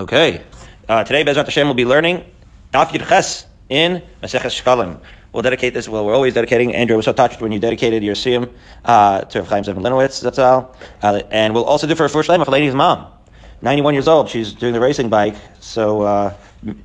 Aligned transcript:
Okay. 0.00 0.42
Uh, 0.88 1.04
today, 1.04 1.22
Bezrat 1.22 1.44
Hashem 1.44 1.66
will 1.66 1.74
be 1.74 1.84
learning 1.84 2.24
Daf 2.72 2.90
Ches 2.90 3.46
in 3.68 4.02
Maseches 4.22 4.58
Shkalim. 4.58 4.98
We'll 5.30 5.42
dedicate 5.42 5.74
this. 5.74 5.90
Well, 5.90 6.06
we're 6.06 6.14
always 6.14 6.32
dedicating. 6.32 6.74
Andrew 6.74 6.96
was 6.96 7.04
so 7.04 7.12
touched 7.12 7.42
when 7.42 7.52
you 7.52 7.58
dedicated 7.58 8.02
your 8.02 8.14
siyum 8.14 8.50
uh, 8.86 9.20
to 9.20 9.40
Rav 9.40 9.48
Chaim 9.50 9.62
Zevin 9.62 9.82
Linowitz. 9.82 10.22
That's 10.22 10.38
all. 10.38 10.74
Uh, 11.02 11.20
and 11.30 11.52
we'll 11.52 11.66
also 11.66 11.86
do 11.86 11.94
for 11.94 12.06
a 12.06 12.08
first 12.08 12.30
name 12.30 12.40
of 12.40 12.48
a 12.48 12.50
lady's 12.50 12.74
mom, 12.74 13.12
91 13.60 13.92
years 13.92 14.08
old. 14.08 14.30
She's 14.30 14.54
doing 14.54 14.72
the 14.72 14.80
racing 14.80 15.10
bike, 15.10 15.36
so 15.60 16.00
uh, 16.00 16.34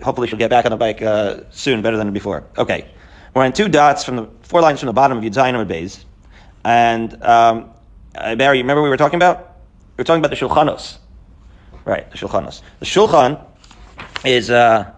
hopefully 0.03 0.27
she'll 0.27 0.37
get 0.37 0.49
back 0.49 0.65
on 0.65 0.71
the 0.71 0.77
bike 0.77 1.01
uh, 1.01 1.39
soon, 1.51 1.81
better 1.81 1.95
than 1.95 2.11
before. 2.11 2.43
Okay, 2.57 2.85
we're 3.33 3.45
on 3.45 3.53
two 3.53 3.69
dots 3.69 4.03
from 4.03 4.17
the 4.17 4.27
four 4.41 4.59
lines 4.59 4.81
from 4.81 4.87
the 4.87 4.93
bottom 4.93 5.17
of 5.17 5.23
Zayin 5.23 5.53
Amud 5.53 5.69
Beis, 5.69 6.03
and 6.65 7.13
um, 7.23 7.71
uh, 8.13 8.35
Barry, 8.35 8.57
remember 8.57 8.83
we 8.83 8.89
were 8.89 8.97
talking 8.97 9.15
about? 9.15 9.55
We 9.95 10.01
were 10.01 10.05
talking 10.05 10.19
about 10.19 10.37
the 10.37 10.45
Shulchanos, 10.45 10.97
right? 11.85 12.09
The 12.11 12.17
Shulchanos. 12.17 12.61
The 12.79 12.85
Shulchan 12.85 13.43
is. 14.25 14.49
Uh, 14.49 14.91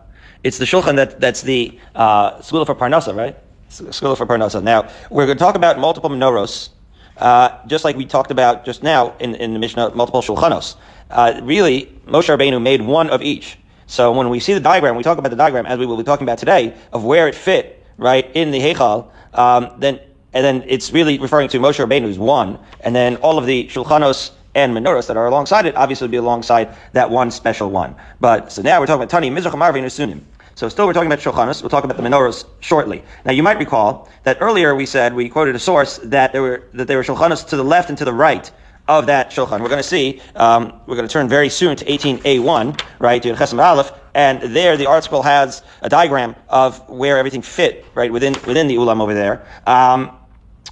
it's 0.43 0.57
the 0.57 0.65
shulchan 0.65 0.95
that, 0.95 1.19
that's 1.19 1.41
the 1.41 1.77
uh, 1.95 2.41
school 2.41 2.63
for 2.63 2.75
Parnasa, 2.75 3.15
right? 3.15 3.35
School 3.69 4.15
for 4.15 4.25
Parnasa. 4.25 4.63
Now, 4.63 4.89
we're 5.09 5.25
going 5.25 5.37
to 5.37 5.43
talk 5.43 5.55
about 5.55 5.79
multiple 5.79 6.09
menorahs, 6.09 6.69
uh, 7.17 7.57
just 7.67 7.83
like 7.83 7.95
we 7.97 8.05
talked 8.05 8.31
about 8.31 8.63
just 8.63 8.83
now 8.83 9.15
in, 9.19 9.35
in 9.35 9.53
the 9.53 9.59
Mishnah, 9.59 9.93
multiple 9.95 10.21
shulchanos. 10.21 10.75
Uh, 11.09 11.39
really, 11.43 11.85
Moshe 12.05 12.29
Rabbeinu 12.35 12.61
made 12.61 12.81
one 12.81 13.09
of 13.09 13.21
each. 13.21 13.57
So 13.87 14.11
when 14.11 14.29
we 14.29 14.39
see 14.39 14.53
the 14.53 14.59
diagram, 14.59 14.95
we 14.95 15.03
talk 15.03 15.17
about 15.17 15.29
the 15.29 15.35
diagram 15.35 15.65
as 15.65 15.79
we 15.79 15.85
will 15.85 15.97
be 15.97 16.03
talking 16.03 16.23
about 16.25 16.37
today 16.37 16.73
of 16.93 17.03
where 17.03 17.27
it 17.27 17.35
fit, 17.35 17.85
right, 17.97 18.29
in 18.33 18.51
the 18.51 18.59
Heichal, 18.59 19.09
um, 19.33 19.71
then 19.79 19.99
and 20.33 20.45
then 20.45 20.63
it's 20.67 20.91
really 20.91 21.17
referring 21.17 21.49
to 21.49 21.57
Moshe 21.57 21.83
Rabbeinu's 21.83 22.19
one, 22.19 22.59
and 22.81 22.95
then 22.95 23.15
all 23.17 23.37
of 23.37 23.45
the 23.45 23.67
shulchanos 23.67 24.31
and 24.57 24.73
menorahs 24.75 25.05
that 25.07 25.15
are 25.15 25.27
alongside 25.27 25.67
it 25.67 25.75
obviously 25.77 26.05
would 26.05 26.11
be 26.11 26.17
alongside 26.17 26.75
that 26.93 27.09
one 27.11 27.29
special 27.29 27.69
one. 27.69 27.95
But 28.19 28.51
so 28.51 28.63
now 28.63 28.79
we're 28.79 28.87
talking 28.87 29.03
about 29.03 29.11
Tani 29.11 29.29
Mizrach 29.29 29.51
Amarvin 29.51 29.85
Sunim. 29.85 30.21
So 30.55 30.67
still 30.67 30.87
we're 30.87 30.93
talking 30.93 31.11
about 31.11 31.19
Shulchanos. 31.19 31.61
We'll 31.61 31.69
talk 31.69 31.83
about 31.83 31.95
the 31.95 32.03
menorahs 32.03 32.43
shortly. 32.59 33.03
Now 33.23 33.33
you 33.33 33.43
might 33.43 33.59
recall 33.59 34.09
that 34.23 34.39
earlier 34.41 34.73
we 34.73 34.87
said, 34.87 35.13
we 35.13 35.29
quoted 35.29 35.55
a 35.55 35.59
source 35.59 35.99
that 36.05 36.33
there 36.33 36.41
were, 36.41 36.63
that 36.73 36.87
there 36.87 36.97
were 36.97 37.03
Shulchanos 37.03 37.47
to 37.49 37.55
the 37.55 37.63
left 37.63 37.89
and 37.89 37.97
to 37.99 38.05
the 38.05 38.13
right 38.13 38.51
of 38.87 39.05
that 39.05 39.29
Shulchan. 39.29 39.61
We're 39.61 39.69
going 39.69 39.77
to 39.77 39.83
see, 39.83 40.21
um, 40.35 40.81
we're 40.87 40.95
going 40.95 41.07
to 41.07 41.13
turn 41.13 41.29
very 41.29 41.49
soon 41.49 41.75
to 41.75 41.85
18A1, 41.85 42.81
right, 42.97 43.21
to 43.21 43.33
Chesam 43.33 43.63
Aleph, 43.63 43.91
and 44.15 44.41
there 44.41 44.77
the 44.77 44.87
article 44.87 45.21
has 45.21 45.61
a 45.81 45.89
diagram 45.89 46.35
of 46.49 46.87
where 46.89 47.19
everything 47.19 47.43
fit, 47.43 47.85
right, 47.93 48.11
within, 48.11 48.33
within 48.47 48.67
the 48.67 48.75
Ulam 48.75 49.01
over 49.01 49.13
there. 49.13 49.45
Um, 49.67 50.17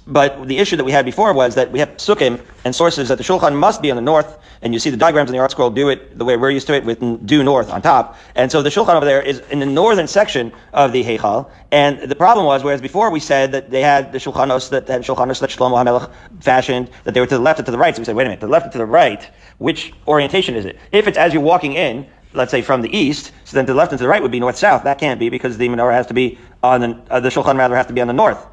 but 0.06 0.46
the 0.46 0.58
issue 0.58 0.76
that 0.76 0.84
we 0.84 0.92
had 0.92 1.04
before 1.04 1.32
was 1.32 1.56
that 1.56 1.72
we 1.72 1.80
have 1.80 1.96
sukkim 1.96 2.40
and 2.64 2.74
sources 2.74 3.08
that 3.08 3.18
the 3.18 3.24
shulchan 3.24 3.56
must 3.56 3.82
be 3.82 3.90
on 3.90 3.96
the 3.96 4.02
north, 4.02 4.38
and 4.62 4.72
you 4.72 4.78
see 4.78 4.90
the 4.90 4.96
diagrams 4.96 5.30
in 5.30 5.36
the 5.36 5.42
ArtScroll 5.42 5.74
do 5.74 5.88
it 5.88 6.16
the 6.16 6.24
way 6.24 6.36
we're 6.36 6.50
used 6.50 6.66
to 6.68 6.74
it 6.74 6.84
with 6.84 7.26
due 7.26 7.42
north 7.42 7.70
on 7.70 7.82
top. 7.82 8.16
And 8.34 8.50
so 8.50 8.62
the 8.62 8.70
shulchan 8.70 8.94
over 8.94 9.04
there 9.04 9.20
is 9.20 9.40
in 9.50 9.58
the 9.58 9.66
northern 9.66 10.06
section 10.06 10.52
of 10.72 10.92
the 10.92 11.02
heichal. 11.02 11.50
And 11.72 12.00
the 12.00 12.14
problem 12.14 12.46
was, 12.46 12.62
whereas 12.62 12.80
before 12.80 13.10
we 13.10 13.20
said 13.20 13.52
that 13.52 13.70
they 13.70 13.82
had 13.82 14.12
the 14.12 14.18
shulchanos 14.18 14.70
that 14.70 14.88
had 14.88 15.02
shulchanos 15.02 15.40
that 15.40 15.50
Shlomo 15.50 15.82
HaMelech 15.82 16.10
fashioned, 16.40 16.90
that 17.04 17.14
they 17.14 17.20
were 17.20 17.26
to 17.26 17.36
the 17.36 17.42
left 17.42 17.58
and 17.58 17.66
to 17.66 17.72
the 17.72 17.78
right. 17.78 17.94
So 17.94 18.00
we 18.00 18.04
said, 18.04 18.16
wait 18.16 18.24
a 18.24 18.28
minute, 18.28 18.40
to 18.40 18.46
the 18.46 18.52
left 18.52 18.64
and 18.66 18.72
to 18.72 18.78
the 18.78 18.86
right, 18.86 19.28
which 19.58 19.92
orientation 20.06 20.54
is 20.54 20.64
it? 20.64 20.78
If 20.92 21.08
it's 21.08 21.18
as 21.18 21.34
you're 21.34 21.42
walking 21.42 21.72
in, 21.72 22.06
let's 22.32 22.50
say 22.50 22.62
from 22.62 22.82
the 22.82 22.96
east, 22.96 23.32
so 23.44 23.56
then 23.56 23.66
to 23.66 23.72
the 23.72 23.76
left 23.76 23.92
and 23.92 23.98
to 23.98 24.04
the 24.04 24.08
right 24.08 24.22
would 24.22 24.30
be 24.30 24.40
north-south. 24.40 24.84
That 24.84 24.98
can't 24.98 25.18
be 25.18 25.30
because 25.30 25.58
the 25.58 25.68
menorah 25.68 25.94
has 25.94 26.06
to 26.08 26.14
be 26.14 26.38
on 26.62 26.80
the, 26.80 27.02
uh, 27.10 27.20
the 27.20 27.28
shulchan 27.30 27.58
rather 27.58 27.74
has 27.74 27.86
to 27.86 27.92
be 27.92 28.00
on 28.00 28.06
the 28.06 28.12
north. 28.12 28.46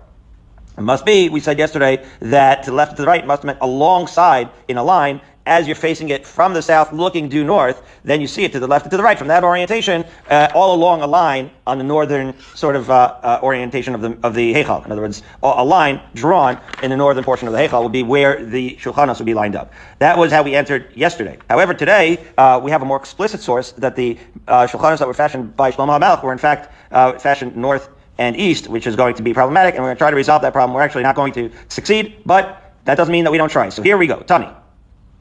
It 0.77 0.81
must 0.81 1.05
be, 1.05 1.29
we 1.29 1.39
said 1.39 1.59
yesterday, 1.59 2.03
that 2.19 2.63
to 2.63 2.71
the 2.71 2.75
left 2.75 2.95
to 2.95 3.01
the 3.03 3.07
right 3.07 3.25
must 3.25 3.43
have 3.43 3.47
meant 3.47 3.59
alongside 3.61 4.49
in 4.67 4.77
a 4.77 4.83
line 4.83 5.21
as 5.45 5.67
you're 5.67 5.75
facing 5.75 6.09
it 6.09 6.25
from 6.25 6.53
the 6.53 6.61
south 6.61 6.93
looking 6.93 7.27
due 7.27 7.43
north, 7.43 7.81
then 8.03 8.21
you 8.21 8.27
see 8.27 8.43
it 8.43 8.51
to 8.53 8.59
the 8.59 8.67
left 8.67 8.85
and 8.85 8.91
to 8.91 8.97
the 8.97 9.03
right. 9.03 9.17
From 9.17 9.27
that 9.27 9.43
orientation, 9.43 10.05
uh, 10.29 10.49
all 10.53 10.73
along 10.73 11.01
a 11.01 11.07
line 11.07 11.51
on 11.67 11.77
the 11.77 11.83
northern 11.83 12.33
sort 12.55 12.75
of 12.75 12.89
uh, 12.89 13.17
uh, 13.21 13.39
orientation 13.43 13.93
of 13.93 14.01
the 14.01 14.17
of 14.23 14.33
the 14.35 14.53
Heichal. 14.53 14.85
In 14.85 14.91
other 14.91 15.01
words, 15.01 15.21
a 15.41 15.63
line 15.63 16.01
drawn 16.13 16.59
in 16.81 16.89
the 16.89 16.97
northern 16.97 17.23
portion 17.23 17.47
of 17.47 17.53
the 17.53 17.59
Heichal 17.59 17.83
would 17.83 17.91
be 17.91 18.03
where 18.03 18.43
the 18.43 18.77
Shulchanos 18.79 19.19
would 19.19 19.25
be 19.25 19.33
lined 19.33 19.55
up. 19.55 19.73
That 19.99 20.17
was 20.17 20.31
how 20.31 20.43
we 20.43 20.55
entered 20.55 20.95
yesterday. 20.95 21.37
However, 21.49 21.73
today 21.73 22.25
uh, 22.37 22.59
we 22.63 22.71
have 22.71 22.81
a 22.81 22.85
more 22.85 22.97
explicit 22.97 23.41
source 23.41 23.73
that 23.73 23.95
the 23.95 24.17
uh, 24.47 24.65
Shulchanos 24.67 24.99
that 24.99 25.07
were 25.07 25.13
fashioned 25.13 25.55
by 25.55 25.71
Shlomo 25.71 25.99
HaMelech 25.99 26.23
were 26.23 26.31
in 26.31 26.39
fact 26.39 26.73
uh, 26.91 27.19
fashioned 27.19 27.55
north 27.55 27.89
and 28.17 28.35
east, 28.35 28.67
which 28.67 28.87
is 28.87 28.95
going 28.95 29.15
to 29.15 29.23
be 29.23 29.33
problematic, 29.33 29.75
and 29.75 29.83
we're 29.83 29.89
going 29.89 29.95
to 29.95 29.99
try 29.99 30.09
to 30.09 30.15
resolve 30.15 30.41
that 30.43 30.53
problem. 30.53 30.75
We're 30.75 30.81
actually 30.81 31.03
not 31.03 31.15
going 31.15 31.33
to 31.33 31.51
succeed, 31.67 32.21
but 32.25 32.73
that 32.85 32.95
doesn't 32.95 33.11
mean 33.11 33.23
that 33.23 33.31
we 33.31 33.37
don't 33.37 33.49
try. 33.49 33.69
So 33.69 33.81
here 33.81 33.97
we 33.97 34.07
go. 34.07 34.19
Tani. 34.21 34.49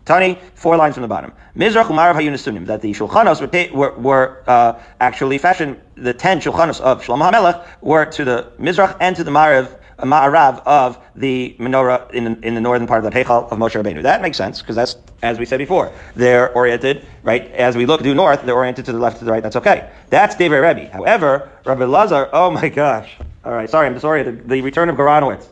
Tani, 0.05 0.37
four 0.55 0.77
lines 0.77 0.95
from 0.95 1.03
the 1.03 1.09
bottom. 1.09 1.33
Mizrach 1.57 1.85
umarav 1.85 2.15
hayunisunim, 2.15 2.67
that 2.67 2.83
the 2.83 2.93
shulchanos 2.93 3.41
were, 3.41 3.77
were, 3.77 3.99
were 3.99 4.45
uh, 4.49 4.81
actually 5.01 5.39
fashioned, 5.39 5.81
the 5.95 6.13
ten 6.13 6.41
shulchanos 6.41 6.81
of 6.81 7.03
Shlomo 7.05 7.31
HaMelech 7.31 7.65
were 7.81 8.05
to 8.07 8.25
the 8.25 8.53
Mizrach 8.59 8.97
and 9.01 9.15
to 9.15 9.23
the 9.23 9.31
Marav, 9.31 9.79
uh, 9.99 10.05
Ma'arav 10.05 10.63
of 10.67 10.99
the 11.15 11.57
menorah 11.59 12.11
in, 12.13 12.25
the, 12.25 12.47
in 12.47 12.55
the 12.55 12.61
northern 12.61 12.87
part 12.87 13.05
of 13.05 13.13
the 13.13 13.19
Heichal 13.19 13.51
of 13.51 13.59
Moshe 13.59 13.81
Rabbeinu. 13.81 14.03
That 14.03 14.23
makes 14.23 14.37
sense, 14.37 14.61
because 14.61 14.77
that's, 14.77 14.97
as 15.23 15.39
we 15.39 15.45
said 15.45 15.59
before, 15.59 15.93
they're 16.15 16.53
oriented, 16.53 17.07
right, 17.23 17.51
as 17.53 17.77
we 17.77 17.87
look 17.87 18.03
due 18.03 18.15
north, 18.15 18.43
they're 18.43 18.55
oriented 18.55 18.85
to 18.87 18.93
the 18.93 18.99
left, 18.99 19.19
to 19.19 19.25
the 19.25 19.33
right, 19.33 19.43
that's 19.43 19.57
okay. 19.57 19.91
That's 20.11 20.35
David 20.37 20.57
Rebbe. 20.57 20.89
However, 20.91 21.51
Rabbi 21.65 21.85
Lazar, 21.85 22.29
oh 22.33 22.51
my 22.51 22.69
gosh. 22.69 23.17
All 23.45 23.53
right, 23.53 23.69
sorry, 23.69 23.87
I'm 23.87 23.99
sorry, 23.99 24.23
the, 24.23 24.33
the 24.33 24.61
return 24.61 24.89
of 24.89 24.97
Goranowitz. 24.97 25.47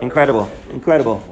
Incredible, 0.00 0.50
incredible. 0.70 1.22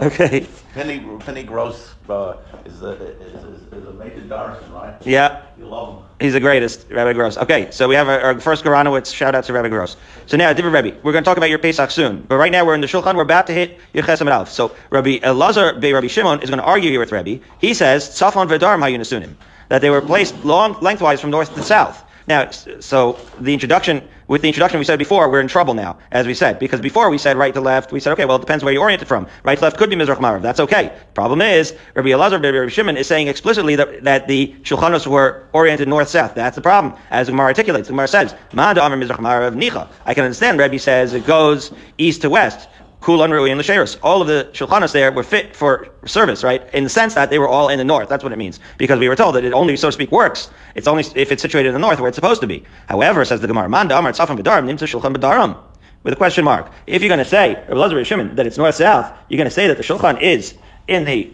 Okay. 0.00 0.46
Penny 0.74 1.00
Penny 1.20 1.42
Gross 1.42 1.94
uh, 2.10 2.36
is, 2.64 2.82
a, 2.82 2.92
is, 2.92 3.44
is, 3.44 3.72
is 3.72 3.86
a 3.86 3.92
major 3.92 4.20
Darson, 4.20 4.72
right? 4.72 4.94
Yeah. 5.06 5.42
You 5.58 5.66
love 5.66 5.96
him. 5.96 6.04
He's 6.20 6.32
the 6.32 6.40
greatest, 6.40 6.86
Rabbi 6.90 7.12
Gross. 7.12 7.36
Okay, 7.36 7.70
so 7.70 7.88
we 7.88 7.94
have 7.94 8.08
our, 8.08 8.20
our 8.20 8.40
first 8.40 8.64
Goranowitz 8.64 9.14
shout 9.14 9.34
out 9.34 9.44
to 9.44 9.52
Rabbi 9.52 9.68
Gross. 9.68 9.96
So 10.26 10.36
now, 10.36 10.52
different 10.52 10.74
Rabbi, 10.74 10.96
we're 11.02 11.12
going 11.12 11.22
to 11.22 11.28
talk 11.28 11.36
about 11.36 11.50
your 11.50 11.58
Pesach 11.58 11.90
soon. 11.90 12.22
But 12.22 12.36
right 12.36 12.50
now, 12.50 12.64
we're 12.64 12.74
in 12.74 12.80
the 12.80 12.86
Shulchan, 12.86 13.14
we're 13.16 13.22
about 13.22 13.46
to 13.48 13.52
hit 13.52 13.78
your 13.92 14.02
Chesam 14.02 14.30
Alf. 14.30 14.50
So 14.50 14.74
Rabbi 14.90 15.18
Elazar 15.18 15.78
Be 15.80 15.92
Rabbi 15.92 16.06
Shimon 16.06 16.40
is 16.42 16.48
going 16.48 16.58
to 16.58 16.64
argue 16.64 16.90
here 16.90 17.00
with 17.00 17.12
Rabbi. 17.12 17.38
He 17.60 17.74
says, 17.74 18.08
Safon 18.08 18.48
Vedarm 18.48 18.80
Hayunasunim, 18.80 19.34
that 19.68 19.82
they 19.82 19.90
were 19.90 20.00
placed 20.00 20.44
long, 20.44 20.74
lengthwise 20.80 21.20
from 21.20 21.30
north 21.30 21.54
to 21.54 21.62
south. 21.62 22.02
Now, 22.28 22.50
so 22.50 23.18
the 23.38 23.52
introduction, 23.52 24.06
with 24.28 24.42
the 24.42 24.48
introduction 24.48 24.78
we 24.78 24.84
said 24.84 24.98
before, 24.98 25.30
we're 25.30 25.40
in 25.40 25.48
trouble 25.48 25.74
now, 25.74 25.98
as 26.10 26.26
we 26.26 26.34
said, 26.34 26.58
because 26.58 26.80
before 26.80 27.10
we 27.10 27.18
said 27.18 27.36
right 27.36 27.54
to 27.54 27.60
left, 27.60 27.92
we 27.92 28.00
said, 28.00 28.12
okay, 28.12 28.24
well, 28.24 28.36
it 28.36 28.40
depends 28.40 28.64
where 28.64 28.72
you're 28.72 28.82
oriented 28.82 29.06
from. 29.06 29.26
Right 29.44 29.56
to 29.56 29.64
left 29.64 29.76
could 29.76 29.90
be 29.90 29.96
Mizrach 29.96 30.16
Marav. 30.16 30.42
That's 30.42 30.60
okay. 30.60 30.92
Problem 31.14 31.40
is, 31.40 31.74
Rabbi 31.94 32.08
Elazar, 32.08 32.42
Rabbi 32.42 32.68
Shimon 32.68 32.96
is 32.96 33.06
saying 33.06 33.28
explicitly 33.28 33.76
that, 33.76 34.04
that 34.04 34.28
the 34.28 34.54
Shulchanos 34.62 35.06
were 35.06 35.46
oriented 35.52 35.88
north-south. 35.88 36.34
That's 36.34 36.56
the 36.56 36.62
problem, 36.62 36.94
as 37.10 37.28
Gemara 37.28 37.46
articulates. 37.46 37.88
Gemara 37.88 38.08
says, 38.08 38.34
Ma'anda 38.50 38.84
Amar 38.84 38.98
Mizrach 38.98 39.18
Marav 39.18 39.54
Nicha. 39.54 39.88
I 40.04 40.14
can 40.14 40.24
understand, 40.24 40.58
Rabbi 40.58 40.78
says, 40.78 41.12
it 41.12 41.26
goes 41.26 41.72
east 41.98 42.22
to 42.22 42.30
west. 42.30 42.68
Kulan 43.00 43.30
Rui 43.30 43.50
and 43.50 43.60
Lasheris. 43.60 43.98
All 44.02 44.20
of 44.20 44.28
the 44.28 44.48
Shulchanos 44.52 44.92
there 44.92 45.12
were 45.12 45.22
fit 45.22 45.54
for 45.54 45.88
service, 46.06 46.42
right? 46.42 46.62
In 46.74 46.84
the 46.84 46.90
sense 46.90 47.14
that 47.14 47.30
they 47.30 47.38
were 47.38 47.48
all 47.48 47.68
in 47.68 47.78
the 47.78 47.84
north. 47.84 48.08
That's 48.08 48.24
what 48.24 48.32
it 48.32 48.36
means. 48.36 48.58
Because 48.78 48.98
we 48.98 49.08
were 49.08 49.16
told 49.16 49.34
that 49.36 49.44
it 49.44 49.52
only, 49.52 49.76
so 49.76 49.88
to 49.88 49.92
speak, 49.92 50.10
works. 50.10 50.50
It's 50.74 50.88
only 50.88 51.04
if 51.14 51.30
it's 51.30 51.42
situated 51.42 51.68
in 51.68 51.74
the 51.74 51.80
north 51.80 52.00
where 52.00 52.08
it's 52.08 52.16
supposed 52.16 52.40
to 52.40 52.46
be. 52.46 52.64
However, 52.88 53.24
says 53.24 53.40
the 53.40 53.46
Gemara, 53.46 53.68
Man 53.68 53.90
Amar 53.92 54.12
Tzafan 54.12 54.38
B'darim, 54.38 54.64
Nimtza 54.64 54.88
Shulchan 54.88 55.14
B'darim. 55.14 55.56
With 56.02 56.12
a 56.12 56.16
question 56.16 56.44
mark. 56.44 56.70
If 56.86 57.02
you're 57.02 57.08
going 57.08 57.18
to 57.18 57.24
say, 57.24 57.54
Rabbi 57.68 58.02
Shimon, 58.04 58.36
that 58.36 58.46
it's 58.46 58.58
north-south, 58.58 59.12
you're 59.28 59.38
going 59.38 59.48
to 59.48 59.54
say 59.54 59.66
that 59.66 59.76
the 59.76 59.82
Shulchan 59.82 60.22
is 60.22 60.54
in 60.86 61.04
the, 61.04 61.32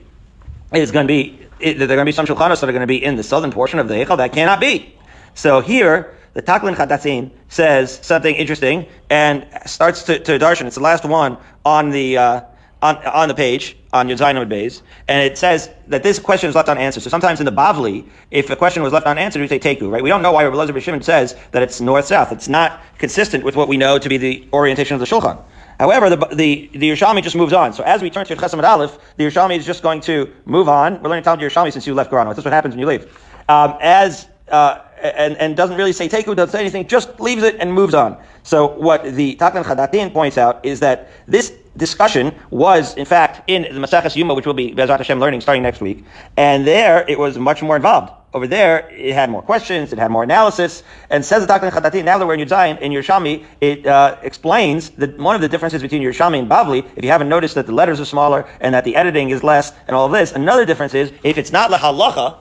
is 0.73 0.91
going 0.91 1.07
to 1.07 1.09
be, 1.09 1.39
that 1.61 1.75
there 1.75 1.85
are 1.85 1.87
going 1.87 1.99
to 1.99 2.05
be 2.07 2.13
some 2.13 2.27
Shulchanos 2.27 2.61
that 2.61 2.69
are 2.69 2.73
going 2.73 2.81
to 2.81 2.87
be 2.87 3.03
in 3.03 3.17
the 3.17 3.23
southern 3.23 3.53
portion 3.53 3.79
of 3.79 3.89
the 3.89 3.95
Heichal. 3.95 4.17
That 4.17 4.33
cannot 4.33 4.61
be. 4.61 4.95
So 5.35 5.61
here, 5.61 6.17
the 6.35 6.43
Taklin 6.43 6.75
Chadatzin 6.75 7.31
says 7.49 7.99
something 8.03 8.35
interesting 8.35 8.87
and 9.11 9.47
starts 9.67 10.03
to, 10.05 10.19
to 10.19 10.39
darshan. 10.39 10.67
It's 10.67 10.77
the 10.77 10.83
last 10.83 11.05
one 11.05 11.37
on 11.65 11.91
the 11.91 12.17
uh, 12.19 12.41
on, 12.81 12.97
on 13.07 13.29
the 13.29 13.35
page 13.35 13.77
on 13.93 14.09
your 14.09 14.19
Zainamid 14.19 14.49
Bays, 14.49 14.83
and 15.07 15.23
it 15.23 15.39
says 15.39 15.71
that 15.87 16.03
this 16.03 16.19
question 16.19 16.49
is 16.49 16.57
left 16.57 16.69
unanswered. 16.69 17.05
So 17.05 17.11
sometimes 17.11 17.39
in 17.39 17.47
the 17.47 17.53
Bavli, 17.53 18.09
if 18.33 18.51
a 18.51 18.57
question 18.57 18.83
was 18.83 18.93
left 18.93 19.07
unanswered, 19.07 19.41
we 19.41 19.47
say 19.47 19.61
teku, 19.61 19.89
right? 19.89 20.03
We 20.03 20.09
don't 20.09 20.23
know 20.23 20.33
why 20.33 20.45
Rabbi 20.45 20.57
Elazar 20.57 20.81
Shimon 20.81 21.03
says 21.03 21.37
that 21.53 21.63
it's 21.63 21.81
north-south. 21.81 22.33
It's 22.33 22.49
not 22.49 22.83
consistent 22.99 23.45
with 23.45 23.55
what 23.55 23.69
we 23.69 23.77
know 23.77 23.99
to 23.99 24.09
be 24.09 24.17
the 24.17 24.49
orientation 24.53 24.95
of 24.95 25.01
the 25.01 25.07
Shulchan. 25.07 25.41
However, 25.79 26.11
the, 26.11 26.17
the, 26.17 26.71
the 26.73 26.91
Yerushalmi 26.91 27.23
just 27.23 27.37
moves 27.37 27.53
on. 27.53 27.73
So 27.73 27.83
as 27.85 28.03
we 28.03 28.11
turn 28.11 28.25
to 28.27 28.37
Chesam 28.37 28.63
Aleph, 28.63 28.99
the 29.17 29.25
Yerushalmi 29.25 29.59
is 29.59 29.67
just 29.67 29.83
going 29.83 30.01
to 30.03 30.33
move 30.45 30.69
on. 30.69 31.01
We're 31.03 31.09
learning 31.09 31.25
Talmud 31.25 31.45
Yerushalmi 31.45 31.73
since 31.73 31.87
you 31.87 31.95
left 31.95 32.11
Goranowitz. 32.11 32.37
That's 32.37 32.45
what 32.45 32.55
happens 32.55 32.75
when 32.75 32.81
you 32.81 32.87
leave. 32.87 33.05
Um, 33.49 33.77
as 33.81 34.27
uh, 34.51 34.81
and, 35.03 35.37
and 35.37 35.57
doesn't 35.57 35.77
really 35.77 35.93
say 35.93 36.09
teku, 36.09 36.37
doesn't 36.37 36.53
say 36.53 36.61
anything, 36.61 36.87
just 36.87 37.19
leaves 37.21 37.43
it 37.43 37.57
and 37.59 37.73
moves 37.73 37.95
on. 37.95 38.17
So 38.43 38.69
what 38.69 39.05
the 39.05 39.37
Taklan 39.37 39.65
Chadatin 39.65 40.13
points 40.13 40.39
out 40.39 40.65
is 40.65 40.81
that 40.81 41.09
this 41.27 41.53
discussion 41.77 42.35
was, 42.51 42.95
in 42.97 43.07
fact, 43.07 43.43
in 43.49 43.63
the 43.63 43.81
Maseches 43.81 44.17
Yuma, 44.17 44.35
which 44.35 44.47
we'll 44.47 44.55
be 44.55 44.75
Bezrat 44.75 44.99
Hashem 44.99 45.19
learning 45.19 45.41
starting 45.41 45.63
next 45.63 45.81
week, 45.81 46.05
and 46.37 46.67
there 46.67 47.05
it 47.09 47.19
was 47.19 47.39
much 47.39 47.63
more 47.63 47.77
involved. 47.77 48.13
Over 48.35 48.47
there, 48.47 48.89
it 48.91 49.13
had 49.13 49.29
more 49.29 49.43
questions, 49.43 49.93
it 49.93 49.99
had 49.99 50.11
more 50.11 50.23
analysis, 50.23 50.83
and 51.11 51.23
says 51.23 51.47
the 51.47 51.53
Taklan 51.53 51.71
Chadatin, 51.71 52.05
now 52.05 52.17
that 52.17 52.27
we're 52.27 52.35
in 52.35 52.41
Yudzayin, 52.41 52.81
in 52.81 52.91
Yerushalmi, 52.91 53.45
it 53.61 53.87
uh, 53.87 54.17
explains 54.23 54.91
that 54.91 55.19
one 55.19 55.35
of 55.35 55.43
the 55.43 55.49
differences 55.49 55.83
between 55.83 56.03
Yerushalmi 56.03 56.39
and 56.39 56.51
Bavli, 56.51 56.87
if 56.97 57.05
you 57.05 57.11
haven't 57.11 57.29
noticed 57.29 57.55
that 57.57 57.67
the 57.67 57.73
letters 57.73 58.01
are 58.01 58.07
smaller 58.07 58.47
and 58.61 58.75
that 58.75 58.85
the 58.85 58.97
editing 58.97 59.31
is 59.31 59.45
less 59.45 59.73
and 59.87 59.95
all 59.95 60.07
of 60.07 60.13
this, 60.13 60.33
another 60.33 60.65
difference 60.65 60.95
is, 60.95 61.13
if 61.25 61.37
it's 61.37 61.53
not 61.53 61.71
lehalacha, 61.71 62.39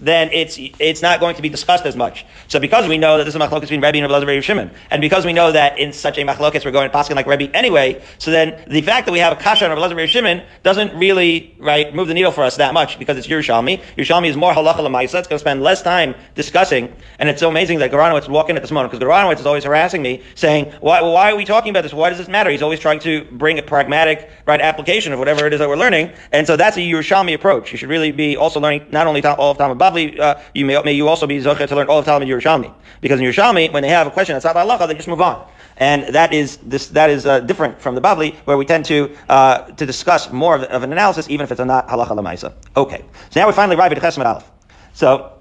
then 0.00 0.30
it's 0.32 0.58
it's 0.58 1.02
not 1.02 1.20
going 1.20 1.36
to 1.36 1.42
be 1.42 1.48
discussed 1.48 1.86
as 1.86 1.96
much. 1.96 2.24
So 2.48 2.60
because 2.60 2.88
we 2.88 2.98
know 2.98 3.18
that 3.18 3.24
this 3.24 3.34
is 3.34 3.40
machlokas 3.40 3.62
between 3.62 3.80
Rebbe 3.80 3.98
and 3.98 4.10
Rabbi 4.10 4.24
Elazar 4.24 4.42
Shimon, 4.42 4.70
and 4.90 5.00
because 5.00 5.24
we 5.24 5.32
know 5.32 5.52
that 5.52 5.78
in 5.78 5.92
such 5.92 6.18
a 6.18 6.22
machlokas 6.22 6.64
we're 6.64 6.70
going 6.70 6.90
to 6.90 6.96
paskin 6.96 7.16
like 7.16 7.26
Rebbe 7.26 7.54
anyway, 7.54 8.02
so 8.18 8.30
then 8.30 8.62
the 8.68 8.82
fact 8.82 9.06
that 9.06 9.12
we 9.12 9.18
have 9.18 9.32
a 9.32 9.40
kasha 9.40 9.68
on 9.68 9.78
Rabbi 9.78 9.94
Elazar 9.94 10.08
Shimon 10.08 10.42
doesn't 10.62 10.96
really 10.96 11.54
right 11.58 11.94
move 11.94 12.08
the 12.08 12.14
needle 12.14 12.32
for 12.32 12.44
us 12.44 12.56
that 12.56 12.74
much 12.74 12.98
because 12.98 13.16
it's 13.16 13.26
Yerushalmi. 13.26 13.82
Yerushalmi 13.96 14.28
is 14.28 14.36
more 14.36 14.52
halacha 14.52 14.78
lemaisa. 14.78 15.18
It's 15.18 15.28
going 15.28 15.36
to 15.36 15.38
spend 15.38 15.62
less 15.62 15.82
time 15.82 16.14
discussing, 16.34 16.94
and 17.18 17.28
it's 17.28 17.40
so 17.40 17.48
amazing 17.48 17.78
that 17.80 17.90
Garanowitz 17.90 18.22
would 18.22 18.32
walk 18.32 18.50
in 18.50 18.56
at 18.56 18.62
this 18.62 18.70
moment 18.70 18.92
because 18.92 19.06
Garanowitz 19.06 19.40
is 19.40 19.46
always 19.46 19.64
harassing 19.64 20.02
me, 20.02 20.22
saying, 20.34 20.72
"Why 20.80 21.02
why 21.02 21.32
are 21.32 21.36
we 21.36 21.44
talking 21.44 21.70
about 21.70 21.82
this? 21.82 21.92
Why 21.92 22.10
does 22.10 22.18
this 22.18 22.28
matter?" 22.28 22.50
He's 22.50 22.62
always 22.62 22.80
trying 22.80 23.00
to 23.00 23.24
bring 23.32 23.58
a 23.58 23.62
pragmatic 23.62 24.30
right 24.46 24.60
application 24.60 25.12
of 25.12 25.18
whatever 25.18 25.46
it 25.46 25.52
is 25.52 25.60
that 25.60 25.68
we're 25.68 25.76
learning, 25.76 26.12
and 26.32 26.46
so 26.46 26.56
that's 26.56 26.76
a 26.76 26.80
Yerushalmi 26.80 27.34
approach. 27.34 27.72
You 27.72 27.78
should 27.78 27.88
really 27.88 28.12
be 28.12 28.36
also 28.36 28.60
learning 28.60 28.86
not 28.90 29.06
only 29.06 29.24
all 29.24 29.50
of 29.50 29.58
Talmud 29.58 29.75
Bavli. 29.78 30.18
Uh, 30.18 30.38
you 30.54 30.64
may, 30.64 30.80
may 30.82 30.92
you 30.92 31.08
also 31.08 31.26
be 31.26 31.38
zocher 31.38 31.66
to 31.66 31.76
learn 31.76 31.88
all 31.88 31.98
of 31.98 32.04
Talmud 32.04 32.28
Yerushalmi. 32.28 32.72
Because 33.00 33.20
in 33.20 33.26
Yerushalmi, 33.26 33.72
when 33.72 33.82
they 33.82 33.88
have 33.88 34.06
a 34.06 34.10
question 34.10 34.34
that's 34.34 34.44
not 34.44 34.56
halacha, 34.56 34.88
they 34.88 34.94
just 34.94 35.08
move 35.08 35.20
on. 35.20 35.46
And 35.78 36.14
that 36.14 36.32
is 36.32 36.56
this, 36.58 36.88
that 36.88 37.10
is 37.10 37.26
uh, 37.26 37.40
different 37.40 37.80
from 37.80 37.94
the 37.94 38.00
Bavli, 38.00 38.34
where 38.46 38.56
we 38.56 38.64
tend 38.64 38.86
to 38.86 39.14
uh, 39.28 39.62
to 39.72 39.84
discuss 39.84 40.32
more 40.32 40.54
of, 40.54 40.62
of, 40.64 40.82
an 40.82 40.92
analysis, 40.92 41.28
even 41.28 41.44
if 41.44 41.52
it's 41.52 41.60
a 41.60 41.64
not 41.64 41.88
halacha 41.88 42.08
lemaisa. 42.08 42.54
Okay, 42.76 43.04
so 43.30 43.40
now 43.40 43.46
we 43.46 43.52
finally 43.52 43.76
arrive 43.76 43.92
at 43.92 43.98
Chesam 43.98 44.24
Aleph. 44.24 44.50
So 44.94 45.32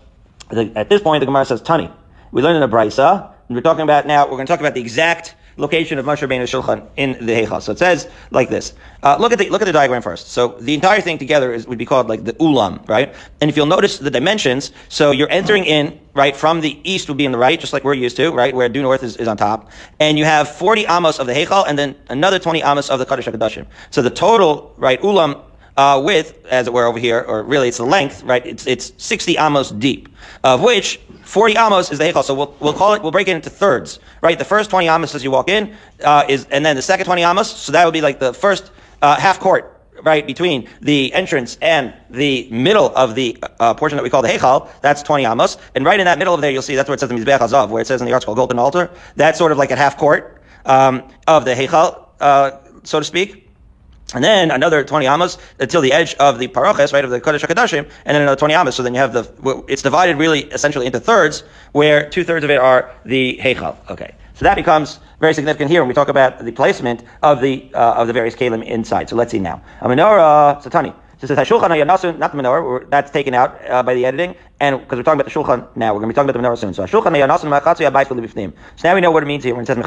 the, 0.50 0.72
at 0.76 0.90
this 0.90 1.02
point, 1.02 1.22
the 1.22 1.26
Gemara 1.26 1.46
says 1.46 1.62
Tani. 1.62 1.90
We 2.32 2.42
learned 2.42 2.62
in 2.62 2.70
the 2.70 2.76
Brisa, 2.76 3.32
and 3.48 3.56
we're 3.56 3.62
talking 3.62 3.84
about 3.84 4.06
now. 4.08 4.26
We're 4.26 4.32
going 4.32 4.46
to 4.46 4.52
talk 4.52 4.60
about 4.60 4.74
the 4.74 4.82
exact 4.82 5.36
location 5.58 5.98
of 5.98 6.06
Moshe 6.06 6.28
Rabbeinu 6.28 6.44
Shulchan 6.44 6.88
in 6.98 7.14
the 7.26 7.34
Heichal. 7.34 7.62
So 7.62 7.72
it 7.72 7.80
says 7.80 8.10
like 8.32 8.50
this. 8.50 8.74
Uh, 9.04 9.18
look 9.20 9.32
at 9.32 9.40
the 9.40 9.50
look 9.50 9.62
at 9.62 9.66
the 9.66 9.74
diagram 9.74 10.02
first. 10.02 10.32
So 10.32 10.50
the 10.60 10.74
entire 10.74 11.02
thing 11.02 11.18
together 11.18 11.54
is 11.54 11.68
would 11.68 11.78
be 11.78 11.86
called 11.86 12.08
like 12.08 12.24
the 12.24 12.34
ulam, 12.34 12.88
right? 12.88 13.14
And 13.42 13.50
if 13.50 13.56
you'll 13.58 13.66
notice 13.66 14.00
the 14.00 14.12
dimensions, 14.12 14.72
so 14.90 15.12
you're 15.12 15.30
entering 15.30 15.66
in 15.66 16.00
right 16.14 16.36
from 16.36 16.62
the 16.62 16.80
east 16.90 17.08
would 17.08 17.18
be 17.18 17.26
in 17.26 17.32
the 17.32 17.38
right, 17.38 17.60
just 17.60 17.74
like 17.74 17.84
we're 17.84 17.94
used 17.94 18.18
to, 18.18 18.32
right, 18.32 18.56
where 18.56 18.70
due 18.70 18.82
north 18.82 19.04
is, 19.04 19.18
is 19.18 19.28
on 19.28 19.38
top, 19.38 19.70
and 20.00 20.18
you 20.18 20.26
have 20.26 20.50
40 20.50 20.86
amos 20.88 21.20
of 21.20 21.28
the 21.28 21.34
Heichal 21.34 21.66
and 21.68 21.78
then 21.78 21.96
another 22.10 22.40
20 22.40 22.62
amos 22.64 22.90
of 22.90 23.00
the 23.00 23.06
Kodesh 23.06 23.32
Hakadoshim. 23.32 23.66
So 23.92 24.02
the 24.02 24.10
total 24.10 24.74
right 24.78 25.02
ulam 25.02 25.42
uh, 25.78 26.02
width, 26.04 26.46
as 26.46 26.68
it 26.68 26.74
were 26.74 26.86
over 26.86 27.00
here, 27.00 27.22
or 27.28 27.44
really 27.44 27.68
it's 27.68 27.78
the 27.78 27.86
length, 27.86 28.24
right? 28.24 28.46
It's 28.46 28.66
it's 28.66 28.94
60 28.98 29.38
amos 29.38 29.72
deep, 29.72 30.10
of 30.44 30.62
which 30.62 31.00
40 31.24 31.58
amos 31.58 31.92
is 31.92 31.98
the 31.98 32.06
heichal. 32.06 32.24
So 32.24 32.34
we'll, 32.34 32.56
we'll 32.60 32.74
call 32.74 32.94
it, 32.94 33.02
we'll 33.02 33.12
break 33.12 33.28
it 33.28 33.36
into 33.36 33.50
thirds, 33.50 34.00
right? 34.22 34.38
The 34.38 34.46
first 34.46 34.70
20 34.70 34.88
amos 34.88 35.16
as 35.16 35.24
you 35.24 35.32
walk 35.32 35.50
in 35.50 35.76
uh, 36.04 36.26
is, 36.30 36.46
and 36.52 36.66
then 36.66 36.76
the 36.76 36.82
second 36.82 37.06
20 37.06 37.24
amos. 37.24 37.52
So 37.52 37.72
that 37.72 37.84
would 37.84 37.94
be 37.94 38.02
like 38.02 38.20
the 38.20 38.34
first 38.34 38.72
uh, 39.02 39.16
half 39.18 39.40
court, 39.40 39.82
right, 40.04 40.26
between 40.26 40.70
the 40.82 41.14
entrance 41.14 41.58
and 41.62 41.94
the 42.10 42.48
middle 42.52 42.96
of 42.96 43.16
the 43.16 43.38
uh, 43.60 43.74
portion 43.74 43.98
that 43.98 44.04
we 44.04 44.10
call 44.10 44.22
the 44.22 44.30
heichal. 44.30 44.70
That's 44.82 45.04
20 45.04 45.26
amos, 45.26 45.58
and 45.76 45.84
right 45.84 46.00
in 46.00 46.06
that 46.06 46.20
middle 46.20 46.34
of 46.34 46.42
there, 46.42 46.52
you'll 46.52 46.62
see 46.62 46.76
that's 46.76 46.88
where 46.88 46.96
it 46.96 47.00
says 47.00 47.10
the 47.10 47.16
mizbeach 47.16 47.40
hazav, 47.40 47.70
where 47.70 47.82
it 47.82 47.88
says 47.88 48.02
in 48.02 48.08
the 48.08 48.14
article 48.14 48.36
golden 48.36 48.60
altar. 48.60 48.90
That's 49.16 49.38
sort 49.38 49.52
of 49.52 49.58
like 49.58 49.72
a 49.72 49.76
half 49.76 49.98
court 49.98 50.42
um, 50.66 51.04
of 51.28 51.44
the 51.44 51.54
heichal, 51.54 52.08
uh, 52.20 52.52
so 52.84 53.00
to 53.00 53.06
speak. 53.06 53.45
And 54.14 54.24
then 54.24 54.52
another 54.52 54.84
20 54.84 55.08
amas 55.08 55.38
until 55.60 55.82
the 55.82 55.92
edge 55.92 56.14
of 56.16 56.38
the 56.38 56.48
paroches, 56.48 56.94
right, 56.94 57.04
of 57.04 57.10
the 57.10 57.20
Kodesh 57.20 57.40
HaKadoshim, 57.40 57.90
and 58.06 58.16
then 58.16 58.22
another 58.22 58.38
20 58.38 58.54
amas. 58.54 58.76
So 58.76 58.84
then 58.84 58.94
you 58.94 59.00
have 59.00 59.14
the, 59.14 59.64
it's 59.68 59.82
divided 59.82 60.18
really 60.18 60.42
essentially 60.42 60.86
into 60.86 61.00
thirds, 61.00 61.44
where 61.72 62.10
two 62.10 62.24
thirds 62.24 62.44
of 62.44 62.52
it 62.52 62.60
are 62.60 62.94
the 63.04 63.40
Heichal. 63.42 63.78
Okay. 63.90 64.14
So 64.36 64.44
that 64.44 64.56
becomes 64.56 65.00
very 65.20 65.34
significant 65.34 65.72
here 65.72 65.82
when 65.82 65.88
we 65.88 65.94
talk 65.94 66.10
about 66.10 66.44
the 66.44 66.52
placement 66.52 67.04
of 67.24 67.42
the, 67.42 67.72
uh, 67.74 67.94
of 67.96 68.08
the 68.08 68.14
various 68.14 68.36
kalim 68.36 68.64
inside. 68.64 69.10
So 69.10 69.16
let's 69.16 69.32
see 69.32 69.40
now. 69.40 69.62
A 69.82 69.88
menorah, 69.88 70.62
Satani. 70.62 70.94
So 71.18 71.24
it 71.24 71.28
says 71.28 71.48
Shulchan 71.48 71.70
Yanasun, 71.70 72.20
not 72.20 72.34
the 72.34 72.38
menorah, 72.38 72.90
that's 72.90 73.10
taken 73.10 73.34
out 73.34 73.58
uh, 73.70 73.82
by 73.82 73.94
the 73.94 74.06
editing, 74.06 74.36
and 74.60 74.80
because 74.82 74.98
we're 74.98 75.04
talking 75.04 75.22
about 75.22 75.32
the 75.32 75.40
Shulchan 75.40 75.76
now, 75.78 75.94
we're 75.94 76.02
going 76.02 76.10
to 76.10 76.14
be 76.14 76.16
talking 76.16 76.30
about 76.30 76.42
the 76.42 76.48
menorah 76.48 76.58
soon. 76.60 76.74
So 76.74 76.84
Shulchan 76.84 77.14
Yanasun 77.14 77.50
Mechatzi 77.58 77.90
Abayis. 77.90 78.54
So 78.76 78.88
now 78.88 78.94
we 78.94 79.00
know 79.00 79.12
what 79.12 79.24
it 79.24 79.26
means 79.26 79.46
here 79.46 79.56
when 79.56 79.64
it 79.64 79.68
says. 79.68 79.78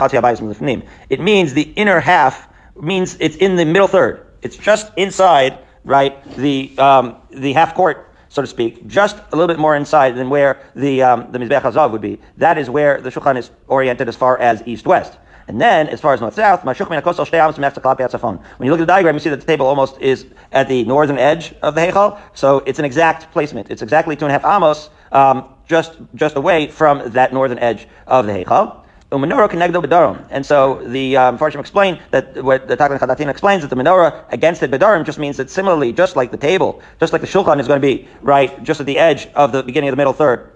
It 1.11 1.21
means 1.21 1.53
the 1.53 1.63
inner 1.63 2.01
half 2.01 2.49
means 2.83 3.17
it's 3.21 3.37
in 3.37 3.57
the 3.57 3.65
middle 3.65 3.89
third. 3.89 4.27
It's 4.43 4.57
just 4.57 4.93
inside, 4.97 5.59
right, 5.85 6.23
the, 6.37 6.77
um, 6.79 7.17
the 7.31 7.53
half 7.53 7.75
court, 7.75 8.13
so 8.29 8.43
to 8.43 8.49
speak, 8.49 8.87
just 8.87 9.17
a 9.33 9.37
little 9.37 9.49
bit 9.49 9.59
more 9.59 9.75
inside 9.75 10.17
than 10.17 10.31
where 10.31 10.61
the, 10.75 11.03
um, 11.03 11.33
the 11.33 11.39
Mizbeach 11.39 11.63
Hazav 11.63 11.91
would 11.93 12.01
be. 12.01 12.21
That 12.37 12.59
is 12.59 12.71
where 12.71 13.01
the 13.01 13.11
Shulchan 13.11 13.37
is 13.37 13.51
oriented 13.67 14.09
as 14.09 14.17
far 14.17 14.39
as 14.39 14.63
east-west. 14.67 15.19
And 15.49 15.59
then, 15.59 15.89
as 15.89 15.99
far 15.99 16.13
as 16.13 16.21
north-south, 16.21 16.63
when 16.63 16.77
you 16.77 16.85
look 16.85 16.91
at 16.91 18.79
the 18.79 18.87
diagram, 18.87 19.15
you 19.15 19.21
see 19.21 19.31
that 19.31 19.41
the 19.41 19.47
table 19.47 19.67
almost 19.67 19.99
is 19.99 20.27
at 20.53 20.69
the 20.69 20.85
northern 20.85 21.19
edge 21.19 21.55
of 21.63 21.75
the 21.75 21.81
Heichal, 21.81 22.21
so 22.35 22.59
it's 22.67 22.79
an 22.79 22.85
exact 22.85 23.33
placement. 23.33 23.71
It's 23.71 23.81
exactly 23.81 24.15
two 24.15 24.27
and 24.27 24.31
a 24.31 24.39
half 24.39 24.45
amos, 24.45 24.91
um, 25.11 25.47
just, 25.67 25.97
just 26.15 26.37
away 26.37 26.67
from 26.69 27.13
that 27.13 27.33
northern 27.33 27.59
edge 27.61 27.89
of 28.07 28.27
the 28.27 28.33
Heichal. 28.33 28.85
Umenorah 29.11 29.49
connected 29.49 29.81
bedarim. 29.81 30.27
And 30.31 30.45
so 30.45 30.83
the 30.85 31.17
um, 31.17 31.39
Farshim 31.39 31.61
explain 31.61 31.99
that 32.11 32.45
what 32.45 32.69
the 32.69 32.77
Taklan 32.77 32.99
Chadatin 32.99 33.29
explains 33.29 33.63
that 33.63 33.71
the 33.71 33.77
menorah 33.77 34.31
against 34.31 34.61
the 34.61 34.69
bedarim 34.69 35.07
just 35.07 35.19
means 35.19 35.39
that 35.39 35.49
similarly, 35.49 35.95
just 35.95 36.15
like 36.15 36.31
the 36.31 36.37
table, 36.37 36.83
just 37.01 37.15
like 37.15 37.23
the 37.23 37.27
shulchan 37.27 37.59
is 37.59 37.67
going 37.67 37.81
to 37.81 37.87
be 37.87 38.07
right 38.21 38.63
just 38.63 38.81
at 38.81 38.87
the 38.87 38.99
edge 38.99 39.27
of 39.29 39.53
the 39.53 39.63
beginning 39.63 39.89
of 39.89 39.93
the 39.93 39.97
middle 39.97 40.13
third, 40.13 40.53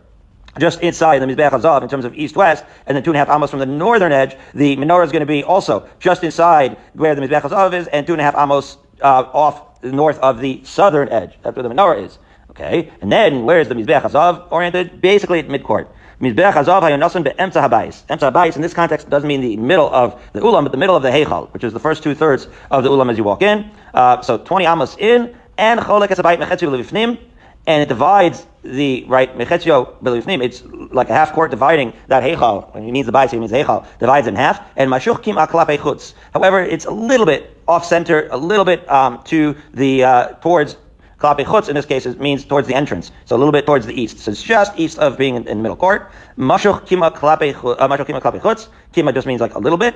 just 0.58 0.82
inside 0.82 1.20
the 1.20 1.26
Mizbeach 1.26 1.50
Hazav 1.50 1.82
in 1.82 1.88
terms 1.88 2.04
of 2.04 2.14
east-west, 2.14 2.62
and 2.86 2.94
then 2.94 3.02
two 3.02 3.10
and 3.10 3.16
a 3.16 3.20
half 3.20 3.30
amos 3.30 3.48
from 3.48 3.58
the 3.58 3.64
northern 3.64 4.12
edge, 4.12 4.36
the 4.52 4.76
menorah 4.76 5.06
is 5.06 5.12
going 5.12 5.20
to 5.20 5.26
be 5.26 5.42
also 5.42 5.88
just 5.98 6.22
inside 6.22 6.76
where 6.92 7.14
the 7.14 7.22
Mizbeach 7.22 7.40
Hazav 7.40 7.72
is, 7.72 7.86
and 7.86 8.06
two 8.06 8.12
and 8.12 8.20
a 8.20 8.24
half 8.24 8.36
amos 8.36 8.76
uh, 9.00 9.30
off 9.32 9.82
north 9.82 10.18
of 10.18 10.40
the 10.40 10.62
southern 10.64 11.08
edge. 11.08 11.38
That's 11.42 11.56
where 11.56 11.62
the 11.62 11.74
menorah 11.74 12.04
is. 12.04 12.18
Okay, 12.50 12.92
and 13.00 13.10
then 13.10 13.44
where 13.44 13.60
is 13.60 13.68
the 13.68 13.74
Mizbeach 13.74 14.02
Hazav 14.02 14.52
oriented? 14.52 15.00
Basically 15.00 15.38
at 15.38 15.48
midcourt. 15.48 15.88
Mizbeach 16.22 16.52
Hazav 16.52 16.82
Hayonasan 16.82 17.24
be'emtza 17.24 17.68
habayis. 17.68 18.04
Emtza 18.06 18.30
habayis 18.30 18.54
in 18.54 18.62
this 18.62 18.72
context 18.72 19.10
doesn't 19.10 19.26
mean 19.26 19.40
the 19.40 19.56
middle 19.56 19.92
of 19.92 20.22
the 20.32 20.38
ulam, 20.38 20.62
but 20.62 20.70
the 20.70 20.78
middle 20.78 20.94
of 20.94 21.02
the 21.02 21.10
heichal, 21.10 21.52
which 21.52 21.64
is 21.64 21.72
the 21.72 21.80
first 21.80 22.04
two 22.04 22.14
thirds 22.14 22.46
of 22.70 22.84
the 22.84 22.90
ulam 22.90 23.10
as 23.10 23.18
you 23.18 23.24
walk 23.24 23.42
in. 23.42 23.68
Uh, 23.92 24.22
so 24.22 24.38
20 24.38 24.64
amos 24.64 24.96
in, 24.98 25.34
and 25.58 25.80
cholek 25.80 26.10
esabayit 26.10 26.38
mechetzio 26.38 26.70
levifnim, 26.70 27.18
and 27.66 27.82
it 27.82 27.88
divides 27.88 28.46
the 28.62 29.04
right 29.08 29.36
mechetzio 29.36 30.00
belifnim. 30.00 30.44
It's 30.44 30.62
like 30.92 31.10
a 31.10 31.12
half 31.12 31.32
court 31.32 31.50
dividing 31.50 31.92
that 32.06 32.22
heichal. 32.22 32.72
When 32.72 32.84
he 32.84 32.92
means 32.92 33.06
the 33.06 33.12
bayis, 33.12 33.32
he 33.32 33.38
means 33.40 33.50
heichal 33.50 33.84
divides 33.98 34.28
in 34.28 34.36
half. 34.36 34.60
And 34.76 34.90
mashuch 34.90 35.24
kim 35.24 35.34
aklap 35.34 35.76
chutz. 35.78 36.14
However, 36.32 36.60
it's 36.60 36.84
a 36.84 36.92
little 36.92 37.26
bit 37.26 37.56
off 37.66 37.84
center, 37.84 38.28
a 38.30 38.36
little 38.36 38.64
bit 38.64 38.88
um, 38.88 39.22
to 39.24 39.56
the 39.74 40.04
uh, 40.04 40.28
towards 40.34 40.76
Klape 41.22 41.44
chutz 41.44 41.68
in 41.68 41.76
this 41.76 41.86
case 41.86 42.04
means 42.16 42.44
towards 42.44 42.66
the 42.66 42.74
entrance, 42.74 43.12
so 43.26 43.36
a 43.36 43.38
little 43.38 43.52
bit 43.52 43.64
towards 43.64 43.86
the 43.86 43.94
east. 43.94 44.18
So 44.18 44.32
it's 44.32 44.42
just 44.42 44.76
east 44.76 44.98
of 44.98 45.16
being 45.16 45.36
in, 45.36 45.46
in 45.46 45.58
the 45.58 45.62
middle 45.62 45.76
court. 45.76 46.10
Mashuch 46.36 46.80
kima 46.88 47.14
klape 47.14 47.54
uh, 47.54 47.88
mashuch 47.88 48.06
kima 48.06 48.20
klape 48.20 48.40
chutz. 48.40 48.66
Kima 48.92 49.14
just 49.14 49.28
means 49.28 49.40
like 49.40 49.54
a 49.54 49.58
little 49.60 49.78
bit. 49.78 49.94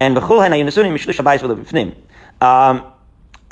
And 0.00 0.16
mishlish. 0.16 1.94
Um, 2.40 2.92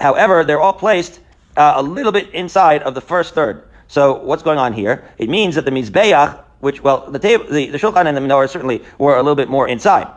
however, 0.01 0.43
they're 0.43 0.61
all 0.61 0.73
placed 0.73 1.21
uh, 1.57 1.75
a 1.77 1.83
little 1.83 2.11
bit 2.11 2.29
inside 2.31 2.83
of 2.83 2.97
the 2.97 3.01
first 3.01 3.35
third. 3.35 3.69
So 3.87 4.15
what's 4.15 4.43
going 4.43 4.59
on 4.59 4.73
here? 4.73 5.05
It 5.19 5.29
means 5.29 5.55
that 5.55 5.65
the 5.65 5.71
mizbeach, 5.71 6.43
which 6.59 6.83
well, 6.83 7.09
the 7.09 7.21
table, 7.21 7.45
the, 7.45 7.69
the 7.69 7.79
shulchan 7.79 8.07
and 8.07 8.17
the 8.17 8.21
menorah 8.21 8.51
certainly 8.51 8.83
were 8.99 9.15
a 9.15 9.23
little 9.23 9.37
bit 9.37 9.49
more 9.49 9.69
inside 9.69 10.09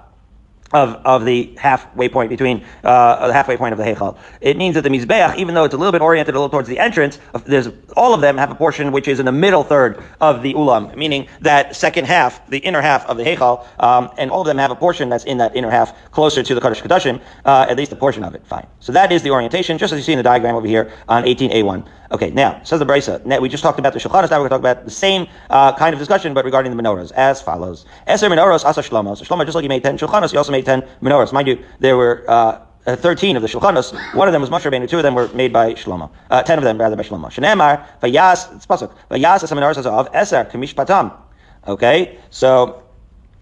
of, 0.74 0.96
of 1.06 1.26
the 1.26 1.54
halfway 1.58 2.10
point 2.10 2.30
between 2.30 2.64
uh, 2.84 3.28
the 3.28 3.34
halfway 3.34 3.56
point 3.56 3.72
of 3.74 3.78
the 3.78 3.84
heichal. 3.84 4.18
It 4.42 4.58
means 4.58 4.76
that 4.76 4.82
the 4.82 4.90
mizbeach, 4.90 5.38
even 5.38 5.54
though 5.54 5.64
it's 5.64 5.74
a 5.74 5.78
little 5.78 5.92
bit 5.92 6.02
oriented 6.02 6.34
a 6.34 6.38
little 6.38 6.50
towards 6.50 6.68
the 6.68 6.80
entrance, 6.80 7.20
there's 7.46 7.70
all 7.96 8.14
of 8.14 8.22
them 8.22 8.38
have 8.38 8.52
a 8.52 8.56
portion 8.56 8.92
which 8.92 9.08
is 9.08 9.20
in 9.20 9.26
the 9.26 9.32
middle 9.32 9.64
third 9.64 10.04
of 10.22 10.42
the 10.42 10.54
ulam, 10.54 10.96
meaning 10.96 11.28
that 11.42 11.76
second 11.76 12.06
half, 12.06 12.46
the 12.50 12.58
inner 12.60 12.82
half 12.82 13.06
of 13.06 13.18
the 13.18 13.24
heichal, 13.24 13.66
um, 13.82 14.10
and 14.18 14.32
all 14.32 14.42
of 14.42 14.48
them 14.48 14.58
have 14.58 14.72
a 14.72 14.76
portion 14.76 15.08
that's 15.10 15.24
in 15.26 15.38
that 15.38 15.56
inner 15.56 15.70
half 15.70 16.12
closer 16.12 16.42
to 16.42 16.56
the 16.56 16.62
Kodesh 16.62 16.82
Kodashim, 16.82 17.22
uh, 17.46 17.68
at 17.70 17.78
least 17.78 17.92
a 17.92 17.96
portion 17.96 18.24
of 18.24 18.34
it. 18.34 18.46
Fine. 18.48 18.66
So 18.80 18.92
that 18.92 19.12
is 19.12 19.22
the 19.22 19.30
orientation, 19.30 19.78
just 19.78 19.94
as 19.94 20.00
you 20.00 20.04
see 20.04 20.14
in 20.14 20.18
the 20.18 20.24
diagram 20.24 20.56
over 20.56 20.68
here 20.68 20.92
on 21.08 21.24
18a1. 21.24 21.88
Okay, 22.12 22.30
now, 22.30 22.62
says 22.64 22.80
the 22.80 22.86
Brisa. 22.86 23.42
We 23.42 23.50
just 23.50 23.64
talked 23.64 23.80
about 23.80 23.94
the 23.94 24.00
Shulchanas, 24.00 24.30
now 24.30 24.40
we're 24.40 24.50
going 24.50 24.62
to 24.62 24.68
talk 24.68 24.74
about 24.74 24.86
the 24.86 24.92
same 24.92 25.28
uh, 25.50 25.74
kind 25.74 25.94
of 25.94 26.00
discussion, 26.00 26.34
but 26.34 26.46
regarding 26.46 26.76
the 26.76 26.82
menorahs, 26.82 27.12
as 27.14 27.42
follows. 27.42 27.86
Eser 28.08 28.30
menorahs 28.30 28.64
asa 28.64 28.82
shlomo. 28.82 29.18
So 29.18 29.26
Shlomo, 29.26 29.44
just 29.44 29.56
like 29.56 29.64
he 29.64 29.70
made 29.70 29.84
10 29.84 29.98
Shulchanas, 29.98 30.32
he 30.32 30.38
also 30.38 30.52
made 30.52 30.66
10 30.66 30.84
menorahs. 31.02 31.34
Mind 31.34 31.48
you, 31.48 31.64
there 31.80 31.98
were 31.98 32.24
uh, 32.28 32.62
uh 32.86 32.96
13 32.96 33.36
of 33.36 33.42
the 33.42 33.48
Shulchanos. 33.48 33.94
One 34.14 34.28
of 34.28 34.34
them 34.34 34.42
was 34.42 34.52
Moshe 34.52 34.70
Rabbeinu, 34.70 34.88
two 34.88 34.98
of 34.98 35.04
them 35.04 35.16
were 35.16 35.28
made 35.30 35.52
by 35.52 35.74
Shlomo. 35.74 36.12
Uh, 36.30 36.44
10 36.44 36.60
of 36.60 36.64
them, 36.64 36.78
rather, 36.78 36.96
by 36.96 37.04
Shlomo. 37.04 37.32
Shenemar, 37.32 37.88
vayas, 38.02 38.56
it's 38.56 38.68
pasuk, 38.68 38.94
vayas 39.10 39.44
asa 39.44 39.56
menorahs 39.56 39.78
asa 39.78 39.90
of 39.90 40.12
eser, 40.12 40.50
kamish 40.52 40.76
patam. 40.76 41.12
Okay, 41.68 42.20
so, 42.30 42.84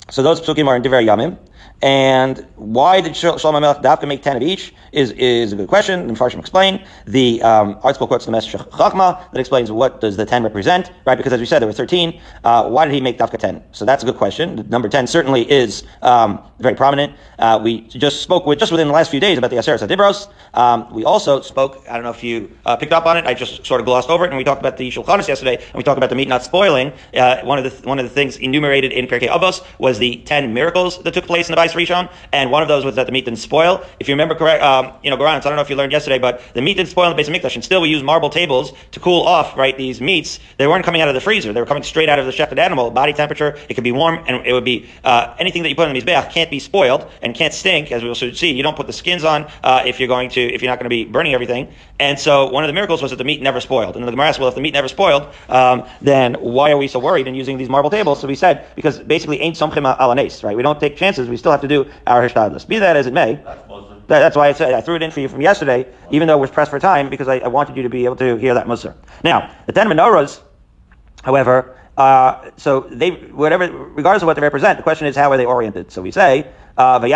so 0.10 0.24
those 0.24 0.40
psukim 0.40 0.68
are 0.68 0.78
in 0.78 0.84
Divrei 0.84 1.06
Yamim. 1.06 1.38
And 1.84 2.48
why 2.56 3.02
did 3.02 3.12
Shlomo 3.12 3.60
Melech 3.60 3.82
Dafka 3.82 4.08
make 4.08 4.24
10 4.24 4.38
of 4.38 4.42
each 4.42 4.74
is, 4.94 5.12
is 5.12 5.52
a 5.52 5.58
good 5.58 5.68
question. 5.68 6.08
The 6.08 6.14
Farshim 6.14 6.40
explain. 6.40 6.82
The 7.06 7.44
um, 7.44 7.78
article 7.84 8.08
quotes 8.08 8.26
the 8.26 8.32
of 8.32 8.44
Chachma 8.46 9.30
that 9.34 9.40
explains 9.40 9.70
what 9.70 10.00
does 10.00 10.16
the 10.16 10.26
10 10.26 10.44
represent, 10.44 10.92
right? 11.06 11.16
Because 11.16 11.34
as 11.34 11.42
we 11.42 11.46
said, 11.46 11.60
there 11.60 11.68
were 11.68 11.74
13. 11.74 12.22
Uh, 12.46 12.70
why 12.70 12.86
did 12.86 12.94
he 12.94 13.02
make 13.02 13.18
Dafka 13.18 13.38
10? 13.38 13.62
So 13.74 13.84
that's 13.84 14.02
a 14.02 14.06
good 14.06 14.16
question. 14.16 14.66
Number 14.70 14.88
10 14.88 15.08
certainly 15.08 15.52
is 15.52 15.84
um, 16.02 16.42
very 16.60 16.74
prominent. 16.74 17.18
Uh, 17.38 17.60
we 17.62 17.82
just 17.82 18.22
spoke 18.22 18.46
with, 18.46 18.60
just 18.60 18.72
within 18.72 18.88
the 18.88 18.94
last 18.94 19.12
few 19.12 19.20
days 19.20 19.38
about 19.38 19.50
the 19.50 19.58
Aseret 19.58 19.86
Adibros. 19.86 20.32
Um, 20.54 20.90
we 20.94 21.04
also 21.04 21.42
spoke, 21.42 21.84
I 21.90 21.96
don't 21.96 22.04
know 22.04 22.12
if 22.12 22.24
you 22.24 22.50
uh, 22.66 22.78
picked 22.78 22.94
up 22.94 23.06
on 23.06 23.18
it, 23.18 23.26
I 23.26 23.34
just 23.34 23.66
sort 23.66 23.82
of 23.82 23.86
glossed 23.86 24.10
over 24.10 24.24
it, 24.24 24.30
and 24.30 24.38
we 24.38 24.46
talked 24.46 24.62
about 24.62 24.78
the 24.78 24.90
Shulchanis 24.90 25.28
yesterday, 25.28 25.58
and 25.58 25.76
we 25.76 25.84
talked 25.84 25.98
about 25.98 26.10
the 26.10 26.16
meat 26.16 26.30
not 26.30 26.44
spoiling. 26.44 26.94
Uh, 27.14 27.42
one 27.42 27.58
of 27.58 27.66
the 27.66 27.90
one 27.90 28.00
of 28.00 28.06
the 28.06 28.12
things 28.12 28.38
enumerated 28.38 28.94
in 28.94 29.06
Pirkei 29.06 29.28
Avos 29.28 29.66
was 29.80 30.00
the 30.00 30.18
10 30.26 30.54
miracles 30.54 31.04
that 31.04 31.14
took 31.14 31.26
place 31.26 31.50
in 31.50 31.56
the 31.56 31.62
Bais 31.62 31.73
Rishon, 31.74 32.10
and 32.32 32.52
one 32.52 32.62
of 32.62 32.68
those 32.68 32.86
was 32.86 32.96
that 32.96 33.06
the 33.06 33.12
meat 33.12 33.26
didn't 33.26 33.40
spoil. 33.40 33.84
If 34.00 34.08
you 34.08 34.14
remember 34.14 34.36
correct, 34.36 34.64
um, 34.64 34.94
you 35.04 35.10
know, 35.10 35.18
Goran, 35.18 35.36
I 35.36 35.40
don't 35.40 35.56
know 35.56 35.62
if 35.62 35.70
you 35.70 35.76
learned 35.76 35.92
yesterday, 35.92 36.20
but 36.20 36.42
the 36.54 36.62
meat 36.62 36.76
didn't 36.76 36.90
spoil 36.90 37.06
in 37.06 37.12
the 37.12 37.16
base 37.16 37.28
of 37.28 37.34
Mikdash, 37.34 37.56
and 37.56 37.64
still 37.64 37.82
we 37.82 37.90
use 37.90 38.04
marble 38.04 38.30
tables 38.30 38.74
to 38.92 39.00
cool 39.00 39.22
off, 39.24 39.58
right, 39.58 39.78
these 39.78 40.02
meats. 40.02 40.40
They 40.58 40.68
weren't 40.68 40.86
coming 40.86 41.02
out 41.02 41.08
of 41.08 41.14
the 41.14 41.22
freezer. 41.22 41.54
They 41.54 41.60
were 41.60 41.66
coming 41.66 41.84
straight 41.84 42.10
out 42.10 42.20
of 42.20 42.26
the 42.26 42.32
shechted 42.32 42.58
animal, 42.60 42.92
body 42.92 43.14
temperature. 43.14 43.58
It 43.70 43.74
could 43.76 43.84
be 43.84 43.92
warm, 43.92 44.24
and 44.28 44.46
it 44.46 44.54
would 44.54 44.66
be, 44.66 44.90
uh, 45.04 45.36
anything 45.40 45.64
that 45.64 45.70
you 45.70 45.76
put 45.76 45.88
in 45.88 45.94
the 45.94 46.02
Mizbeach 46.02 46.32
can't 46.32 46.50
be 46.50 46.60
spoiled 46.60 47.10
and 47.22 47.36
can't 47.36 47.54
stink, 47.54 47.92
as 47.92 48.04
we 48.04 48.14
soon 48.16 48.36
see. 48.36 48.52
You 48.52 48.64
don't 48.64 48.76
put 48.76 48.88
the 48.88 48.94
skins 48.94 49.24
on, 49.24 49.50
uh, 49.64 49.84
if 49.86 50.00
you're 50.00 50.08
going 50.10 50.30
to, 50.32 50.42
if 50.42 50.62
you're 50.62 50.72
not 50.72 50.80
going 50.80 50.86
to 50.86 50.90
be 50.90 51.06
burning 51.06 51.34
everything. 51.34 51.74
And 52.00 52.20
so 52.20 52.50
one 52.50 52.64
of 52.64 52.68
the 52.68 52.74
miracles 52.74 53.02
was 53.02 53.12
that 53.12 53.18
the 53.18 53.24
meat 53.24 53.42
never 53.42 53.62
spoiled. 53.62 53.96
And 53.96 54.06
the 54.06 54.12
Gemara 54.12 54.28
asked, 54.28 54.40
well, 54.40 54.50
if 54.50 54.56
the 54.56 54.62
meat 54.62 54.74
never 54.74 54.90
spoiled, 54.90 55.34
um, 55.48 55.86
then 56.02 56.34
why 56.36 56.72
are 56.72 56.78
we 56.78 56.88
so 56.88 57.00
worried 57.00 57.28
in 57.28 57.36
using 57.36 57.58
these 57.58 57.70
marble 57.70 57.90
tables? 57.90 58.20
So 58.20 58.28
we 58.28 58.36
said, 58.36 58.68
because 58.76 59.00
basically 59.00 59.40
ain't 59.40 59.56
somchim 59.56 59.86
alanes, 59.98 60.44
right? 60.44 60.58
We 60.58 60.64
don't 60.64 60.80
take 60.80 60.98
chances. 60.98 61.30
We 61.30 61.38
still 61.38 61.53
have 61.54 61.62
to 61.62 61.68
do 61.68 61.90
our 62.06 62.28
hishtadlus. 62.28 62.68
Be 62.68 62.80
that 62.80 62.96
as 62.96 63.08
it 63.08 63.14
may. 63.14 63.40
That's 64.08 64.36
why 64.36 64.50
I 64.50 64.54
said 64.54 64.74
I 64.74 64.82
threw 64.82 64.96
it 64.96 65.02
in 65.02 65.12
for 65.12 65.22
you 65.22 65.30
from 65.30 65.42
yesterday, 65.42 65.88
even 66.12 66.28
though 66.28 66.38
it 66.38 66.42
was 66.42 66.52
pressed 66.52 66.72
for 66.72 66.80
time, 66.80 67.10
because 67.10 67.28
I, 67.28 67.38
I 67.40 67.48
wanted 67.48 67.78
you 67.78 67.84
to 67.84 67.90
be 67.90 68.06
able 68.06 68.18
to 68.18 68.36
hear 68.36 68.56
that 68.56 68.68
musar. 68.68 68.96
Now, 69.24 69.50
the 69.66 69.72
ten 69.72 69.88
menorahs, 69.88 70.42
however, 71.24 71.78
uh, 71.98 72.52
so 72.58 72.82
they 72.82 73.12
whatever, 73.12 73.70
regardless 73.70 74.24
of 74.24 74.28
what 74.28 74.36
they 74.36 74.42
represent, 74.42 74.78
the 74.78 74.84
question 74.84 75.08
is 75.08 75.16
how 75.16 75.32
are 75.32 75.38
they 75.38 75.46
oriented? 75.46 75.92
So 75.92 76.02
we 76.02 76.12
say. 76.12 76.48
Uh, 76.76 77.00
right? 77.00 77.14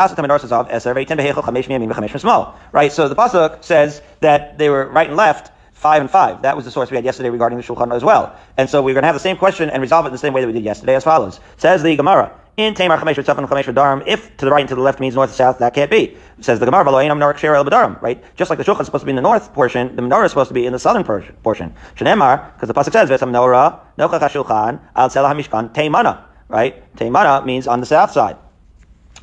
So 2.91 3.07
the 3.09 3.15
pasuk 3.15 3.63
says 3.63 4.01
that 4.19 4.57
they 4.59 4.69
were 4.69 4.87
right 4.87 5.07
and 5.07 5.17
left, 5.17 5.51
five 5.73 6.01
and 6.01 6.11
five. 6.11 6.43
That 6.43 6.55
was 6.55 6.65
the 6.65 6.71
source 6.71 6.91
we 6.91 6.95
had 6.95 7.05
yesterday 7.05 7.31
regarding 7.31 7.57
the 7.57 7.63
Shulchan 7.63 7.91
as 7.95 8.03
well. 8.03 8.35
And 8.55 8.69
so 8.69 8.83
we're 8.83 8.93
going 8.93 9.01
to 9.01 9.07
have 9.07 9.15
the 9.15 9.19
same 9.19 9.37
question 9.37 9.71
and 9.71 9.81
resolve 9.81 10.05
it 10.05 10.09
in 10.09 10.11
the 10.11 10.19
same 10.19 10.33
way 10.33 10.41
that 10.41 10.47
we 10.47 10.53
did 10.53 10.63
yesterday 10.63 10.93
as 10.95 11.03
follows. 11.03 11.39
Says 11.57 11.81
the 11.81 11.95
Gemara 11.95 12.39
in 12.57 12.73
Tamar 12.73 12.97
Chamesh 12.97 13.23
Tzafan 13.23 13.47
Chamesh 13.47 13.71
Darim, 13.71 14.03
if 14.07 14.35
to 14.37 14.45
the 14.45 14.51
right 14.51 14.61
and 14.61 14.69
to 14.69 14.75
the 14.75 14.81
left 14.81 14.99
means 14.99 15.13
north 15.13 15.29
and 15.29 15.35
south, 15.35 15.59
that 15.59 15.75
can't 15.75 15.91
be. 15.91 16.17
Says 16.41 16.59
the 16.59 16.65
Gemara, 16.65 16.83
V'lo'einam 16.85 17.19
Norak 17.19 17.37
Shir 17.37 17.53
El 17.53 17.63
B'darim, 17.63 18.01
right? 18.01 18.23
Just 18.35 18.49
like 18.49 18.57
the 18.57 18.65
Shulchan 18.65 18.81
is 18.81 18.87
supposed 18.87 19.03
to 19.03 19.05
be 19.05 19.11
in 19.11 19.15
the 19.15 19.21
north 19.21 19.53
portion, 19.53 19.95
the 19.95 20.01
menorah 20.01 20.25
is 20.25 20.31
supposed 20.31 20.47
to 20.47 20.55
be 20.55 20.65
in 20.65 20.73
the 20.73 20.79
southern 20.79 21.03
portion. 21.03 21.75
Shenemar, 21.95 22.53
because 22.55 22.67
the 22.67 22.73
pasuk 22.73 22.91
says, 22.93 23.09
V'esam 23.09 23.29
Menorah 23.29 23.79
Nochach 23.99 24.19
HaShulchan 24.19 24.79
Al 24.95 25.09
Selah 25.11 25.35
HaMishkan 25.35 25.73
Teimana, 25.73 26.23
right? 26.49 26.95
Teimana 26.95 27.45
means 27.45 27.67
on 27.67 27.79
the 27.79 27.85
south 27.85 28.11
side. 28.11 28.37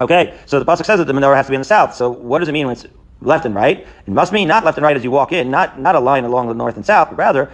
Okay, 0.00 0.38
so 0.46 0.60
the 0.60 0.64
pasuk 0.64 0.84
says 0.84 0.98
that 0.98 1.06
the 1.06 1.12
menorah 1.12 1.34
has 1.34 1.46
to 1.46 1.50
be 1.50 1.56
in 1.56 1.60
the 1.60 1.66
south. 1.66 1.94
So 1.94 2.10
what 2.10 2.38
does 2.38 2.48
it 2.48 2.52
mean 2.52 2.66
when 2.66 2.76
it's 2.76 2.86
left 3.24 3.46
and 3.46 3.54
right. 3.54 3.86
It 4.06 4.12
must 4.12 4.32
mean 4.32 4.48
not 4.48 4.64
left 4.64 4.78
and 4.78 4.84
right 4.84 4.96
as 4.96 5.04
you 5.04 5.10
walk 5.10 5.32
in, 5.32 5.50
not 5.50 5.80
not 5.80 5.94
a 5.94 6.00
line 6.00 6.24
along 6.24 6.48
the 6.48 6.54
north 6.54 6.76
and 6.76 6.86
south, 6.86 7.10
but 7.10 7.18
rather 7.18 7.50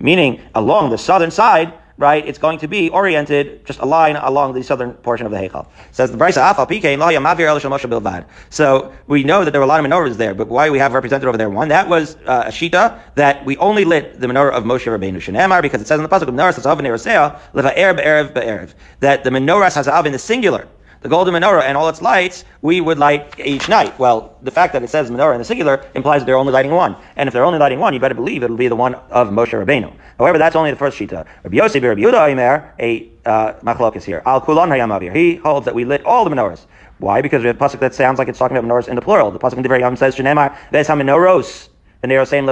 meaning 0.00 0.40
along 0.54 0.90
the 0.90 0.98
southern 0.98 1.30
side 1.30 1.72
right, 1.96 2.26
it's 2.26 2.38
going 2.38 2.58
to 2.58 2.68
be 2.68 2.90
oriented 2.90 3.64
just 3.64 3.78
a 3.78 3.86
line 3.86 4.16
along 4.16 4.54
the 4.54 4.62
southern 4.62 4.92
portion 4.94 5.26
of 5.26 5.32
the 5.32 5.38
Heichal. 5.38 5.66
Says 5.92 6.10
the 6.10 6.18
Brisa 6.18 6.52
Afal 6.52 6.66
Mavir 6.66 8.24
So 8.50 8.92
we 9.06 9.22
know 9.22 9.44
that 9.44 9.52
there 9.52 9.60
were 9.60 9.64
a 9.64 9.68
lot 9.68 9.84
of 9.84 9.86
menorahs 9.86 10.16
there, 10.16 10.34
but 10.34 10.48
why 10.48 10.70
we 10.70 10.78
have 10.78 10.92
represented 10.92 11.28
over 11.28 11.38
there 11.38 11.50
one? 11.50 11.68
That 11.68 11.88
was 11.88 12.16
uh, 12.26 12.44
a 12.46 12.50
shita 12.50 12.98
that 13.14 13.44
we 13.44 13.56
only 13.58 13.84
lit 13.84 14.20
the 14.20 14.26
menorah 14.26 14.52
of 14.52 14.64
Moshe 14.64 14.86
Rabbeinu 14.86 15.18
Shenemar 15.18 15.62
because 15.62 15.80
it 15.80 15.86
says 15.86 15.98
in 15.98 16.02
the 16.02 16.08
pasuk 16.08 16.22
of 16.22 16.34
menorah 16.34 16.54
says 17.00 18.74
that 19.00 19.24
the 19.24 19.30
menorah 19.30 19.74
has 19.74 20.06
in 20.06 20.12
the 20.12 20.18
singular 20.18 20.68
the 21.04 21.10
golden 21.10 21.34
menorah 21.34 21.64
and 21.64 21.76
all 21.76 21.86
its 21.90 22.00
lights, 22.00 22.46
we 22.62 22.80
would 22.80 22.96
light 22.96 23.38
each 23.38 23.68
night. 23.68 23.96
Well, 23.98 24.38
the 24.40 24.50
fact 24.50 24.72
that 24.72 24.82
it 24.82 24.88
says 24.88 25.10
menorah 25.10 25.34
in 25.34 25.38
the 25.38 25.44
singular 25.44 25.84
implies 25.94 26.22
that 26.22 26.24
they're 26.24 26.38
only 26.38 26.52
lighting 26.54 26.70
one. 26.70 26.96
And 27.16 27.26
if 27.28 27.34
they're 27.34 27.44
only 27.44 27.58
lighting 27.58 27.78
one, 27.78 27.92
you 27.92 28.00
better 28.00 28.14
believe 28.14 28.42
it'll 28.42 28.56
be 28.56 28.68
the 28.68 28.74
one 28.74 28.94
of 29.10 29.28
Moshe 29.28 29.52
Rabbeinu. 29.52 29.92
However, 30.18 30.38
that's 30.38 30.56
only 30.56 30.70
the 30.70 30.78
first 30.78 30.98
shita. 30.98 31.26
Rabbi 31.42 31.56
Yosef, 31.56 31.82
Rabbi 31.82 32.00
Yehuda, 32.00 32.30
Aimer, 32.30 32.72
a 32.80 33.06
uh, 33.26 33.52
machlok 33.62 33.96
is 33.96 34.04
here. 34.06 34.22
Al 34.24 34.40
hayamavir. 34.40 35.14
He 35.14 35.34
holds 35.36 35.66
that 35.66 35.74
we 35.74 35.84
lit 35.84 36.02
all 36.06 36.24
the 36.24 36.30
menorahs. 36.30 36.64
Why? 37.00 37.20
Because 37.20 37.42
we 37.42 37.48
have 37.48 37.56
a 37.56 37.58
pasuk 37.58 37.80
that 37.80 37.94
sounds 37.94 38.18
like 38.18 38.28
it's 38.28 38.38
talking 38.38 38.56
about 38.56 38.66
menorahs 38.66 38.88
in 38.88 38.96
the 38.96 39.02
plural. 39.02 39.30
The 39.30 39.38
pasuk 39.38 39.58
in 39.58 39.62
Divrei 39.62 39.80
Yom 39.80 39.96
says, 39.96 40.16
"Shenemar 40.16 40.56
ves 40.72 40.88
hamenoros." 40.88 41.68
The 42.00 42.08
zahav. 42.08 42.44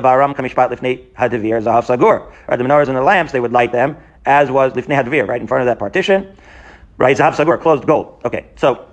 Right, 2.49 2.57
the 2.57 2.65
menorahs 2.65 2.89
and 2.89 2.97
the 2.97 3.03
lamps, 3.03 3.33
they 3.33 3.41
would 3.41 3.53
light 3.53 3.73
them 3.73 3.97
as 4.25 4.51
was 4.51 4.73
lifnei 4.73 5.03
hadivir, 5.03 5.27
right 5.27 5.41
in 5.41 5.47
front 5.47 5.63
of 5.63 5.67
that 5.67 5.79
partition. 5.79 6.37
Right, 7.03 7.17
zahav 7.17 7.35
sagur, 7.35 7.61
closed 7.61 7.85
gold. 7.85 8.21
Okay, 8.25 8.47
so 8.55 8.87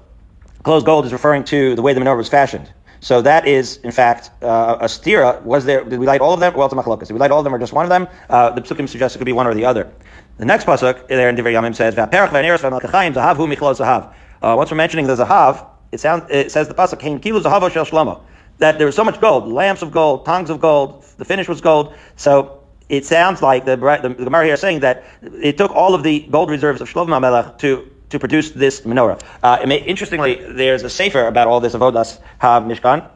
Closed 0.63 0.85
gold 0.85 1.05
is 1.05 1.13
referring 1.13 1.43
to 1.45 1.75
the 1.75 1.81
way 1.81 1.93
the 1.93 2.01
menorah 2.01 2.17
was 2.17 2.27
fashioned. 2.27 2.73
So 3.01 3.21
that 3.21 3.47
is, 3.47 3.77
in 3.77 3.91
fact, 3.91 4.31
uh, 4.41 4.77
a 4.81 4.85
stira. 4.85 5.41
Was 5.43 5.63
there? 5.63 5.85
Did 5.85 5.99
we 5.99 6.05
light 6.05 6.19
all 6.19 6.33
of 6.33 6.41
them? 6.41 6.53
Well, 6.53 6.65
it's 6.65 6.73
a 6.73 6.75
machlokas. 6.75 7.07
Did 7.07 7.13
we 7.13 7.19
light 7.19 7.31
all 7.31 7.37
of 7.37 7.43
them 7.45 7.53
or 7.53 7.59
just 7.59 7.71
one 7.71 7.85
of 7.85 7.89
them? 7.89 8.07
Uh, 8.29 8.49
the 8.49 8.61
psukim 8.61 8.89
suggest 8.89 9.15
it 9.15 9.19
could 9.19 9.25
be 9.25 9.31
one 9.31 9.47
or 9.47 9.53
the 9.53 9.63
other. 9.63 9.89
The 10.37 10.45
next 10.45 10.65
pasuk 10.65 11.07
there 11.07 11.29
in 11.29 11.35
Divrei 11.37 11.53
Yamim 11.53 11.73
says, 11.73 11.95
"V'aperach 11.95 12.29
v'aneres 12.29 12.59
v'malkachayim 12.59 13.13
zahav 13.13 13.37
hu 13.37 13.47
michlo 13.47 13.73
zahav." 13.77 14.13
Uh, 14.41 14.55
once 14.57 14.69
we're 14.69 14.77
mentioning 14.77 15.07
the 15.07 15.15
zahav, 15.15 15.65
it 15.93 15.99
sounds 15.99 16.25
it 16.29 16.51
says 16.51 16.67
the 16.67 16.73
pasuk 16.73 16.99
"Kain 16.99 17.19
kilu 17.19 17.41
zahav 17.41 17.71
shel 17.71 17.85
shlomo." 17.85 18.21
That 18.57 18.79
there 18.79 18.87
was 18.87 18.95
so 18.95 19.05
much 19.05 19.21
gold, 19.21 19.47
lamps 19.47 19.81
of 19.81 19.91
gold, 19.91 20.25
tongues 20.25 20.49
of 20.49 20.59
gold, 20.59 21.05
the 21.17 21.25
finish 21.25 21.47
was 21.47 21.61
gold. 21.61 21.93
So 22.17 22.59
it 22.89 23.05
sounds 23.05 23.41
like 23.41 23.63
the 23.63 23.77
the, 23.77 24.09
the 24.09 24.25
Gemara 24.25 24.43
here 24.43 24.55
is 24.55 24.59
saying 24.59 24.81
that 24.81 25.05
it 25.21 25.57
took 25.57 25.71
all 25.71 25.93
of 25.95 26.03
the 26.03 26.27
gold 26.31 26.49
reserves 26.49 26.81
of 26.81 26.89
Shlomo 26.89 27.21
Melech 27.21 27.57
to 27.59 27.89
to 28.09 28.19
produce 28.19 28.51
this 28.51 28.81
menorah. 28.81 29.21
Uh, 29.43 29.63
may, 29.65 29.81
interestingly, 29.83 30.35
there's 30.35 30.83
a 30.83 30.89
sefer 30.89 31.27
about 31.27 31.47
all 31.47 31.59
this 31.59 31.73
avodas 31.73 32.19
ha 32.39 32.59
mishkan 32.59 33.07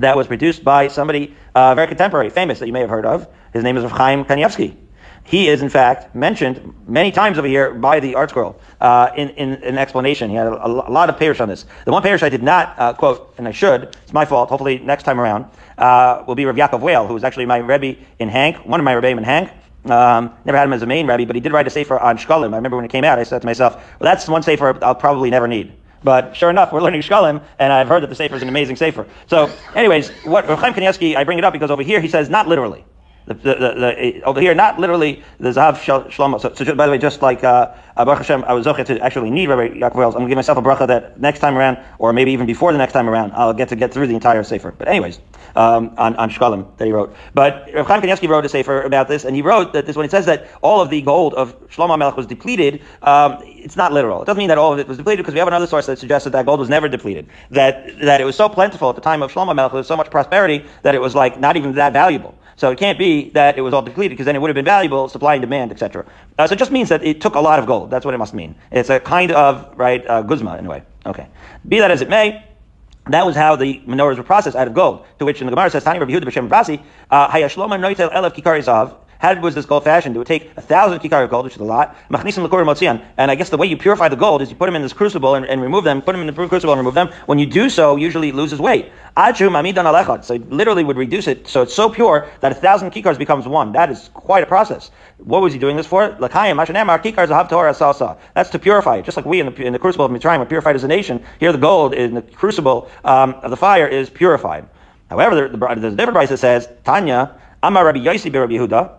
that 0.00 0.16
was 0.16 0.26
produced 0.26 0.62
by 0.64 0.88
somebody 0.88 1.34
uh, 1.54 1.74
very 1.74 1.88
contemporary, 1.88 2.30
famous 2.30 2.58
that 2.58 2.66
you 2.66 2.72
may 2.72 2.80
have 2.80 2.90
heard 2.90 3.06
of. 3.06 3.26
His 3.52 3.64
name 3.64 3.76
is 3.76 3.84
Rav 3.84 3.92
Chaim 3.92 4.24
Kanievsky. 4.24 4.76
He 5.24 5.48
is, 5.48 5.60
in 5.60 5.68
fact, 5.68 6.14
mentioned 6.14 6.74
many 6.86 7.12
times 7.12 7.36
over 7.36 7.46
here 7.46 7.74
by 7.74 8.00
the 8.00 8.14
ArtScroll 8.14 8.58
uh, 8.80 9.10
in, 9.14 9.28
in, 9.30 9.54
in, 9.56 9.62
an 9.62 9.78
explanation. 9.78 10.30
He 10.30 10.36
had 10.36 10.46
a, 10.46 10.66
a 10.66 10.90
lot 10.90 11.10
of 11.10 11.18
parish 11.18 11.40
on 11.40 11.50
this. 11.50 11.66
The 11.84 11.92
one 11.92 12.02
parish 12.02 12.22
I 12.22 12.30
did 12.30 12.42
not 12.42 12.74
uh, 12.78 12.94
quote, 12.94 13.34
and 13.36 13.46
I 13.46 13.50
should, 13.50 13.94
it's 14.02 14.12
my 14.14 14.24
fault, 14.24 14.48
hopefully 14.48 14.78
next 14.78 15.02
time 15.02 15.20
around, 15.20 15.44
uh, 15.76 16.24
will 16.26 16.34
be 16.34 16.46
Rav 16.46 16.56
Yaakov 16.56 16.80
Whale, 16.80 17.06
who 17.06 17.12
was 17.12 17.24
actually 17.24 17.44
my 17.44 17.58
Rebbe 17.58 18.00
in 18.18 18.30
Hank, 18.30 18.56
one 18.64 18.80
of 18.80 18.84
my 18.84 18.94
Rebbeim 18.94 19.18
in 19.18 19.24
Hank. 19.24 19.50
Um, 19.90 20.32
never 20.44 20.58
had 20.58 20.66
him 20.66 20.72
as 20.72 20.82
a 20.82 20.86
main 20.86 21.06
rabbi, 21.06 21.24
but 21.24 21.36
he 21.36 21.40
did 21.40 21.52
write 21.52 21.66
a 21.66 21.70
sefer 21.70 21.98
on 21.98 22.18
Shkalim. 22.18 22.52
I 22.52 22.56
remember 22.56 22.76
when 22.76 22.84
it 22.84 22.90
came 22.90 23.04
out, 23.04 23.18
I 23.18 23.22
said 23.24 23.40
to 23.40 23.46
myself, 23.46 23.74
well, 23.98 24.10
that's 24.10 24.28
one 24.28 24.42
sefer 24.42 24.78
I'll 24.84 24.94
probably 24.94 25.30
never 25.30 25.48
need. 25.48 25.72
But 26.02 26.36
sure 26.36 26.50
enough, 26.50 26.72
we're 26.72 26.80
learning 26.80 27.02
Shkalim, 27.02 27.42
and 27.58 27.72
I've 27.72 27.88
heard 27.88 28.02
that 28.02 28.08
the 28.08 28.14
sefer 28.14 28.36
is 28.36 28.42
an 28.42 28.48
amazing 28.48 28.76
sefer. 28.76 29.06
So, 29.26 29.50
anyways, 29.74 30.10
what 30.24 30.44
Chaim 30.44 30.72
Kanievsky, 30.72 31.16
I 31.16 31.24
bring 31.24 31.38
it 31.38 31.44
up 31.44 31.52
because 31.52 31.70
over 31.70 31.82
here 31.82 32.00
he 32.00 32.08
says 32.08 32.30
not 32.30 32.46
literally. 32.46 32.84
The, 33.26 33.34
the, 33.34 33.54
the, 33.54 34.22
over 34.22 34.40
here, 34.40 34.54
not 34.54 34.78
literally 34.78 35.22
the 35.38 35.50
Zahav 35.50 35.74
Shlomo. 35.76 36.40
So, 36.40 36.54
so, 36.54 36.74
by 36.74 36.86
the 36.86 36.92
way, 36.92 36.98
just 36.98 37.20
like 37.20 37.44
uh, 37.44 37.74
Baruch 37.94 38.18
Hashem, 38.18 38.42
I 38.44 38.54
was 38.54 38.66
okay 38.66 38.84
to 38.84 38.98
actually 39.00 39.30
need 39.30 39.50
Rabbi 39.50 39.74
Yaakov 39.74 39.96
Wells. 39.96 40.14
I'm 40.14 40.20
going 40.20 40.28
to 40.28 40.30
give 40.30 40.36
myself 40.36 40.56
a 40.56 40.62
bracha 40.62 40.86
that 40.86 41.20
next 41.20 41.40
time 41.40 41.58
around, 41.58 41.78
or 41.98 42.14
maybe 42.14 42.32
even 42.32 42.46
before 42.46 42.72
the 42.72 42.78
next 42.78 42.94
time 42.94 43.06
around, 43.06 43.32
I'll 43.32 43.52
get 43.52 43.68
to 43.68 43.76
get 43.76 43.92
through 43.92 44.06
the 44.06 44.14
entire 44.14 44.42
Sefer. 44.44 44.72
But 44.72 44.88
anyways, 44.88 45.20
um, 45.56 45.94
on, 45.98 46.16
on 46.16 46.30
Shkalim 46.30 46.76
that 46.76 46.84
he 46.84 46.92
wrote. 46.92 47.14
But 47.34 47.70
Rav 47.74 47.86
Chaim 47.86 48.00
Kanievsky 48.02 48.28
wrote 48.28 48.44
a 48.44 48.48
Sefer 48.48 48.82
about 48.82 49.08
this, 49.08 49.24
and 49.24 49.34
he 49.34 49.42
wrote 49.42 49.72
that 49.72 49.86
this 49.86 49.96
when 49.96 50.04
it 50.04 50.10
says 50.10 50.26
that 50.26 50.48
all 50.62 50.80
of 50.80 50.90
the 50.90 51.02
gold 51.02 51.34
of 51.34 51.58
Shlomo 51.68 51.98
Melech 51.98 52.16
was 52.16 52.26
depleted, 52.26 52.82
um, 53.02 53.38
it's 53.44 53.76
not 53.76 53.92
literal. 53.92 54.22
It 54.22 54.26
doesn't 54.26 54.38
mean 54.38 54.48
that 54.48 54.58
all 54.58 54.72
of 54.72 54.78
it 54.78 54.88
was 54.88 54.96
depleted 54.96 55.24
because 55.24 55.34
we 55.34 55.38
have 55.38 55.48
another 55.48 55.66
source 55.66 55.86
that 55.86 55.98
suggests 55.98 56.24
that 56.24 56.30
that 56.30 56.46
gold 56.46 56.60
was 56.60 56.68
never 56.68 56.88
depleted. 56.88 57.28
That, 57.50 57.98
that 58.00 58.20
it 58.20 58.24
was 58.24 58.36
so 58.36 58.48
plentiful 58.48 58.88
at 58.90 58.94
the 58.94 59.02
time 59.02 59.22
of 59.22 59.32
Shlomo 59.32 59.54
Melech, 59.54 59.72
there 59.72 59.78
was 59.78 59.86
so 59.86 59.96
much 59.96 60.10
prosperity 60.10 60.64
that 60.82 60.94
it 60.94 61.00
was 61.00 61.14
like 61.14 61.38
not 61.38 61.56
even 61.56 61.74
that 61.74 61.92
valuable. 61.92 62.38
So 62.58 62.72
it 62.72 62.78
can't 62.78 62.98
be 62.98 63.30
that 63.30 63.56
it 63.56 63.60
was 63.60 63.72
all 63.72 63.82
depleted 63.82 64.10
because 64.10 64.26
then 64.26 64.34
it 64.34 64.40
would 64.40 64.48
have 64.48 64.56
been 64.56 64.64
valuable, 64.64 65.08
supply 65.08 65.34
and 65.34 65.40
demand, 65.40 65.70
etc. 65.70 66.04
Uh, 66.36 66.46
so 66.48 66.54
it 66.54 66.58
just 66.58 66.72
means 66.72 66.88
that 66.88 67.04
it 67.04 67.20
took 67.20 67.36
a 67.36 67.40
lot 67.40 67.60
of 67.60 67.66
gold. 67.66 67.88
That's 67.88 68.04
what 68.04 68.14
it 68.14 68.18
must 68.18 68.34
mean. 68.34 68.56
It's 68.72 68.90
a 68.90 68.98
kind 68.98 69.30
of, 69.30 69.78
right, 69.78 70.04
uh, 70.08 70.22
guzma 70.22 70.56
in 70.56 70.66
a 70.66 70.68
way. 70.68 70.82
Okay. 71.06 71.28
Be 71.68 71.78
that 71.78 71.92
as 71.92 72.02
it 72.02 72.08
may, 72.08 72.44
that 73.08 73.26
was 73.26 73.36
how 73.36 73.56
the 73.56 73.80
menorahs 73.86 74.16
were 74.16 74.22
processed 74.22 74.56
out 74.56 74.66
of 74.66 74.74
gold. 74.74 75.04
To 75.18 75.24
which 75.24 75.40
in 75.40 75.46
the 75.46 75.52
Gemara 75.52 75.70
says, 75.70 75.84
Tani 75.84 75.98
Rabbi 75.98 76.12
Yehuda 76.12 76.24
b'Shem 76.24 76.48
Brasi, 76.48 76.82
uh, 77.10 77.28
Hayashloma 77.28 77.78
noitel 77.78 78.12
elef 78.12 78.34
kikari 78.34 78.62
zav, 78.62 78.94
How 79.18 79.38
was 79.40 79.54
this 79.56 79.66
gold 79.66 79.82
fashioned? 79.82 80.14
It 80.14 80.18
would 80.18 80.28
take 80.28 80.52
a 80.56 80.60
thousand 80.60 81.00
kikar 81.00 81.24
of 81.24 81.30
gold, 81.30 81.44
which 81.44 81.54
is 81.54 81.60
a 81.60 81.64
lot, 81.64 81.96
and 82.08 83.30
I 83.30 83.34
guess 83.34 83.48
the 83.48 83.56
way 83.56 83.66
you 83.66 83.76
purify 83.76 84.08
the 84.08 84.14
gold 84.16 84.42
is 84.42 84.50
you 84.50 84.54
put 84.54 84.66
them 84.66 84.76
in 84.76 84.82
this 84.82 84.92
crucible 84.92 85.34
and, 85.34 85.44
and 85.44 85.60
remove 85.60 85.82
them, 85.82 86.00
put 86.02 86.12
them 86.12 86.20
in 86.20 86.28
the 86.28 86.48
crucible 86.48 86.72
and 86.72 86.78
remove 86.78 86.94
them. 86.94 87.08
When 87.26 87.40
you 87.40 87.46
do 87.46 87.68
so, 87.68 87.96
usually 87.96 88.28
it 88.28 88.36
loses 88.36 88.60
weight. 88.60 88.92
So 89.16 90.34
it 90.34 90.50
literally 90.52 90.84
would 90.84 90.96
reduce 90.96 91.26
it 91.26 91.48
so 91.48 91.62
it's 91.62 91.74
so 91.74 91.90
pure 91.90 92.28
that 92.40 92.52
a 92.52 92.54
thousand 92.54 92.92
kikars 92.92 93.18
becomes 93.18 93.48
one. 93.48 93.72
That 93.72 93.90
is 93.90 94.08
quite 94.14 94.44
a 94.44 94.46
process. 94.46 94.92
What 95.16 95.42
was 95.42 95.52
he 95.52 95.58
doing 95.58 95.76
this 95.76 95.86
for? 95.88 96.16
That's 96.20 96.30
to 98.50 98.58
purify 98.60 98.96
it. 98.98 99.04
Just 99.04 99.16
like 99.16 99.26
we 99.26 99.40
in 99.40 99.46
the, 99.46 99.62
in 99.62 99.72
the 99.72 99.78
crucible 99.80 100.04
of 100.04 100.12
Mitzrayim 100.12 100.38
were 100.38 100.46
purified 100.46 100.76
as 100.76 100.84
a 100.84 100.88
nation, 100.88 101.24
here 101.40 101.50
the 101.50 101.58
gold 101.58 101.92
in 101.92 102.14
the 102.14 102.22
crucible 102.22 102.88
um, 103.04 103.34
of 103.42 103.50
the 103.50 103.56
fire 103.56 103.88
is 103.88 104.08
purified. 104.10 104.68
However, 105.10 105.48
there's 105.48 105.54
a 105.54 105.90
different 105.90 106.12
price 106.12 106.28
that 106.28 106.38
says, 106.38 106.68
Tanya, 106.84 107.34
Amar 107.62 107.86
Rabbi 107.86 107.98
Yossi 107.98 108.32
Rabbi 108.32 108.52
Yehuda, 108.52 108.92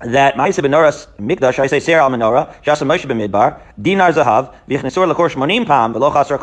that 0.00 0.34
Ma'aseh 0.34 0.64
benoras 0.64 1.06
mikdash, 1.18 1.58
I 1.58 1.66
say 1.66 1.80
Sarah 1.80 2.04
al 2.04 2.10
menorah, 2.10 2.54
Shasa 2.62 2.86
Moshe 2.86 3.06
b'midbar, 3.06 3.60
dinar 3.80 4.12
zahav, 4.12 4.54
v'chnesur 4.68 5.08
l'kor 5.08 5.28
shmonim 5.28 5.66
pam, 5.66 5.94
v'lo 5.94 6.12
chasar. 6.12 6.38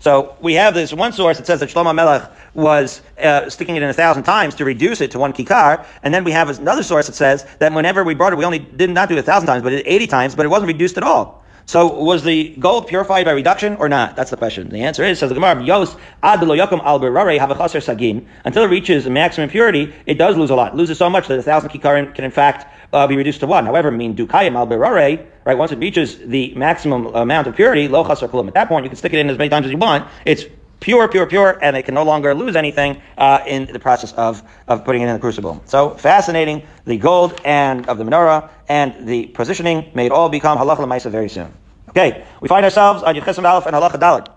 So 0.00 0.34
we 0.40 0.54
have 0.54 0.72
this 0.72 0.94
one 0.94 1.12
source 1.12 1.36
that 1.36 1.46
says 1.46 1.60
that 1.60 1.68
Shlomo 1.68 1.94
Melech 1.94 2.30
was 2.54 3.02
uh, 3.22 3.50
sticking 3.50 3.76
it 3.76 3.82
in 3.82 3.90
a 3.90 3.92
thousand 3.92 4.22
times 4.22 4.54
to 4.54 4.64
reduce 4.64 5.02
it 5.02 5.10
to 5.10 5.18
one 5.18 5.34
kikar, 5.34 5.84
and 6.02 6.14
then 6.14 6.24
we 6.24 6.32
have 6.32 6.48
another 6.58 6.82
source 6.82 7.06
that 7.06 7.14
says 7.14 7.46
that 7.58 7.74
whenever 7.74 8.02
we 8.02 8.14
brought 8.14 8.32
it, 8.32 8.36
we 8.36 8.46
only 8.46 8.60
did 8.60 8.88
not 8.88 9.10
do 9.10 9.16
it 9.16 9.18
a 9.18 9.22
thousand 9.22 9.46
times, 9.46 9.62
but 9.62 9.74
it 9.74 9.86
eighty 9.86 10.06
times, 10.06 10.34
but 10.34 10.46
it 10.46 10.48
wasn't 10.48 10.68
reduced 10.68 10.96
at 10.96 11.02
all. 11.02 11.44
So 11.66 11.86
was 11.86 12.24
the 12.24 12.56
gold 12.58 12.88
purified 12.88 13.26
by 13.26 13.32
reduction 13.32 13.76
or 13.76 13.88
not? 13.90 14.16
That's 14.16 14.30
the 14.30 14.36
question. 14.36 14.70
The 14.70 14.82
answer 14.82 15.04
is, 15.04 15.18
says 15.18 15.28
the 15.28 15.34
Gemara, 15.34 15.62
Yos 15.62 15.94
ad 16.22 16.40
yakum 16.40 16.82
al 16.82 16.98
sagin. 16.98 18.26
Until 18.44 18.64
it 18.64 18.68
reaches 18.68 19.06
maximum 19.06 19.50
purity, 19.50 19.92
it 20.06 20.14
does 20.14 20.36
lose 20.36 20.50
a 20.50 20.56
lot. 20.56 20.72
It 20.72 20.76
loses 20.76 20.98
so 20.98 21.10
much 21.10 21.28
that 21.28 21.38
a 21.38 21.42
thousand 21.42 21.68
kikarim 21.68 22.12
can 22.14 22.24
in 22.24 22.30
fact 22.30 22.79
uh, 22.92 23.06
be 23.06 23.16
reduced 23.16 23.40
to 23.40 23.46
one. 23.46 23.66
However, 23.66 23.90
mean 23.90 24.16
dukayim 24.16 24.54
al 24.54 24.66
berare, 24.66 25.26
right? 25.44 25.58
Once 25.58 25.72
it 25.72 25.78
reaches 25.78 26.18
the 26.18 26.54
maximum 26.54 27.06
amount 27.06 27.46
of 27.46 27.56
purity, 27.56 27.88
lo 27.88 28.04
chasar 28.04 28.28
kulum. 28.28 28.48
At 28.48 28.54
that 28.54 28.68
point, 28.68 28.84
you 28.84 28.90
can 28.90 28.96
stick 28.96 29.12
it 29.12 29.18
in 29.18 29.30
as 29.30 29.38
many 29.38 29.50
times 29.50 29.66
as 29.66 29.72
you 29.72 29.78
want. 29.78 30.08
It's 30.24 30.44
pure, 30.80 31.08
pure, 31.08 31.26
pure, 31.26 31.58
and 31.62 31.76
it 31.76 31.84
can 31.84 31.94
no 31.94 32.02
longer 32.02 32.34
lose 32.34 32.56
anything 32.56 33.00
uh, 33.18 33.44
in 33.46 33.66
the 33.66 33.78
process 33.78 34.12
of, 34.14 34.42
of 34.66 34.84
putting 34.84 35.02
it 35.02 35.06
in 35.06 35.12
the 35.12 35.20
crucible. 35.20 35.62
So 35.66 35.90
fascinating. 35.90 36.66
The 36.86 36.96
gold 36.96 37.40
and 37.44 37.88
of 37.88 37.98
the 37.98 38.04
menorah 38.04 38.50
and 38.68 39.06
the 39.06 39.26
positioning 39.26 39.90
may 39.94 40.08
all 40.08 40.28
become 40.28 40.58
halacha 40.58 40.78
lemaisa 40.78 41.10
very 41.10 41.28
soon. 41.28 41.52
Okay, 41.90 42.24
we 42.40 42.48
find 42.48 42.64
ourselves 42.64 43.02
on 43.02 43.14
Yudchesim 43.14 43.48
Aleph 43.48 43.66
and 43.66 43.74
halacha 43.74 43.98
dalit, 43.98 44.28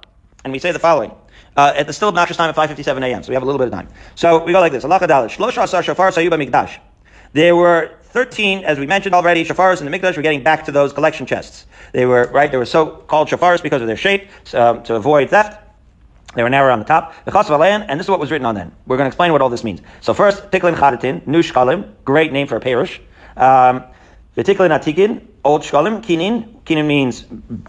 and 0.43 0.51
we 0.51 0.59
say 0.59 0.71
the 0.71 0.79
following. 0.79 1.11
Uh, 1.55 1.71
at 1.75 1.85
the 1.85 1.93
still 1.93 2.07
obnoxious 2.07 2.35
time 2.35 2.49
of 2.49 2.55
5:57 2.55 3.03
a.m. 3.03 3.21
So 3.21 3.29
we 3.29 3.35
have 3.35 3.43
a 3.43 3.45
little 3.45 3.59
bit 3.59 3.67
of 3.67 3.73
time. 3.73 3.87
So 4.15 4.43
we 4.43 4.51
go 4.51 4.59
like 4.59 4.71
this: 4.71 4.83
Halacha 4.83 5.07
dalit. 5.07 5.29
Shlosha 5.29 5.63
asar 5.63 5.83
shofar 5.83 6.09
sayuba 6.09 6.43
mikdash. 6.43 6.79
There 7.33 7.55
were 7.55 7.91
13, 8.13 8.63
as 8.63 8.77
we 8.77 8.85
mentioned 8.85 9.15
already, 9.15 9.43
shafars 9.43 9.81
in 9.81 9.89
the 9.89 9.97
Mikdash. 9.97 10.15
We're 10.15 10.21
getting 10.21 10.43
back 10.43 10.65
to 10.65 10.71
those 10.71 10.93
collection 10.93 11.25
chests. 11.25 11.65
They 11.93 12.05
were, 12.05 12.29
right, 12.31 12.51
they 12.51 12.57
were 12.57 12.65
so 12.65 12.85
called 12.85 13.27
shafars 13.27 13.61
because 13.63 13.81
of 13.81 13.87
their 13.87 13.97
shape, 13.97 14.29
um, 14.53 14.83
to 14.83 14.93
avoid 14.95 15.31
theft. 15.31 15.59
They 16.35 16.43
were 16.43 16.49
narrow 16.49 16.71
on 16.71 16.79
the 16.79 16.85
top. 16.85 17.13
The 17.25 17.31
Chasvalan, 17.31 17.85
and 17.89 17.99
this 17.99 18.05
is 18.05 18.11
what 18.11 18.19
was 18.19 18.29
written 18.29 18.45
on 18.45 18.53
them. 18.53 18.71
We're 18.85 18.97
going 18.97 19.05
to 19.05 19.09
explain 19.09 19.31
what 19.31 19.41
all 19.41 19.49
this 19.49 19.63
means. 19.63 19.81
So 20.01 20.13
first, 20.13 20.51
Tiklin 20.51 20.75
Chadatin, 20.75 21.25
New 21.25 21.41
Shkalim, 21.41 21.91
great 22.05 22.31
name 22.31 22.47
for 22.47 22.55
a 22.55 22.59
parish. 22.59 23.01
Um, 23.35 23.83
the 24.35 24.43
Tiklin 24.43 24.69
Atikin, 24.69 25.25
Old 25.43 25.63
Shkalim, 25.63 26.03
Kinin. 26.03 26.61
Kinin 26.65 26.85
means 26.85 27.25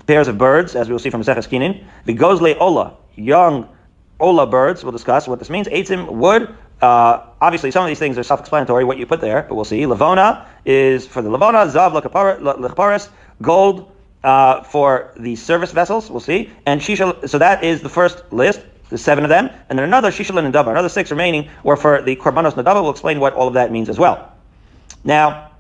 pairs 0.06 0.28
of 0.28 0.36
birds, 0.36 0.74
as 0.76 0.88
we 0.88 0.92
will 0.92 0.98
see 0.98 1.10
from 1.10 1.22
Zeches 1.22 1.48
Kinin. 1.48 1.84
The 2.04 2.14
Gozle 2.14 2.54
Ola, 2.60 2.96
young 3.16 3.68
Ola 4.20 4.46
birds. 4.46 4.82
We'll 4.82 4.92
discuss 4.92 5.26
what 5.26 5.38
this 5.38 5.50
means. 5.50 5.68
Eitzim, 5.68 6.10
wood. 6.10 6.54
Uh, 6.84 7.24
obviously, 7.40 7.70
some 7.70 7.82
of 7.82 7.88
these 7.88 7.98
things 7.98 8.18
are 8.18 8.22
self-explanatory, 8.22 8.84
what 8.84 8.98
you 8.98 9.06
put 9.06 9.22
there, 9.22 9.46
but 9.48 9.54
we'll 9.54 9.64
see. 9.64 9.80
Lavona 9.82 10.44
is 10.66 11.06
for 11.06 11.22
the 11.22 11.30
Lavona, 11.30 11.66
Zav 11.72 11.98
Lechaparis, 11.98 13.08
gold 13.40 13.90
uh, 14.22 14.62
for 14.64 15.14
the 15.16 15.34
service 15.34 15.72
vessels, 15.72 16.10
we'll 16.10 16.20
see. 16.20 16.50
And 16.66 16.82
Shisha, 16.82 17.26
so 17.26 17.38
that 17.38 17.64
is 17.64 17.80
the 17.80 17.88
first 17.88 18.30
list, 18.30 18.60
the 18.90 18.98
seven 18.98 19.24
of 19.24 19.30
them. 19.30 19.48
And 19.70 19.78
then 19.78 19.84
another 19.84 20.10
Shishalin 20.10 20.44
and 20.44 20.54
another 20.54 20.90
six 20.90 21.10
remaining 21.10 21.48
were 21.62 21.76
for 21.76 22.02
the 22.02 22.16
Korbanos 22.16 22.52
Nadava. 22.52 22.82
We'll 22.82 22.90
explain 22.90 23.18
what 23.18 23.32
all 23.32 23.48
of 23.48 23.54
that 23.54 23.72
means 23.72 23.88
as 23.88 23.98
well. 23.98 24.30
Now, 25.04 25.52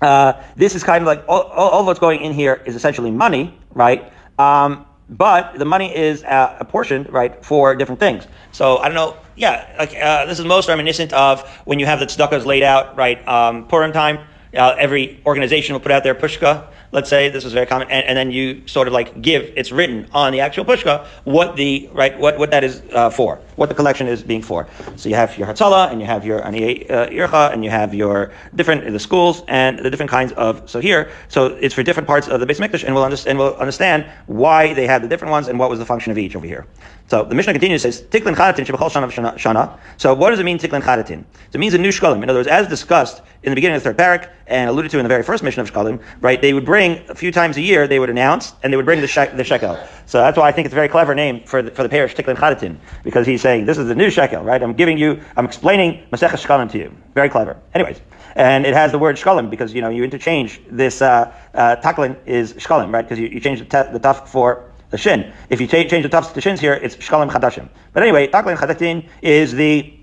uh, 0.00 0.42
this 0.56 0.74
is 0.74 0.82
kind 0.82 1.02
of 1.02 1.06
like 1.06 1.22
all, 1.28 1.42
all, 1.42 1.68
all, 1.68 1.84
what's 1.84 2.00
going 2.00 2.22
in 2.22 2.32
here 2.32 2.62
is 2.64 2.76
essentially 2.76 3.10
money, 3.10 3.54
right? 3.74 4.10
Um, 4.38 4.86
but 5.12 5.58
the 5.58 5.64
money 5.64 5.94
is 5.94 6.24
uh, 6.24 6.56
apportioned, 6.58 7.12
right, 7.12 7.44
for 7.44 7.74
different 7.74 8.00
things. 8.00 8.26
So 8.52 8.78
I 8.78 8.88
don't 8.88 8.94
know. 8.94 9.16
Yeah, 9.36 9.74
like, 9.78 9.94
uh, 9.94 10.26
this 10.26 10.38
is 10.38 10.44
most 10.44 10.68
reminiscent 10.68 11.12
of 11.12 11.48
when 11.64 11.78
you 11.78 11.86
have 11.86 12.00
the 12.00 12.06
tzedakahs 12.06 12.44
laid 12.44 12.62
out, 12.62 12.96
right? 12.96 13.26
Um, 13.26 13.66
Purim 13.66 13.92
time. 13.92 14.18
Uh, 14.54 14.74
every 14.78 15.18
organization 15.24 15.72
will 15.72 15.80
put 15.80 15.92
out 15.92 16.04
their 16.04 16.14
pushka, 16.14 16.66
let's 16.92 17.08
say 17.08 17.28
this 17.30 17.44
is 17.44 17.52
very 17.52 17.66
common, 17.66 17.90
and, 17.90 18.06
and, 18.06 18.16
then 18.16 18.30
you 18.30 18.66
sort 18.68 18.86
of 18.86 18.92
like 18.92 19.20
give, 19.20 19.50
it's 19.56 19.72
written 19.72 20.06
on 20.12 20.32
the 20.32 20.40
actual 20.40 20.64
pushka, 20.64 21.06
what 21.24 21.56
the, 21.56 21.88
right, 21.92 22.18
what, 22.18 22.38
what 22.38 22.50
that 22.50 22.62
is 22.62 22.82
uh, 22.92 23.10
for, 23.10 23.40
what 23.56 23.68
the 23.68 23.74
collection 23.74 24.06
is 24.06 24.22
being 24.22 24.42
for. 24.42 24.68
So 24.96 25.08
you 25.08 25.14
have 25.14 25.36
your 25.36 25.48
Hatzalah, 25.48 25.90
and 25.90 26.00
you 26.00 26.06
have 26.06 26.24
your 26.24 26.44
Ani 26.46 26.88
uh, 26.88 27.08
Ircha, 27.08 27.52
and 27.52 27.64
you 27.64 27.70
have 27.70 27.94
your 27.94 28.32
different, 28.54 28.92
the 28.92 29.00
schools, 29.00 29.42
and 29.48 29.78
the 29.78 29.90
different 29.90 30.10
kinds 30.10 30.32
of, 30.32 30.68
so 30.68 30.80
here, 30.80 31.10
so 31.28 31.46
it's 31.46 31.74
for 31.74 31.82
different 31.82 32.06
parts 32.06 32.28
of 32.28 32.40
the 32.40 32.46
base 32.46 32.60
Mikdash, 32.60 32.84
and 32.84 32.94
we'll, 32.94 33.04
and 33.04 33.38
we'll 33.38 33.56
understand 33.56 34.06
why 34.26 34.74
they 34.74 34.86
had 34.86 35.02
the 35.02 35.08
different 35.08 35.32
ones 35.32 35.48
and 35.48 35.58
what 35.58 35.70
was 35.70 35.78
the 35.78 35.86
function 35.86 36.12
of 36.12 36.18
each 36.18 36.36
over 36.36 36.46
here. 36.46 36.66
So 37.08 37.24
the 37.24 37.34
Mishnah 37.34 37.52
continues, 37.52 37.82
says, 37.82 38.02
Tiklin 38.02 38.34
Shebachol 38.34 38.90
Shana 38.90 39.34
Shana. 39.34 39.78
So 39.96 40.14
what 40.14 40.30
does 40.30 40.38
it 40.38 40.44
mean, 40.44 40.58
Tiklin 40.58 40.82
Chadatin? 40.82 41.24
So 41.34 41.54
it 41.54 41.58
means 41.58 41.74
a 41.74 41.78
new 41.78 41.90
Shkalim. 41.90 42.22
In 42.22 42.30
other 42.30 42.38
words, 42.38 42.48
as 42.48 42.68
discussed 42.68 43.22
in 43.42 43.50
the 43.50 43.54
beginning 43.54 43.76
of 43.76 43.82
the 43.82 43.92
third 43.92 43.98
parak, 43.98 44.30
and 44.46 44.68
alluded 44.68 44.90
to 44.90 44.98
in 44.98 45.04
the 45.04 45.08
very 45.08 45.22
first 45.22 45.42
mission 45.42 45.60
of 45.60 45.70
Shkalim, 45.70 46.02
right, 46.20 46.40
they 46.40 46.52
would 46.52 46.64
bring, 46.64 47.02
a 47.08 47.14
few 47.14 47.32
times 47.32 47.56
a 47.56 47.60
year, 47.60 47.86
they 47.86 47.98
would 47.98 48.10
announce, 48.10 48.54
and 48.62 48.72
they 48.72 48.76
would 48.76 48.86
bring 48.86 49.00
the, 49.00 49.06
shek, 49.06 49.36
the 49.36 49.44
shekel. 49.44 49.78
So 50.06 50.18
that's 50.18 50.36
why 50.36 50.48
I 50.48 50.52
think 50.52 50.66
it's 50.66 50.72
a 50.72 50.76
very 50.76 50.88
clever 50.88 51.14
name 51.14 51.42
for 51.44 51.62
the, 51.62 51.70
for 51.70 51.82
the 51.82 51.88
parish, 51.88 52.14
Tiklin 52.14 52.36
Chadatin, 52.36 52.76
because 53.02 53.26
he's 53.26 53.40
saying, 53.40 53.66
this 53.66 53.78
is 53.78 53.88
the 53.88 53.94
new 53.94 54.10
shekel, 54.10 54.42
right? 54.42 54.62
I'm 54.62 54.74
giving 54.74 54.98
you, 54.98 55.20
I'm 55.36 55.44
explaining 55.44 56.04
Masech 56.12 56.30
Shkalim 56.30 56.70
to 56.72 56.78
you. 56.78 56.96
Very 57.14 57.28
clever. 57.28 57.56
Anyways, 57.74 58.00
and 58.36 58.66
it 58.66 58.74
has 58.74 58.92
the 58.92 58.98
word 58.98 59.16
shkalim 59.16 59.50
because, 59.50 59.74
you 59.74 59.82
know, 59.82 59.90
you 59.90 60.04
interchange 60.04 60.60
this, 60.70 61.02
uh, 61.02 61.32
uh, 61.54 61.76
taklin 61.76 62.16
is 62.26 62.54
shkalim, 62.54 62.92
right? 62.92 63.02
Because 63.02 63.18
you, 63.18 63.28
you 63.28 63.40
change 63.40 63.58
the, 63.58 63.64
te- 63.64 63.98
the 63.98 64.14
for 64.26 64.71
the 64.92 64.98
shin. 64.98 65.32
If 65.48 65.60
you 65.60 65.66
change, 65.66 65.90
change 65.90 66.04
the 66.04 66.08
tufs 66.08 66.32
to 66.32 66.40
shins 66.40 66.60
here, 66.60 66.74
it's 66.74 66.94
shkalim 66.96 67.30
chadashim. 67.30 67.68
But 67.92 68.04
anyway, 68.04 68.28
taklin 68.28 68.56
chadatin 68.56 69.08
is 69.22 69.52
the 69.52 69.98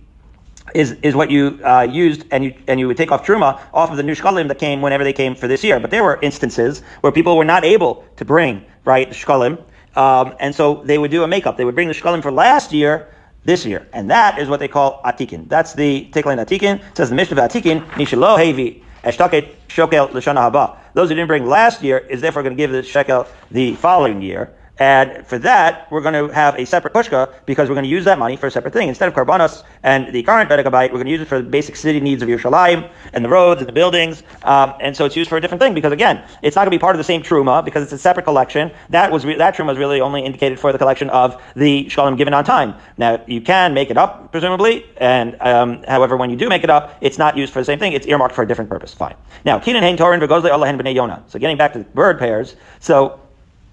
is, 0.73 0.91
is 1.01 1.15
what 1.15 1.31
you 1.31 1.59
uh, 1.63 1.87
used, 1.89 2.25
and 2.31 2.43
you 2.43 2.53
and 2.67 2.79
you 2.79 2.87
would 2.87 2.97
take 2.97 3.11
off 3.11 3.25
truma 3.25 3.59
off 3.73 3.91
of 3.91 3.97
the 3.97 4.03
new 4.03 4.15
shkalim 4.15 4.47
that 4.49 4.59
came 4.59 4.81
whenever 4.81 5.03
they 5.03 5.13
came 5.13 5.35
for 5.35 5.47
this 5.47 5.63
year. 5.63 5.79
But 5.79 5.91
there 5.91 6.03
were 6.03 6.19
instances 6.21 6.81
where 7.01 7.11
people 7.11 7.37
were 7.37 7.45
not 7.45 7.63
able 7.63 8.03
to 8.17 8.25
bring 8.25 8.65
right 8.83 9.07
the 9.07 9.15
shkalim, 9.15 9.63
um, 9.95 10.35
and 10.39 10.53
so 10.53 10.81
they 10.83 10.97
would 10.97 11.11
do 11.11 11.23
a 11.23 11.27
makeup. 11.27 11.55
They 11.55 11.65
would 11.65 11.75
bring 11.75 11.87
the 11.87 11.93
shkalim 11.93 12.21
for 12.23 12.31
last 12.31 12.73
year 12.73 13.09
this 13.45 13.65
year, 13.65 13.87
and 13.93 14.09
that 14.09 14.39
is 14.39 14.49
what 14.49 14.59
they 14.59 14.67
call 14.67 15.01
atikin. 15.03 15.47
That's 15.47 15.73
the 15.73 16.09
tiklin 16.11 16.43
atikin. 16.43 16.79
It 16.79 16.97
says 16.97 17.09
the 17.09 17.15
Mishnah 17.15 17.37
atikin 17.37 17.85
nishalo 17.91 18.37
hevi 18.37 18.83
eshtaket 19.03 19.53
shokel 19.67 20.11
l'shana 20.13 20.51
haba. 20.51 20.77
Those 20.95 21.09
who 21.09 21.15
didn't 21.15 21.27
bring 21.27 21.45
last 21.45 21.83
year 21.83 21.99
is 21.99 22.21
therefore 22.21 22.41
going 22.41 22.55
to 22.55 22.57
give 22.57 22.71
the 22.71 22.81
shekel 22.81 23.27
the 23.51 23.75
following 23.75 24.23
year. 24.23 24.55
And 24.79 25.27
for 25.27 25.37
that, 25.39 25.91
we're 25.91 26.01
going 26.01 26.13
to 26.13 26.33
have 26.33 26.55
a 26.57 26.65
separate 26.65 26.93
pushka 26.93 27.33
because 27.45 27.69
we're 27.69 27.75
going 27.75 27.83
to 27.83 27.89
use 27.89 28.05
that 28.05 28.17
money 28.17 28.37
for 28.37 28.47
a 28.47 28.51
separate 28.51 28.73
thing. 28.73 28.87
Instead 28.87 29.09
of 29.09 29.13
karbanos 29.13 29.63
and 29.83 30.13
the 30.13 30.23
current 30.23 30.49
bedekabite, 30.49 30.89
we're 30.89 31.01
going 31.01 31.05
to 31.05 31.11
use 31.11 31.21
it 31.21 31.27
for 31.27 31.41
the 31.41 31.49
basic 31.49 31.75
city 31.75 31.99
needs 31.99 32.23
of 32.23 32.29
Yerushalayim 32.29 32.89
and 33.13 33.25
the 33.25 33.29
roads 33.29 33.59
and 33.59 33.67
the 33.67 33.73
buildings. 33.73 34.23
Um, 34.43 34.73
and 34.79 34.95
so 34.95 35.05
it's 35.05 35.15
used 35.15 35.29
for 35.29 35.37
a 35.37 35.41
different 35.41 35.61
thing 35.61 35.73
because 35.73 35.91
again, 35.91 36.23
it's 36.41 36.55
not 36.55 36.61
going 36.61 36.71
to 36.71 36.77
be 36.77 36.81
part 36.81 36.95
of 36.95 36.97
the 36.97 37.03
same 37.03 37.21
truma 37.21 37.63
because 37.63 37.83
it's 37.83 37.91
a 37.91 37.97
separate 37.97 38.23
collection. 38.23 38.71
That 38.89 39.11
was 39.11 39.25
re- 39.25 39.35
that 39.35 39.55
truma 39.55 39.67
was 39.67 39.77
really 39.77 39.99
only 40.01 40.23
indicated 40.23 40.59
for 40.59 40.71
the 40.71 40.77
collection 40.77 41.09
of 41.09 41.41
the 41.55 41.89
shalom 41.89 42.15
given 42.15 42.33
on 42.33 42.45
time. 42.45 42.75
Now 42.97 43.21
you 43.27 43.41
can 43.41 43.73
make 43.73 43.91
it 43.91 43.97
up 43.97 44.31
presumably, 44.31 44.85
and 44.97 45.35
um, 45.41 45.83
however, 45.83 46.15
when 46.15 46.29
you 46.29 46.37
do 46.37 46.47
make 46.47 46.63
it 46.63 46.69
up, 46.69 46.97
it's 47.01 47.17
not 47.17 47.35
used 47.35 47.51
for 47.51 47.59
the 47.59 47.65
same 47.65 47.79
thing. 47.79 47.93
It's 47.93 48.07
earmarked 48.07 48.35
for 48.35 48.43
a 48.43 48.47
different 48.47 48.69
purpose. 48.69 48.93
Fine. 48.93 49.15
Now 49.43 49.59
kinan 49.59 49.81
hein 49.81 49.97
torin 49.97 50.21
v'gozle 50.21 50.51
Allah 50.51 50.67
b'nei 50.67 50.95
Yona. 50.95 51.21
So 51.29 51.37
getting 51.37 51.57
back 51.57 51.73
to 51.73 51.79
the 51.79 51.85
bird 51.85 52.17
pairs. 52.19 52.55
So 52.79 53.19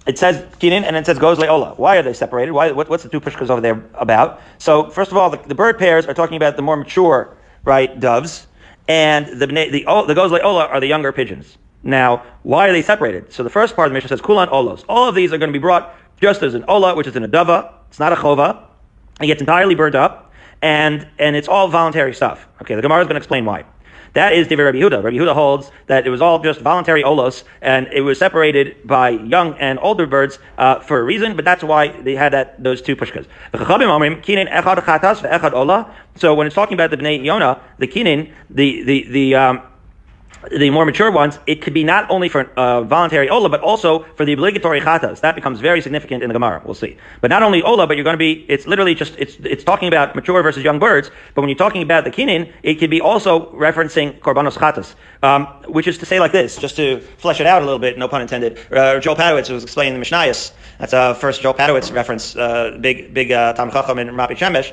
it 0.07 0.19
says 0.19 0.37
kinin 0.61 0.85
and 0.85 0.97
it 0.97 1.05
says 1.05 1.19
goes 1.19 1.39
leola. 1.39 1.75
Why 1.77 1.97
are 1.97 2.03
they 2.03 2.13
separated? 2.13 2.53
Why, 2.53 2.71
what, 2.71 2.89
what's 2.89 3.03
the 3.03 3.09
two 3.09 3.21
pushkas 3.21 3.51
over 3.51 3.61
there 3.61 3.85
about? 3.95 4.41
So 4.59 4.89
first 4.91 5.11
of 5.11 5.17
all, 5.17 5.31
the, 5.31 5.39
the, 5.39 5.55
bird 5.55 5.79
pairs 5.79 6.07
are 6.07 6.15
talking 6.15 6.37
about 6.37 6.57
the 6.57 6.63
more 6.63 6.77
mature, 6.77 7.37
right, 7.65 7.99
doves, 7.99 8.47
and 8.89 9.27
the 9.27 9.47
the, 9.47 9.85
oh, 9.87 10.07
the 10.07 10.15
goes 10.15 10.31
leola 10.31 10.67
are 10.67 10.81
the 10.81 10.87
younger 10.87 11.13
pigeons. 11.13 11.59
Now, 11.83 12.25
why 12.43 12.69
are 12.69 12.73
they 12.73 12.83
separated? 12.83 13.33
So 13.33 13.43
the 13.43 13.51
first 13.51 13.77
part 13.77 13.87
of 13.87 13.91
the 13.91 13.95
mission 13.95 14.09
says 14.09 14.21
kulan 14.21 14.49
olos. 14.49 14.85
All 14.89 15.09
of 15.09 15.15
these 15.15 15.33
are 15.33 15.39
going 15.39 15.51
to 15.51 15.59
be 15.59 15.63
brought 15.63 15.95
just 16.21 16.43
as 16.43 16.55
an 16.55 16.65
ola, 16.69 16.95
which 16.95 17.07
is 17.07 17.17
in 17.17 17.25
a 17.25 17.29
dava. 17.29 17.73
It's 17.89 17.99
not 17.99 18.13
a 18.13 18.17
chova. 18.17 18.65
It 19.21 19.27
gets 19.27 19.41
entirely 19.41 19.75
burnt 19.75 19.95
up, 19.95 20.33
and 20.63 21.07
and 21.19 21.35
it's 21.35 21.49
all 21.49 21.69
voluntary 21.69 22.15
stuff. 22.15 22.47
Okay, 22.63 22.75
the 22.75 22.83
Gemara 22.83 23.01
is 23.01 23.07
going 23.07 23.15
to 23.15 23.19
explain 23.19 23.45
why. 23.45 23.65
That 24.17 24.33
is 24.33 24.49
Divrei 24.49 24.65
Rabbi 24.65 24.79
Yehuda. 24.79 25.05
Rabbi 25.05 25.19
Yehuda 25.19 25.35
holds 25.35 25.71
that 25.89 26.07
it 26.07 26.11
was 26.11 26.23
all 26.23 26.39
just 26.39 26.61
voluntary 26.63 27.03
olos, 27.03 27.45
and 27.61 27.87
it 27.93 28.01
was 28.01 28.19
separated 28.19 28.77
by 28.87 29.11
young 29.11 29.53
and 29.59 29.79
older 29.83 30.07
birds 30.07 30.39
uh, 30.57 30.81
for 30.81 30.99
a 30.99 31.03
reason, 31.03 31.37
but 31.37 31.45
that's 31.45 31.63
why 31.63 31.89
they 32.01 32.15
had 32.17 32.33
that 32.33 32.63
those 32.63 32.81
two 32.81 32.97
pushkas. 32.97 33.27
So 36.17 36.35
when 36.35 36.47
it's 36.47 36.57
talking 36.57 36.73
about 36.73 36.91
the 36.91 36.97
Bnei 36.97 37.23
Yonah, 37.23 37.61
the 37.77 37.87
kinin, 37.87 38.33
the 38.49 38.83
the 38.85 39.07
the 39.11 39.35
um, 39.35 39.61
the 40.51 40.71
more 40.71 40.85
mature 40.85 41.11
ones, 41.11 41.39
it 41.47 41.63
could 41.63 41.75
be 41.75 41.85
not 41.85 42.09
only 42.11 42.29
for 42.29 42.43
uh, 42.57 42.83
voluntary 42.83 43.29
ola, 43.29 43.49
but 43.49 43.61
also 43.61 44.05
for 44.15 44.25
the 44.25 44.33
obligatory 44.33 44.81
chatas. 44.81 45.21
That 45.21 45.35
becomes 45.35 45.61
very 45.61 45.81
significant 45.81 46.23
in 46.23 46.29
the 46.29 46.35
Gemara. 46.35 46.63
We'll 46.65 46.75
see. 46.75 46.97
But 47.21 47.31
not 47.31 47.43
only 47.43 47.63
ola, 47.63 47.87
but 47.87 47.97
you're 47.97 48.05
going 48.05 48.15
to 48.15 48.19
be. 48.19 48.45
It's 48.49 48.67
literally 48.67 48.95
just. 48.95 49.15
It's 49.19 49.37
it's 49.43 49.65
talking 49.65 49.89
about 49.89 50.15
mature 50.15 50.43
versus 50.43 50.63
young 50.63 50.79
birds. 50.79 51.11
But 51.35 51.43
when 51.43 51.49
you're 51.49 51.59
talking 51.59 51.83
about 51.83 52.05
the 52.05 52.11
kinin, 52.11 52.53
it 52.63 52.77
could 52.77 52.91
be 52.91 53.01
also 53.01 53.51
referencing 53.53 54.19
korbanos 54.21 54.55
chatas, 54.57 54.95
um, 55.23 55.47
which 55.73 55.89
is 55.89 55.99
to 55.99 56.07
say 56.07 56.21
like 56.21 56.33
this, 56.33 56.57
just 56.57 56.77
to 56.77 57.01
flesh 57.19 57.41
it 57.41 57.47
out 57.47 57.63
a 57.63 57.65
little 57.65 57.81
bit. 57.81 57.99
No 57.99 58.09
pun 58.09 58.23
intended. 58.23 58.59
Uh, 58.73 59.01
Joel 59.01 59.17
Padowitz 59.17 59.51
was 59.51 59.63
explaining 59.63 59.99
the 59.99 60.05
Mishnayos. 60.05 60.53
That's 60.79 60.93
a 60.93 60.99
uh, 60.99 61.15
first 61.15 61.43
Joel 61.43 61.55
Padowitz 61.55 61.93
reference. 61.93 62.37
Uh, 62.37 62.77
big 62.81 63.13
big 63.15 63.33
uh, 63.33 63.55
Tam 63.55 63.71
Chacham 63.71 63.99
in 63.99 64.09
Rapi 64.09 64.37
Shemesh 64.37 64.73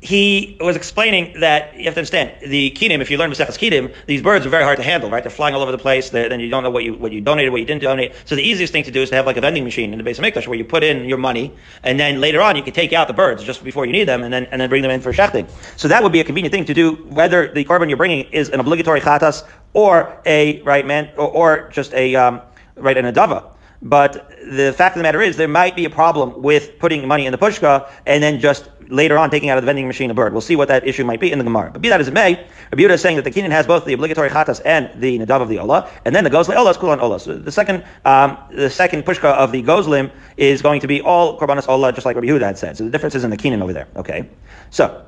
he 0.00 0.56
was 0.60 0.76
explaining 0.76 1.40
that 1.40 1.76
you 1.76 1.84
have 1.84 1.94
to 1.94 2.00
understand 2.00 2.32
the 2.48 2.70
kinim. 2.70 3.00
If 3.00 3.10
you 3.10 3.18
learn 3.18 3.32
Maseches 3.32 3.58
Kinim, 3.58 3.92
these 4.06 4.22
birds 4.22 4.46
are 4.46 4.48
very 4.48 4.62
hard 4.62 4.76
to 4.76 4.84
handle, 4.84 5.10
right? 5.10 5.24
They're 5.24 5.30
flying 5.30 5.56
all 5.56 5.62
over 5.62 5.72
the 5.72 5.78
place. 5.78 6.10
then 6.10 6.38
you 6.38 6.48
don't 6.48 6.62
know 6.62 6.70
what 6.70 6.84
you 6.84 6.94
what 6.94 7.10
you 7.10 7.20
donated, 7.20 7.50
what 7.50 7.60
you 7.60 7.66
didn't 7.66 7.82
donate. 7.82 8.14
So 8.24 8.36
the 8.36 8.42
easiest 8.42 8.72
thing 8.72 8.84
to 8.84 8.92
do 8.92 9.02
is 9.02 9.10
to 9.10 9.16
have 9.16 9.26
like 9.26 9.36
a 9.36 9.40
vending 9.40 9.64
machine 9.64 9.90
in 9.92 9.98
the 9.98 10.04
base 10.04 10.18
of 10.18 10.24
Mikdash 10.24 10.46
where 10.46 10.56
you 10.56 10.64
put 10.64 10.84
in 10.84 11.06
your 11.06 11.18
money, 11.18 11.52
and 11.82 11.98
then 11.98 12.20
later 12.20 12.40
on 12.40 12.54
you 12.54 12.62
can 12.62 12.74
take 12.74 12.92
out 12.92 13.08
the 13.08 13.14
birds 13.14 13.42
just 13.42 13.64
before 13.64 13.86
you 13.86 13.92
need 13.92 14.04
them, 14.04 14.22
and 14.22 14.32
then 14.32 14.44
and 14.52 14.60
then 14.60 14.68
bring 14.68 14.82
them 14.82 14.92
in 14.92 15.00
for 15.00 15.12
shechting. 15.12 15.48
So 15.76 15.88
that 15.88 16.02
would 16.02 16.12
be 16.12 16.20
a 16.20 16.24
convenient 16.24 16.52
thing 16.52 16.66
to 16.66 16.74
do, 16.74 16.94
whether 17.08 17.52
the 17.52 17.64
carbon 17.64 17.88
you're 17.88 17.98
bringing 17.98 18.26
is 18.30 18.50
an 18.50 18.60
obligatory 18.60 19.00
chatas 19.00 19.42
or 19.72 20.20
a 20.26 20.62
right 20.62 20.86
man 20.86 21.10
or, 21.16 21.28
or 21.28 21.68
just 21.70 21.92
a 21.94 22.14
um, 22.14 22.40
right 22.76 22.96
an 22.96 23.04
adava. 23.04 23.50
But 23.80 24.30
the 24.44 24.74
fact 24.76 24.96
of 24.96 25.00
the 25.00 25.04
matter 25.04 25.22
is, 25.22 25.36
there 25.36 25.48
might 25.48 25.76
be 25.76 25.84
a 25.84 25.90
problem 25.90 26.42
with 26.42 26.78
putting 26.78 27.06
money 27.06 27.26
in 27.26 27.32
the 27.32 27.38
pushka 27.38 27.88
and 28.06 28.22
then 28.22 28.40
just 28.40 28.68
later 28.88 29.18
on 29.18 29.30
taking 29.30 29.50
out 29.50 29.58
of 29.58 29.62
the 29.62 29.66
vending 29.66 29.86
machine 29.86 30.10
a 30.10 30.14
bird. 30.14 30.32
We'll 30.32 30.40
see 30.40 30.56
what 30.56 30.68
that 30.68 30.86
issue 30.86 31.04
might 31.04 31.20
be 31.20 31.30
in 31.30 31.38
the 31.38 31.44
Gemara. 31.44 31.70
But 31.70 31.82
be 31.82 31.88
that 31.88 32.00
as 32.00 32.08
it 32.08 32.14
may, 32.14 32.34
Rabbi 32.72 32.82
Yehuda 32.82 32.90
is 32.90 33.00
saying 33.00 33.16
that 33.16 33.22
the 33.22 33.30
kinyan 33.30 33.50
has 33.50 33.66
both 33.66 33.84
the 33.84 33.92
obligatory 33.92 34.30
chatas 34.30 34.60
and 34.64 34.90
the 35.00 35.18
nadav 35.18 35.42
of 35.42 35.48
the 35.48 35.56
olah, 35.56 35.88
and 36.04 36.14
then 36.14 36.24
the 36.24 36.30
gozle 36.30 36.54
olah 36.54 36.70
is 36.70 36.76
on 36.78 36.98
olah. 36.98 37.20
So 37.20 37.36
the 37.36 37.52
second, 37.52 37.84
um, 38.04 38.38
the 38.50 38.70
second 38.70 39.04
pushka 39.04 39.24
of 39.24 39.52
the 39.52 39.62
gozlim 39.62 40.10
is 40.36 40.62
going 40.62 40.80
to 40.80 40.86
be 40.86 41.00
all 41.00 41.38
korbanos 41.38 41.66
olah, 41.66 41.94
just 41.94 42.06
like 42.06 42.16
Rabbi 42.16 42.28
Yehuda 42.28 42.42
had 42.42 42.58
said. 42.58 42.76
So 42.76 42.84
the 42.84 42.90
difference 42.90 43.14
is 43.14 43.24
in 43.24 43.30
the 43.30 43.36
kinyan 43.36 43.62
over 43.62 43.72
there. 43.72 43.88
Okay, 43.96 44.28
so. 44.70 45.04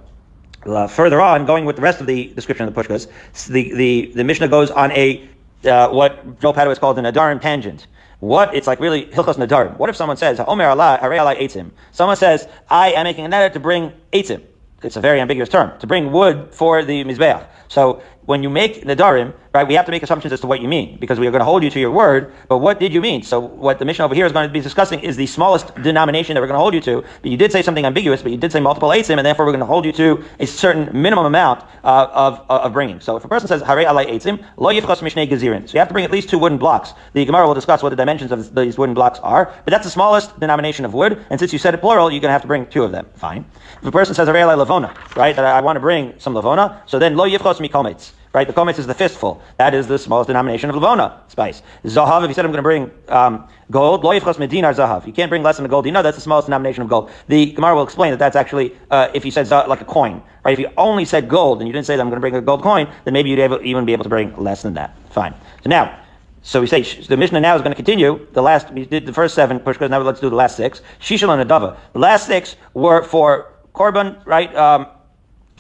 Uh, 0.67 0.87
further 0.87 1.23
on, 1.23 1.47
going 1.47 1.65
with 1.65 1.75
the 1.75 1.81
rest 1.81 2.03
of 2.03 2.07
the 2.07 2.35
description 2.35 2.69
of 2.69 2.75
the 2.75 2.79
pushkas, 2.83 3.07
the, 3.47 3.73
the, 3.73 4.13
the 4.15 4.23
Mishnah 4.23 4.47
goes 4.47 4.71
on 4.71 4.93
a 4.93 5.27
uh, 5.65 5.89
what 5.89 6.41
Joel 6.41 6.53
Padua 6.53 6.71
has 6.71 6.79
called 6.79 6.99
an 6.99 7.05
Adarim 7.05 7.41
tangent. 7.41 7.87
What 8.21 8.55
it's 8.55 8.67
like 8.67 8.81
really 8.81 9.07
hilchos 9.07 9.37
nadarim. 9.37 9.79
What 9.79 9.91
if 9.91 9.97
someone 9.97 10.17
says 10.17 10.41
Omer 10.41 10.67
Allah 10.67 10.99
Hare 11.01 11.19
Allah 11.19 11.35
Eitzim? 11.35 11.71
Someone 11.93 12.17
says 12.17 12.47
I 12.69 12.93
am 12.93 13.05
making 13.05 13.25
a 13.25 13.29
neder 13.29 13.53
to 13.53 13.61
bring 13.61 13.93
Eitzim. 14.13 14.43
It's 14.83 14.97
a 14.97 15.01
very 15.01 15.21
ambiguous 15.21 15.49
term 15.49 15.79
to 15.81 15.87
bring 15.87 16.13
wood 16.13 16.49
for 16.53 16.85
the 16.85 17.05
mizbeach. 17.05 17.47
So 17.69 18.03
when 18.31 18.45
you 18.45 18.49
make 18.49 18.85
nadarim, 18.85 19.35
right, 19.53 19.67
we 19.67 19.75
have 19.75 19.85
to 19.85 19.91
make 19.91 20.05
assumptions 20.05 20.33
as 20.33 20.41
to 20.41 20.47
what 20.47 20.61
you 20.61 20.69
mean 20.69 20.97
because 21.01 21.19
we 21.19 21.27
are 21.27 21.33
going 21.33 21.41
to 21.41 21.45
hold 21.45 21.65
you 21.65 21.71
to 21.71 21.81
your 21.81 21.91
word. 21.91 22.33
But 22.47 22.59
what 22.59 22.79
did 22.79 22.95
you 22.95 23.01
mean? 23.01 23.25
So 23.25 23.41
what 23.41 23.81
the 23.81 23.85
mission 23.85 24.05
over 24.05 24.15
here 24.15 24.25
is 24.25 24.31
going 24.31 24.49
to 24.49 24.53
be 24.53 24.61
discussing 24.61 25.01
is 25.01 25.17
the 25.17 25.27
smallest 25.27 25.75
denomination 25.83 26.35
that 26.35 26.41
we're 26.41 26.47
going 26.47 26.61
to 26.61 26.61
hold 26.61 26.73
you 26.73 26.81
to. 26.83 27.03
But 27.23 27.31
you 27.33 27.37
did 27.37 27.51
say 27.51 27.61
something 27.61 27.85
ambiguous, 27.85 28.23
but 28.23 28.31
you 28.31 28.39
did 28.39 28.53
say 28.53 28.61
multiple 28.61 28.91
eitzim, 28.91 29.17
and 29.19 29.27
therefore 29.27 29.47
we're 29.47 29.51
going 29.51 29.67
to 29.69 29.73
hold 29.75 29.85
you 29.85 29.93
to 29.95 30.25
a 30.39 30.47
certain 30.47 30.89
minimum 30.93 31.27
amount 31.27 31.65
uh, 31.83 32.07
of, 32.13 32.39
uh, 32.49 32.67
of 32.67 32.73
bringing. 32.73 33.01
So 33.01 33.17
if 33.17 33.25
a 33.25 33.29
person 33.29 33.49
says 33.49 33.63
hare 33.63 33.79
alay 33.79 34.07
eitzim, 34.07 34.45
lo 34.57 34.71
yifchas 34.73 35.03
mishnei 35.03 35.29
gezirin. 35.29 35.69
So 35.69 35.73
you 35.75 35.81
have 35.81 35.89
to 35.89 35.95
bring 35.95 36.05
at 36.05 36.13
least 36.13 36.31
two 36.31 36.39
wooden 36.39 36.59
blocks. 36.59 36.93
The 37.15 37.25
Gemara 37.25 37.49
will 37.49 37.55
discuss 37.55 37.83
what 37.83 37.91
the 37.91 37.97
dimensions 37.97 38.31
of 38.31 38.55
these 38.55 38.79
wooden 38.79 38.95
blocks 38.95 39.19
are, 39.25 39.53
but 39.65 39.73
that's 39.73 39.87
the 39.87 39.91
smallest 39.91 40.39
denomination 40.39 40.85
of 40.85 40.95
wood. 40.95 41.19
And 41.31 41.41
since 41.41 41.53
you 41.53 41.59
said 41.59 41.75
it 41.75 41.79
plural, 41.79 42.13
you're 42.13 42.21
going 42.21 42.29
to 42.29 42.39
have 42.39 42.43
to 42.43 42.49
bring 42.49 42.67
two 42.67 42.85
of 42.85 42.93
them. 42.93 43.09
Fine. 43.17 43.45
If 43.81 43.89
a 43.89 43.91
person 43.91 44.15
says 44.15 44.29
hare 44.29 44.37
alay 44.37 44.65
lavona, 44.65 45.17
right, 45.17 45.35
that 45.35 45.45
I 45.45 45.61
want 45.61 45.75
to 45.75 45.81
bring 45.81 46.15
some 46.19 46.35
lavona, 46.35 46.89
so 46.89 47.01
then 47.01 47.17
lo 47.17 47.29
yifchas 47.29 47.59
mikometz. 47.59 48.13
Right, 48.33 48.47
the 48.47 48.53
kometz 48.53 48.79
is 48.79 48.87
the 48.87 48.95
fistful. 48.95 49.43
That 49.57 49.75
is 49.75 49.89
the 49.89 49.99
smallest 49.99 50.29
denomination 50.29 50.71
of 50.71 50.77
lavona 50.77 51.29
spice. 51.29 51.63
Zahav, 51.85 52.23
if 52.23 52.29
you 52.29 52.35
said 52.35 52.45
I'm 52.45 52.53
going 52.53 52.59
to 52.59 52.63
bring 52.63 52.91
um, 53.09 53.49
gold, 53.73 54.05
lo 54.05 54.13
yifchos 54.13 54.39
medinar 54.39 54.73
zahav. 54.73 55.05
You 55.05 55.13
can't 55.13 55.29
bring 55.29 55.43
less 55.43 55.57
than 55.57 55.67
a 55.67 55.69
gold 55.69 55.85
dinar. 55.85 56.05
That's 56.05 56.17
the 56.17 56.21
smallest 56.23 56.47
denomination 56.47 56.85
of 56.85 56.89
gold. 56.89 57.11
The 57.27 57.51
Gemara 57.51 57.75
will 57.75 57.83
explain 57.83 58.13
that 58.13 58.21
that's 58.21 58.37
actually 58.37 58.77
uh, 58.93 59.09
if 59.15 59.25
you 59.25 59.33
said 59.33 59.49
zah, 59.49 59.65
like 59.67 59.81
a 59.81 59.85
coin. 59.85 60.23
Right, 60.45 60.53
if 60.53 60.61
you 60.61 60.71
only 60.77 61.05
said 61.05 61.29
gold 61.29 61.59
and 61.59 61.67
you 61.67 61.73
didn't 61.73 61.87
say 61.87 61.97
that 61.97 62.03
I'm 62.03 62.09
going 62.09 62.19
to 62.19 62.21
bring 62.21 62.37
a 62.37 62.41
gold 62.41 62.63
coin, 62.63 62.89
then 63.05 63.15
maybe 63.15 63.31
you'd 63.31 63.41
able, 63.41 63.61
even 63.63 63.85
be 63.85 63.93
able 63.93 64.05
to 64.05 64.09
bring 64.09 64.37
less 64.37 64.63
than 64.63 64.75
that. 64.75 64.97
Fine. 65.11 65.35
So 65.65 65.71
now. 65.71 65.99
So 66.43 66.61
we 66.61 66.67
say 66.69 66.83
the 66.83 67.17
Mishnah 67.17 67.41
now 67.41 67.55
is 67.57 67.61
going 67.63 67.73
to 67.73 67.77
continue. 67.77 68.27
The 68.33 68.43
last 68.43 68.73
we 68.73 68.87
did 68.87 69.07
the 69.07 69.13
first 69.13 69.35
seven 69.35 69.59
pushkas. 69.59 69.91
Now 69.91 70.01
let's 70.01 70.21
do 70.21 70.31
the 70.31 70.37
last 70.37 70.57
six. 70.57 70.83
Shishal 71.01 71.37
and 71.37 71.51
Adava. 71.51 71.77
The 71.93 71.99
last 71.99 72.27
six 72.27 72.57
were 72.75 73.03
for 73.03 73.53
korban, 73.75 74.25
right? 74.25 74.55
Um, 74.55 74.87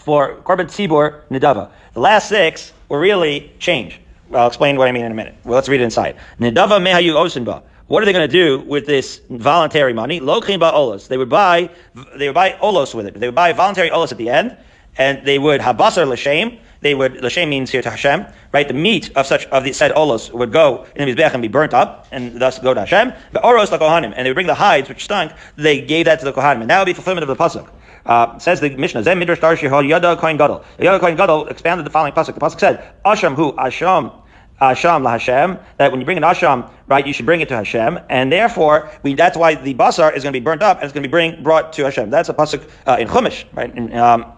for 0.00 0.36
korban 0.42 0.66
tzibur 0.66 1.22
nidava. 1.30 1.70
The 1.94 2.00
last 2.00 2.28
six 2.28 2.72
were 2.88 2.98
really 2.98 3.52
change. 3.58 4.00
I'll 4.32 4.46
explain 4.46 4.76
what 4.76 4.88
I 4.88 4.92
mean 4.92 5.04
in 5.04 5.12
a 5.12 5.14
minute. 5.14 5.34
Well, 5.44 5.54
let's 5.54 5.68
read 5.68 5.80
it 5.80 5.84
inside. 5.84 6.16
Nidava 6.38 6.80
mehayu 6.80 7.14
osinba. 7.14 7.62
What 7.88 8.02
are 8.02 8.06
they 8.06 8.12
going 8.12 8.28
to 8.28 8.32
do 8.32 8.60
with 8.60 8.86
this 8.86 9.20
voluntary 9.30 9.92
money? 9.92 10.20
Lochim 10.20 10.60
olos. 10.60 11.08
They 11.08 11.18
would 11.18 11.28
buy, 11.28 11.68
they 12.16 12.28
would 12.28 12.34
buy 12.34 12.52
olos 12.62 12.94
with 12.94 13.06
it. 13.06 13.18
They 13.18 13.26
would 13.26 13.34
buy 13.34 13.52
voluntary 13.52 13.90
olos 13.90 14.12
at 14.12 14.18
the 14.18 14.30
end, 14.30 14.56
and 14.96 15.26
they 15.26 15.38
would 15.40 15.60
habasar 15.60 16.08
l'shem. 16.08 16.58
They 16.82 16.94
would 16.94 17.22
l'shem 17.22 17.50
means 17.50 17.68
here 17.68 17.82
to 17.82 17.90
Hashem, 17.90 18.26
right? 18.52 18.66
The 18.66 18.74
meat 18.74 19.10
of 19.16 19.26
such 19.26 19.44
of 19.46 19.64
the 19.64 19.72
said 19.72 19.90
olos 19.92 20.32
would 20.32 20.52
go 20.52 20.86
in 20.94 21.04
the 21.04 21.14
mizbech 21.14 21.32
and 21.32 21.42
be 21.42 21.48
burnt 21.48 21.74
up, 21.74 22.06
and 22.12 22.40
thus 22.40 22.60
go 22.60 22.72
to 22.72 22.80
Hashem. 22.80 23.12
The 23.32 23.44
oros 23.44 23.70
to 23.70 23.78
kohanim, 23.78 24.14
and 24.16 24.24
they 24.24 24.30
would 24.30 24.34
bring 24.34 24.46
the 24.46 24.54
hides 24.54 24.88
which 24.88 25.02
stunk. 25.04 25.32
They 25.56 25.80
gave 25.80 26.04
that 26.06 26.20
to 26.20 26.24
the 26.24 26.32
kohanim, 26.32 26.60
and 26.60 26.70
that 26.70 26.78
would 26.78 26.86
be 26.86 26.94
fulfillment 26.94 27.28
of 27.28 27.36
the 27.36 27.42
pasuk. 27.42 27.68
Uh, 28.06 28.38
says 28.38 28.60
the 28.60 28.70
Mishnah, 28.70 29.02
Zem 29.02 29.18
Midrash 29.18 29.40
Darshi 29.40 29.68
Hol 29.68 29.84
Yada 29.84 30.16
Kohen 30.16 30.36
Gadol. 30.36 30.64
Yada 30.78 30.98
Kohen 30.98 31.16
Gadol 31.16 31.46
expanded 31.48 31.84
the 31.84 31.90
following 31.90 32.12
pasuk. 32.12 32.34
The 32.34 32.40
pasuk 32.40 32.60
said, 32.60 32.94
Asham 33.04 33.34
hu 33.34 33.52
Asham 33.52 34.12
Asham 34.60 35.02
la 35.02 35.12
Hashem, 35.12 35.58
that 35.78 35.90
when 35.90 36.00
you 36.00 36.04
bring 36.04 36.18
an 36.18 36.22
Asham, 36.22 36.70
right, 36.86 37.06
you 37.06 37.14
should 37.14 37.24
bring 37.24 37.40
it 37.40 37.48
to 37.48 37.56
Hashem, 37.56 37.98
and 38.10 38.30
therefore, 38.30 38.90
we, 39.02 39.14
that's 39.14 39.36
why 39.36 39.54
the 39.54 39.74
basar 39.74 40.14
is 40.14 40.22
going 40.22 40.34
to 40.34 40.38
be 40.38 40.44
burnt 40.44 40.62
up 40.62 40.78
and 40.78 40.84
it's 40.84 40.92
going 40.92 41.02
to 41.02 41.08
be 41.08 41.10
bring, 41.10 41.42
brought 41.42 41.72
to 41.74 41.84
Hashem. 41.84 42.10
That's 42.10 42.28
a 42.28 42.34
pasuk 42.34 42.68
uh, 42.86 42.96
in 43.00 43.08
Chumash, 43.08 43.44
right? 43.54 43.74
In, 43.74 43.94
um, 43.94 44.32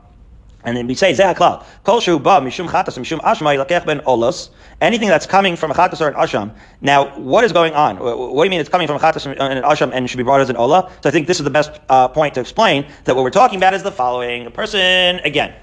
and 0.65 0.77
then 0.77 0.87
we 0.87 0.95
say 0.95 1.13
Zehaklal. 1.13 1.65
Kol 1.85 2.01
shu 2.01 2.19
ba 2.19 2.41
mishum 2.41 2.69
chatas 2.69 2.99
mishum 2.99 3.21
ashma 3.21 3.57
yilakech 3.57 3.85
ben 3.85 4.01
olos. 4.01 4.51
Anything 4.81 5.09
that's 5.09 5.27
coming 5.27 5.57
from 5.57 5.71
a 5.71 5.75
chatas 5.75 6.01
or 6.01 6.09
an 6.09 6.15
asham. 6.15 6.55
Now, 6.81 7.17
what 7.19 7.45
is 7.45 7.53
going 7.53 7.75
on? 7.75 7.99
What 7.99 8.43
do 8.43 8.45
you 8.45 8.51
mean 8.51 8.61
it's 8.61 8.69
coming 8.69 8.87
from 8.87 8.97
a 8.97 9.01
chatas 9.01 9.27
and 9.27 9.41
an 9.41 9.63
asham 9.65 9.91
and 9.93 10.09
should 10.09 10.17
be 10.17 10.23
brought 10.23 10.41
as 10.41 10.51
an 10.51 10.57
ola? 10.57 10.91
So 11.03 11.09
I 11.09 11.13
think 11.13 11.27
this 11.27 11.39
is 11.39 11.45
the 11.45 11.51
best 11.51 11.81
uh, 11.89 12.09
point 12.09 12.35
to 12.35 12.41
explain 12.41 12.87
that 13.05 13.15
what 13.15 13.23
we're 13.23 13.31
talking 13.31 13.59
about 13.59 13.75
is 13.75 13.83
the 13.83 13.93
following: 13.93 14.47
a 14.47 14.51
person 14.51 15.21
again, 15.25 15.55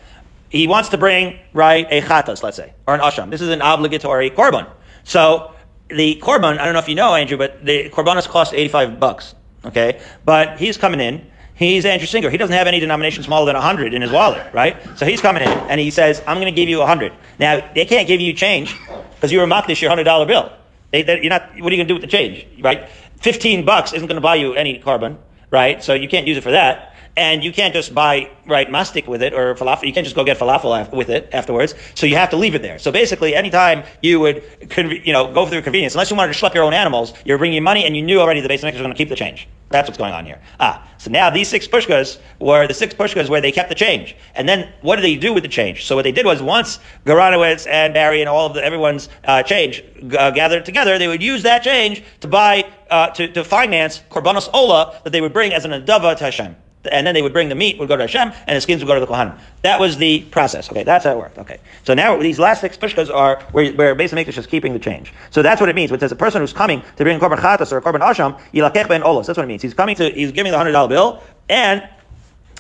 he 0.50 0.68
wants 0.68 0.90
to 0.90 0.98
bring 0.98 1.40
right 1.54 1.88
a 1.90 2.02
chatas, 2.02 2.44
let's 2.44 2.58
say, 2.58 2.74
or 2.88 2.96
an 2.96 3.02
asham. 3.02 3.30
This 3.30 3.42
is 3.42 3.50
an 3.50 3.62
obligatory 3.62 4.30
korban. 4.30 4.70
So 5.04 5.54
the 5.90 6.20
korban, 6.22 6.60
I 6.60 6.66
don't 6.66 6.74
know 6.74 6.80
if 6.80 6.90
you 6.90 6.96
know, 6.96 7.16
Andrew, 7.16 7.38
but 7.38 7.66
the 7.66 7.90
korbanos 7.90 8.28
cost 8.28 8.54
eighty-five 8.54 9.00
bucks. 9.00 9.36
Okay, 9.66 10.02
but 10.24 10.58
he's 10.58 10.78
coming 10.78 11.02
in 11.02 11.30
He's 11.60 11.84
Andrew 11.84 12.08
Singer. 12.08 12.30
He 12.30 12.38
doesn't 12.38 12.56
have 12.56 12.68
any 12.68 12.80
denomination 12.80 13.22
smaller 13.22 13.46
than 13.46 13.56
100 13.56 13.94
in 13.94 14.02
his 14.02 14.12
wallet, 14.12 14.54
right? 14.54 14.78
So 14.98 15.06
he's 15.06 15.20
coming 15.20 15.44
in 15.44 15.50
and 15.50 15.78
he 15.78 15.92
says, 15.92 16.24
I'm 16.26 16.38
going 16.38 16.46
to 16.46 16.54
give 16.54 16.70
you 16.70 16.80
100. 16.80 17.12
Now, 17.38 17.70
they 17.76 17.84
can't 17.84 18.08
give 18.08 18.22
you 18.22 18.32
change 18.32 18.74
because 19.16 19.30
you 19.34 19.40
were 19.40 19.46
mocked 19.46 19.68
this 19.68 19.82
your 19.82 19.92
$100 19.92 20.26
bill. 20.26 20.54
They, 20.92 21.04
you're 21.22 21.30
not, 21.30 21.50
what 21.60 21.74
are 21.74 21.76
you 21.76 21.78
going 21.78 21.80
to 21.80 21.86
do 21.86 21.96
with 21.96 22.02
the 22.02 22.08
change, 22.08 22.48
right? 22.62 22.88
15 23.20 23.66
bucks 23.66 23.92
isn't 23.92 24.08
going 24.08 24.16
to 24.16 24.22
buy 24.22 24.36
you 24.36 24.54
any 24.54 24.80
carbon, 24.80 25.18
right? 25.52 25.84
So 25.84 25.94
you 25.96 26.08
can't 26.08 26.26
use 26.26 26.38
it 26.38 26.44
for 26.44 26.52
that. 26.52 26.96
And 27.18 27.44
you 27.44 27.52
can't 27.52 27.74
just 27.74 27.94
buy, 27.94 28.32
right, 28.46 28.72
mastic 28.72 29.06
with 29.06 29.22
it 29.22 29.34
or 29.34 29.54
falafel. 29.56 29.84
You 29.84 29.92
can't 29.92 30.06
just 30.06 30.16
go 30.16 30.24
get 30.24 30.38
falafel 30.38 30.90
with 30.94 31.10
it 31.10 31.30
afterwards. 31.34 31.76
So 31.94 32.06
you 32.06 32.16
have 32.16 32.30
to 32.30 32.38
leave 32.38 32.56
it 32.56 32.62
there. 32.62 32.80
So 32.80 32.90
basically, 32.94 33.36
anytime 33.36 33.84
you 34.02 34.22
would, 34.22 34.44
you 34.78 35.12
know, 35.12 35.34
go 35.34 35.46
through 35.46 35.64
convenience, 35.64 35.94
unless 35.94 36.10
you 36.10 36.16
wanted 36.16 36.32
to 36.32 36.40
schlep 36.40 36.54
your 36.54 36.64
own 36.64 36.74
animals, 36.74 37.14
you're 37.26 37.38
bringing 37.38 37.64
money 37.64 37.84
and 37.84 37.98
you 37.98 38.02
knew 38.02 38.22
already 38.22 38.40
the 38.40 38.48
base 38.48 38.64
was 38.64 38.72
going 38.78 38.90
to 38.90 38.96
keep 38.96 39.10
the 39.10 39.18
change. 39.18 39.50
That's 39.70 39.88
what's 39.88 39.98
going 39.98 40.14
on 40.14 40.26
here. 40.26 40.42
Ah, 40.60 40.88
so 40.98 41.12
now 41.12 41.30
these 41.30 41.48
six 41.48 41.68
pushkas 41.68 42.18
were 42.40 42.68
the 42.68 42.74
six 42.74 42.94
pushkas 42.94 43.30
where 43.30 43.40
they 43.40 43.52
kept 43.52 43.70
the 43.70 43.76
change. 43.76 44.16
And 44.34 44.50
then 44.50 44.70
what 44.82 44.96
did 44.96 45.04
they 45.04 45.16
do 45.16 45.34
with 45.34 45.44
the 45.44 45.50
change? 45.50 45.86
So 45.86 45.96
what 45.96 46.04
they 46.04 46.12
did 46.12 46.26
was 46.26 46.42
once 46.42 46.80
Garanowitz 47.06 47.68
and 47.68 47.94
Barry 47.94 48.22
and 48.22 48.30
all 48.30 48.48
of 48.48 48.56
the, 48.56 48.64
everyone's 48.64 49.10
uh, 49.26 49.44
change 49.44 49.84
uh, 50.18 50.32
gathered 50.32 50.66
together, 50.66 50.98
they 50.98 51.08
would 51.08 51.22
use 51.22 51.44
that 51.44 51.62
change 51.64 52.04
to 52.22 52.28
buy, 52.28 52.66
uh, 52.90 53.10
to, 53.12 53.32
to 53.34 53.44
finance 53.44 54.02
Korbanos 54.10 54.50
Ola 54.54 55.00
that 55.04 55.12
they 55.12 55.22
would 55.22 55.34
bring 55.34 55.54
as 55.54 55.66
an 55.66 55.72
adava 55.72 56.18
to 56.18 56.24
Hashem 56.24 56.56
and 56.92 57.06
then 57.06 57.14
they 57.14 57.22
would 57.22 57.34
bring 57.34 57.50
the 57.50 57.56
meat, 57.56 57.78
would 57.78 57.90
go 57.90 57.98
to 57.98 58.04
Hashem, 58.04 58.32
and 58.48 58.56
the 58.56 58.62
skins 58.62 58.82
would 58.82 58.88
go 58.88 58.94
to 58.94 59.02
the 59.02 59.08
Kohanim. 59.08 59.38
That 59.64 59.80
was 59.80 59.98
the 59.98 60.22
process. 60.32 60.72
Okay, 60.72 60.84
that's 60.84 61.04
how 61.06 61.12
it 61.12 61.18
worked. 61.18 61.38
Okay. 61.38 61.60
So 61.84 61.94
now 61.94 62.18
these 62.18 62.40
last 62.40 62.62
six 62.62 62.78
pushkas 62.78 63.14
are 63.14 63.42
where, 63.52 63.74
where 63.74 63.96
basically 63.96 64.26
Mikdash 64.26 64.38
is 64.38 64.48
keeping 64.48 64.74
the 64.74 64.80
change. 64.80 65.14
So 65.30 65.42
that's 65.42 65.60
what 65.60 65.70
it 65.70 65.76
means. 65.76 65.92
When 65.92 65.98
it 65.98 66.02
says 66.02 66.12
a 66.12 66.16
person 66.16 66.42
who's 66.42 66.54
coming 66.54 66.82
to 66.98 67.04
bring 67.04 67.18
a 67.18 67.20
Korban 67.20 67.38
Chatas 67.38 67.72
or 67.72 67.78
a 67.78 67.82
Korban 67.82 68.00
Asham, 68.00 68.40
Yilakech 68.54 68.88
ben 68.88 69.02
Olos. 69.02 69.26
That's 69.26 69.38
what 69.38 69.44
it 69.44 69.48
means. 69.48 69.62
He's 69.62 69.74
coming 69.74 69.96
to, 69.96 70.10
he's 70.10 70.32
giving 70.32 70.52
the 70.52 70.58
$100 70.58 70.90
bill, 70.90 71.22
and 71.50 71.88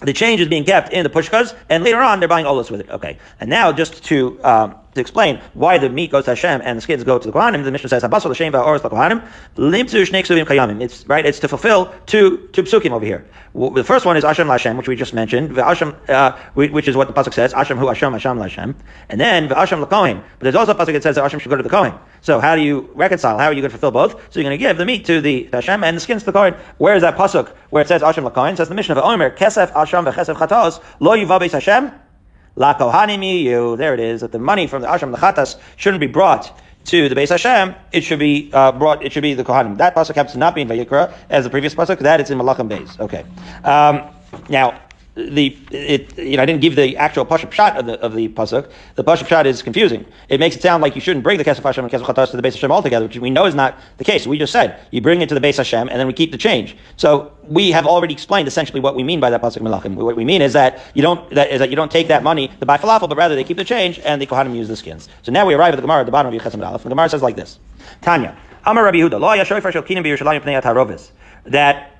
the 0.01 0.13
change 0.13 0.39
is 0.39 0.47
being 0.47 0.63
kept 0.63 0.93
in 0.93 1.03
the 1.03 1.09
pushkas, 1.09 1.55
and 1.69 1.83
later 1.83 1.99
on 1.99 2.19
they're 2.19 2.29
buying 2.29 2.45
olas 2.45 2.71
with 2.71 2.81
it. 2.81 2.89
Okay, 2.89 3.17
and 3.39 3.49
now 3.49 3.71
just 3.71 4.03
to 4.05 4.41
um, 4.43 4.75
to 4.93 5.01
explain 5.01 5.41
why 5.53 5.77
the 5.77 5.89
meat 5.89 6.11
goes 6.11 6.25
to 6.25 6.31
Hashem 6.31 6.61
and 6.63 6.77
the 6.77 6.81
skins 6.81 7.03
go 7.03 7.19
to 7.19 7.27
the 7.27 7.33
Kohanim, 7.33 7.63
the 7.63 7.71
Mishnah 7.71 7.89
says, 7.89 8.03
"Habasol 8.03 8.29
l'shem 8.29 8.53
va'oros 8.53 8.83
l'Kohanim 8.83 9.27
limtzu 9.55 10.05
shnei 10.07 10.23
ksuvim 10.23 10.45
kayamim." 10.45 10.81
It's 10.81 11.05
right. 11.07 11.25
It's 11.25 11.39
to 11.39 11.47
fulfill 11.47 11.93
two 12.05 12.49
two 12.53 12.63
psukim 12.63 12.91
over 12.91 13.05
here. 13.05 13.25
The 13.53 13.83
first 13.83 14.05
one 14.05 14.15
is 14.15 14.23
Hashem 14.23 14.47
l'Hashem, 14.47 14.77
which 14.77 14.87
we 14.87 14.95
just 14.95 15.13
mentioned. 15.13 15.57
Hashem, 15.57 15.95
uh, 16.07 16.31
which 16.53 16.87
is 16.87 16.95
what 16.95 17.07
the 17.07 17.13
pasuk 17.13 17.33
says, 17.33 17.51
Hashem 17.51 17.77
hu 17.77 17.87
Hashem 17.87 18.13
Hashem 18.13 18.39
l'Hashem, 18.39 18.75
and 19.09 19.19
then 19.19 19.49
the 19.49 19.55
Hashem 19.55 19.81
l'Kohen. 19.81 20.21
But 20.39 20.43
there's 20.43 20.55
also 20.55 20.71
a 20.71 20.75
pasuk 20.75 20.93
that 20.93 21.03
says 21.03 21.15
that 21.15 21.23
Hashem 21.23 21.39
should 21.39 21.49
go 21.49 21.57
to 21.57 21.63
the 21.63 21.69
Kohen. 21.69 21.93
So 22.21 22.39
how 22.39 22.55
do 22.55 22.61
you 22.61 22.89
reconcile? 22.93 23.37
How 23.37 23.45
are 23.45 23.53
you 23.53 23.61
going 23.61 23.71
to 23.71 23.77
fulfill 23.77 23.91
both? 23.91 24.13
So 24.31 24.39
you're 24.39 24.49
going 24.49 24.57
to 24.57 24.63
give 24.63 24.77
the 24.77 24.85
meat 24.85 25.05
to 25.05 25.21
the 25.21 25.49
Hashem 25.51 25.83
and 25.83 25.95
the 25.97 26.01
skins 26.01 26.23
to 26.23 26.27
the 26.27 26.33
Kohen. 26.33 26.55
Where 26.77 26.95
is 26.95 27.01
that 27.01 27.15
pasuk 27.15 27.49
where 27.69 27.81
it 27.81 27.87
says 27.87 28.01
Hashem 28.01 28.25
l'Kohen? 28.25 28.53
It 28.53 28.57
says 28.57 28.69
the 28.69 28.75
mission 28.75 28.97
of 28.97 29.03
Omer 29.03 29.31
Kesef 29.31 29.71
Hashem 29.73 30.05
v'Chesef 30.05 30.35
Chatos 30.35 30.83
lo 30.99 31.15
yivabeis 31.15 31.51
Hashem 31.51 31.91
La 32.59 32.73
kohanim 32.73 33.41
you. 33.41 33.77
There 33.77 33.93
it 33.93 33.99
is. 34.01 34.21
That 34.21 34.33
the 34.33 34.39
money 34.39 34.67
from 34.67 34.81
the 34.81 34.87
ashram, 34.89 35.11
the 35.11 35.17
chatas, 35.17 35.57
shouldn't 35.77 36.01
be 36.01 36.07
brought 36.07 36.51
to 36.85 37.07
the 37.07 37.15
Beis 37.15 37.29
Hashem. 37.29 37.73
It 37.93 38.01
should 38.01 38.19
be 38.19 38.49
uh, 38.53 38.73
brought. 38.73 39.03
It 39.03 39.13
should 39.13 39.23
be 39.23 39.33
the 39.33 39.45
kohanim. 39.45 39.77
That 39.77 39.95
pasuk 39.95 40.15
happens 40.15 40.33
to 40.33 40.39
not 40.39 40.55
be 40.55 40.61
in 40.61 40.67
Vayikra 40.67 41.13
as 41.29 41.45
the 41.45 41.49
previous 41.49 41.73
pasuk. 41.73 41.99
That 41.99 42.19
it's 42.19 42.29
in 42.29 42.37
Malachim 42.37 42.69
Beis. 42.69 42.99
Okay. 42.99 43.23
Um, 43.63 44.13
now 44.49 44.81
the 45.29 45.57
it 45.71 46.17
you 46.17 46.37
know 46.37 46.43
I 46.43 46.45
didn't 46.45 46.61
give 46.61 46.75
the 46.75 46.97
actual 46.97 47.25
pashup 47.25 47.51
shot 47.51 47.77
of 47.77 47.85
the 47.85 47.99
of 48.01 48.13
the 48.13 48.29
pasuk. 48.29 48.71
The 48.95 49.03
pashup 49.03 49.27
shot 49.27 49.45
is 49.45 49.61
confusing. 49.61 50.05
It 50.29 50.39
makes 50.39 50.55
it 50.55 50.61
sound 50.61 50.81
like 50.81 50.95
you 50.95 51.01
shouldn't 51.01 51.23
bring 51.23 51.37
the 51.37 51.43
kesef 51.43 51.63
Hashem 51.63 51.83
and 51.83 51.93
kesef 51.93 52.05
chatas 52.05 52.31
to 52.31 52.37
the 52.37 52.41
base 52.41 52.55
Hashem 52.55 52.71
altogether, 52.71 53.05
which 53.05 53.17
we 53.17 53.29
know 53.29 53.45
is 53.45 53.55
not 53.55 53.77
the 53.97 54.03
case. 54.03 54.25
We 54.25 54.37
just 54.37 54.53
said 54.53 54.79
you 54.91 55.01
bring 55.01 55.21
it 55.21 55.29
to 55.29 55.35
the 55.35 55.41
base 55.41 55.57
Hashem 55.57 55.89
and 55.89 55.99
then 55.99 56.07
we 56.07 56.13
keep 56.13 56.31
the 56.31 56.37
change. 56.37 56.77
So 56.97 57.31
we 57.47 57.71
have 57.71 57.85
already 57.85 58.13
explained 58.13 58.47
essentially 58.47 58.79
what 58.79 58.95
we 58.95 59.03
mean 59.03 59.19
by 59.19 59.29
that 59.29 59.41
pasuk 59.41 59.59
melachim. 59.59 59.95
What 59.95 60.15
we 60.15 60.25
mean 60.25 60.41
is 60.41 60.53
that 60.53 60.81
you 60.93 61.01
don't 61.01 61.29
that 61.31 61.51
is 61.51 61.59
that 61.59 61.69
you 61.69 61.75
don't 61.75 61.91
take 61.91 62.07
that 62.07 62.23
money 62.23 62.47
to 62.59 62.65
buy 62.65 62.77
falafel, 62.77 63.09
but 63.09 63.17
rather 63.17 63.35
they 63.35 63.43
keep 63.43 63.57
the 63.57 63.65
change 63.65 63.99
and 63.99 64.21
the 64.21 64.27
kohanim 64.27 64.55
use 64.55 64.67
the 64.67 64.75
skins. 64.75 65.09
So 65.23 65.31
now 65.31 65.45
we 65.45 65.53
arrive 65.53 65.73
at 65.73 65.77
the 65.77 65.81
Gemara 65.81 66.01
at 66.01 66.05
the 66.05 66.11
bottom 66.11 66.33
of 66.33 66.41
Yechesam 66.41 66.65
Aleph. 66.65 66.83
The 66.83 66.89
Gemara 66.89 67.09
says 67.09 67.21
like 67.21 67.35
this: 67.35 67.59
Tanya, 68.01 68.37
Amar 68.65 68.85
Rabbi 68.85 68.97
Yehuda, 68.97 69.19
Lo 69.19 69.29
Atarovis. 69.29 71.11
That 71.45 71.99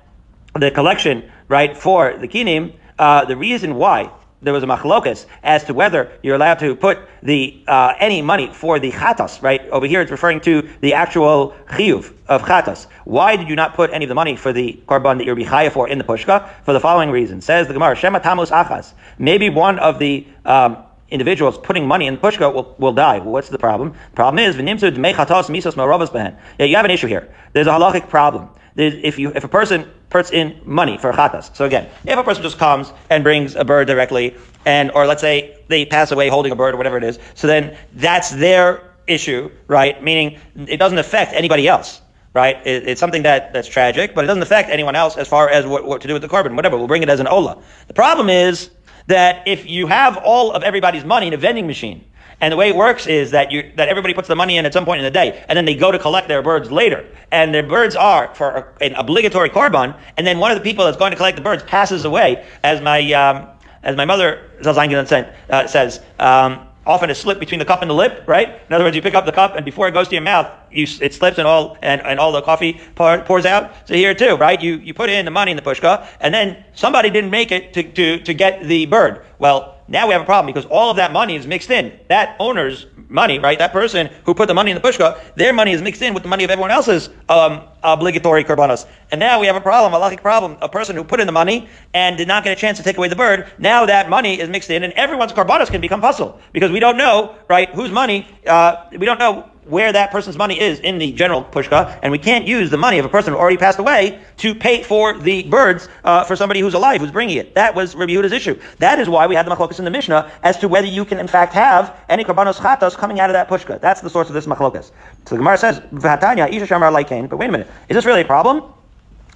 the 0.54 0.70
collection 0.70 1.30
right 1.48 1.76
for 1.76 2.16
the 2.16 2.28
kinim 2.28 2.74
uh, 3.00 3.24
the 3.24 3.36
reason 3.36 3.76
why 3.76 4.10
there 4.42 4.52
was 4.52 4.62
a 4.62 4.66
machlokas 4.66 5.26
as 5.42 5.64
to 5.64 5.74
whether 5.74 6.12
you're 6.22 6.36
allowed 6.36 6.58
to 6.58 6.74
put 6.74 6.98
the 7.22 7.62
uh, 7.66 7.94
any 7.98 8.20
money 8.22 8.52
for 8.52 8.78
the 8.78 8.90
chatas, 8.90 9.42
right? 9.42 9.66
Over 9.70 9.86
here 9.86 10.02
it's 10.02 10.10
referring 10.10 10.40
to 10.42 10.68
the 10.80 10.94
actual 10.94 11.54
chiyuv 11.68 12.12
of 12.28 12.42
chatas. 12.42 12.86
Why 13.04 13.36
did 13.36 13.48
you 13.48 13.56
not 13.56 13.74
put 13.74 13.90
any 13.90 14.04
of 14.04 14.10
the 14.10 14.14
money 14.14 14.36
for 14.36 14.52
the 14.52 14.78
korban 14.86 15.18
that 15.18 15.24
you're 15.24 15.36
bichaya 15.36 15.72
for 15.72 15.88
in 15.88 15.98
the 15.98 16.04
pushka? 16.04 16.48
For 16.64 16.72
the 16.74 16.80
following 16.80 17.10
reason. 17.10 17.40
Says 17.40 17.66
the 17.68 17.72
Gemara, 17.72 17.96
Shema 17.96 18.18
Tamus 18.20 18.50
Achas. 18.50 18.92
Maybe 19.18 19.48
one 19.48 19.78
of 19.78 19.98
the 19.98 20.26
um, 20.44 20.76
individuals 21.08 21.56
putting 21.56 21.86
money 21.86 22.06
in 22.06 22.14
the 22.14 22.20
pushka 22.20 22.52
will, 22.52 22.74
will 22.78 22.92
die. 22.92 23.18
What's 23.18 23.48
the 23.48 23.58
problem? 23.58 23.92
The 23.92 24.16
problem 24.16 24.44
is, 24.44 24.56
Venimsuud 24.56 24.96
mechatos 24.96 25.48
misos 25.48 25.74
marovas 25.74 26.12
behind. 26.12 26.36
yeah, 26.58 26.66
you 26.66 26.76
have 26.76 26.84
an 26.84 26.90
issue 26.90 27.06
here. 27.06 27.34
There's 27.52 27.66
a 27.66 27.70
halachic 27.70 28.08
problem. 28.08 28.50
There's, 28.74 28.94
if 29.02 29.18
you 29.18 29.32
if 29.34 29.44
a 29.44 29.48
person 29.48 29.90
puts 30.10 30.30
in 30.30 30.60
money 30.64 30.98
for 30.98 31.12
chatas. 31.12 31.54
So 31.56 31.64
again, 31.64 31.88
if 32.04 32.18
a 32.18 32.22
person 32.22 32.42
just 32.42 32.58
comes 32.58 32.92
and 33.08 33.24
brings 33.24 33.54
a 33.54 33.64
bird 33.64 33.86
directly, 33.86 34.36
and 34.66 34.90
or 34.90 35.06
let's 35.06 35.20
say 35.20 35.56
they 35.68 35.86
pass 35.86 36.10
away 36.10 36.28
holding 36.28 36.52
a 36.52 36.56
bird 36.56 36.74
or 36.74 36.76
whatever 36.76 36.98
it 36.98 37.04
is, 37.04 37.18
so 37.34 37.46
then 37.46 37.76
that's 37.94 38.30
their 38.30 38.92
issue, 39.06 39.50
right? 39.68 40.02
Meaning 40.02 40.38
it 40.56 40.76
doesn't 40.76 40.98
affect 40.98 41.32
anybody 41.32 41.66
else. 41.66 42.02
Right, 42.32 42.64
it, 42.64 42.86
it's 42.86 43.00
something 43.00 43.24
that, 43.24 43.52
that's 43.52 43.66
tragic, 43.66 44.14
but 44.14 44.22
it 44.22 44.28
doesn't 44.28 44.44
affect 44.44 44.70
anyone 44.70 44.94
else 44.94 45.16
as 45.16 45.26
far 45.26 45.48
as 45.48 45.66
what, 45.66 45.84
what 45.84 46.00
to 46.02 46.06
do 46.06 46.12
with 46.12 46.22
the 46.22 46.28
carbon, 46.28 46.54
Whatever, 46.54 46.78
we'll 46.78 46.86
bring 46.86 47.02
it 47.02 47.08
as 47.08 47.18
an 47.18 47.26
ola. 47.26 47.60
The 47.88 47.92
problem 47.92 48.30
is 48.30 48.70
that 49.08 49.48
if 49.48 49.68
you 49.68 49.88
have 49.88 50.16
all 50.18 50.52
of 50.52 50.62
everybody's 50.62 51.04
money 51.04 51.26
in 51.26 51.32
a 51.32 51.36
vending 51.36 51.66
machine, 51.66 52.04
and 52.40 52.52
the 52.52 52.56
way 52.56 52.68
it 52.68 52.76
works 52.76 53.06
is 53.06 53.30
that 53.32 53.50
you 53.52 53.70
that 53.76 53.88
everybody 53.88 54.14
puts 54.14 54.28
the 54.28 54.36
money 54.36 54.56
in 54.56 54.66
at 54.66 54.72
some 54.72 54.84
point 54.84 54.98
in 54.98 55.04
the 55.04 55.10
day, 55.10 55.44
and 55.48 55.56
then 55.56 55.64
they 55.64 55.74
go 55.74 55.90
to 55.90 55.98
collect 55.98 56.28
their 56.28 56.42
birds 56.42 56.70
later. 56.70 57.04
And 57.30 57.54
their 57.54 57.62
birds 57.62 57.94
are 57.96 58.34
for 58.34 58.72
an 58.80 58.94
obligatory 58.94 59.50
korban, 59.50 59.96
and 60.16 60.26
then 60.26 60.38
one 60.38 60.50
of 60.50 60.58
the 60.58 60.64
people 60.64 60.84
that's 60.84 60.96
going 60.96 61.10
to 61.10 61.16
collect 61.16 61.36
the 61.36 61.42
birds 61.42 61.62
passes 61.64 62.04
away, 62.04 62.46
as 62.62 62.80
my 62.80 63.12
um, 63.12 63.48
as 63.82 63.96
my 63.96 64.04
mother 64.04 64.50
uh, 64.64 65.66
says. 65.66 66.00
Um, 66.18 66.66
often 66.86 67.10
a 67.10 67.14
slip 67.14 67.38
between 67.38 67.58
the 67.58 67.64
cup 67.64 67.82
and 67.82 67.90
the 67.90 67.94
lip, 67.94 68.24
right? 68.26 68.60
In 68.66 68.72
other 68.72 68.84
words, 68.84 68.96
you 68.96 69.02
pick 69.02 69.14
up 69.14 69.26
the 69.26 69.32
cup 69.32 69.54
and 69.54 69.64
before 69.64 69.86
it 69.86 69.92
goes 69.92 70.08
to 70.08 70.14
your 70.14 70.22
mouth, 70.22 70.50
you, 70.70 70.86
it 71.00 71.14
slips 71.14 71.38
and 71.38 71.46
all 71.46 71.76
and, 71.82 72.00
and 72.02 72.18
all 72.18 72.32
the 72.32 72.42
coffee 72.42 72.80
pour, 72.94 73.18
pours 73.20 73.46
out. 73.46 73.72
So 73.86 73.94
here 73.94 74.14
too, 74.14 74.34
right? 74.36 74.60
You 74.60 74.76
you 74.76 74.94
put 74.94 75.10
in 75.10 75.24
the 75.24 75.30
money 75.30 75.50
in 75.50 75.56
the 75.56 75.62
pushka, 75.62 76.06
and 76.20 76.32
then 76.32 76.64
somebody 76.74 77.10
didn't 77.10 77.30
make 77.30 77.52
it 77.52 77.72
to, 77.74 77.82
to, 77.82 78.20
to 78.20 78.34
get 78.34 78.64
the 78.64 78.86
bird. 78.86 79.24
Well, 79.38 79.76
now 79.90 80.06
we 80.06 80.12
have 80.12 80.22
a 80.22 80.24
problem 80.24 80.52
because 80.52 80.66
all 80.70 80.90
of 80.90 80.96
that 80.96 81.12
money 81.12 81.34
is 81.34 81.46
mixed 81.48 81.68
in. 81.68 81.98
That 82.08 82.36
owner's 82.38 82.86
money, 83.08 83.40
right? 83.40 83.58
That 83.58 83.72
person 83.72 84.08
who 84.24 84.34
put 84.34 84.46
the 84.46 84.54
money 84.54 84.70
in 84.70 84.76
the 84.76 84.80
pushka, 84.80 85.18
their 85.34 85.52
money 85.52 85.72
is 85.72 85.82
mixed 85.82 86.00
in 86.00 86.14
with 86.14 86.22
the 86.22 86.28
money 86.28 86.44
of 86.44 86.50
everyone 86.50 86.70
else's 86.70 87.10
um, 87.28 87.62
obligatory 87.82 88.44
korbanos. 88.44 88.86
And 89.10 89.18
now 89.18 89.40
we 89.40 89.48
have 89.48 89.56
a 89.56 89.60
problem, 89.60 89.92
a 89.92 89.98
lucky 89.98 90.16
problem. 90.16 90.56
A 90.62 90.68
person 90.68 90.94
who 90.94 91.02
put 91.02 91.18
in 91.18 91.26
the 91.26 91.32
money 91.32 91.68
and 91.92 92.16
did 92.16 92.28
not 92.28 92.44
get 92.44 92.56
a 92.56 92.60
chance 92.60 92.78
to 92.78 92.84
take 92.84 92.98
away 92.98 93.08
the 93.08 93.16
bird, 93.16 93.52
now 93.58 93.84
that 93.84 94.08
money 94.08 94.40
is 94.40 94.48
mixed 94.48 94.70
in, 94.70 94.84
and 94.84 94.92
everyone's 94.92 95.32
korbanos 95.32 95.70
can 95.70 95.80
become 95.80 96.00
puzzle 96.00 96.40
because 96.52 96.70
we 96.70 96.78
don't 96.78 96.96
know, 96.96 97.34
right, 97.48 97.68
whose 97.74 97.90
money, 97.90 98.28
uh, 98.46 98.86
we 98.92 99.04
don't 99.04 99.18
know 99.18 99.50
where 99.70 99.92
that 99.92 100.10
person's 100.10 100.36
money 100.36 100.60
is 100.60 100.80
in 100.80 100.98
the 100.98 101.12
general 101.12 101.42
pushka, 101.44 101.98
and 102.02 102.10
we 102.12 102.18
can't 102.18 102.46
use 102.46 102.70
the 102.70 102.76
money 102.76 102.98
of 102.98 103.04
a 103.04 103.08
person 103.08 103.32
who 103.32 103.38
already 103.38 103.56
passed 103.56 103.78
away 103.78 104.20
to 104.38 104.54
pay 104.54 104.82
for 104.82 105.16
the 105.16 105.44
birds 105.44 105.88
uh, 106.04 106.24
for 106.24 106.36
somebody 106.36 106.60
who's 106.60 106.74
alive, 106.74 107.00
who's 107.00 107.10
bringing 107.10 107.36
it. 107.36 107.54
That 107.54 107.74
was 107.74 107.94
Rabbi 107.94 108.12
Yehuda's 108.12 108.32
issue. 108.32 108.58
That 108.78 108.98
is 108.98 109.08
why 109.08 109.26
we 109.26 109.34
had 109.34 109.46
the 109.46 109.54
machlokas 109.54 109.78
in 109.78 109.84
the 109.84 109.90
Mishnah 109.90 110.30
as 110.42 110.58
to 110.58 110.68
whether 110.68 110.86
you 110.86 111.04
can 111.04 111.18
in 111.18 111.28
fact 111.28 111.52
have 111.54 111.96
any 112.08 112.24
korbanos 112.24 112.56
chatos 112.56 112.96
coming 112.96 113.20
out 113.20 113.30
of 113.30 113.34
that 113.34 113.48
pushka. 113.48 113.80
That's 113.80 114.00
the 114.00 114.10
source 114.10 114.28
of 114.28 114.34
this 114.34 114.46
machlokas. 114.46 114.90
So 115.26 115.34
the 115.34 115.38
Gemara 115.38 115.58
says, 115.58 115.80
"V'hatanya 115.92 116.52
isha 116.52 116.66
shamar 116.66 117.28
But 117.28 117.36
wait 117.38 117.48
a 117.48 117.52
minute, 117.52 117.68
is 117.88 117.94
this 117.94 118.04
really 118.04 118.22
a 118.22 118.24
problem? 118.24 118.64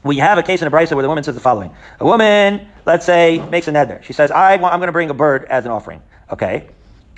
We 0.03 0.18
have 0.18 0.37
a 0.37 0.42
case 0.42 0.61
in 0.61 0.68
a 0.68 0.70
brisa 0.70 0.92
where 0.92 1.03
the 1.03 1.09
woman 1.09 1.25
says 1.25 1.35
the 1.35 1.40
following: 1.40 1.75
A 2.01 2.05
woman, 2.05 2.68
let's 2.85 3.07
say, 3.07 3.38
makes 3.51 3.68
a 3.68 3.73
neder. 3.73 4.03
She 4.03 4.12
says, 4.12 4.31
"I 4.31 4.57
want, 4.57 4.75
I'm 4.75 4.81
going 4.81 4.88
to 4.88 4.92
bring 4.92 5.09
a 5.09 5.14
bird 5.14 5.44
as 5.44 5.64
an 5.64 5.70
offering." 5.70 6.03
Okay. 6.31 6.68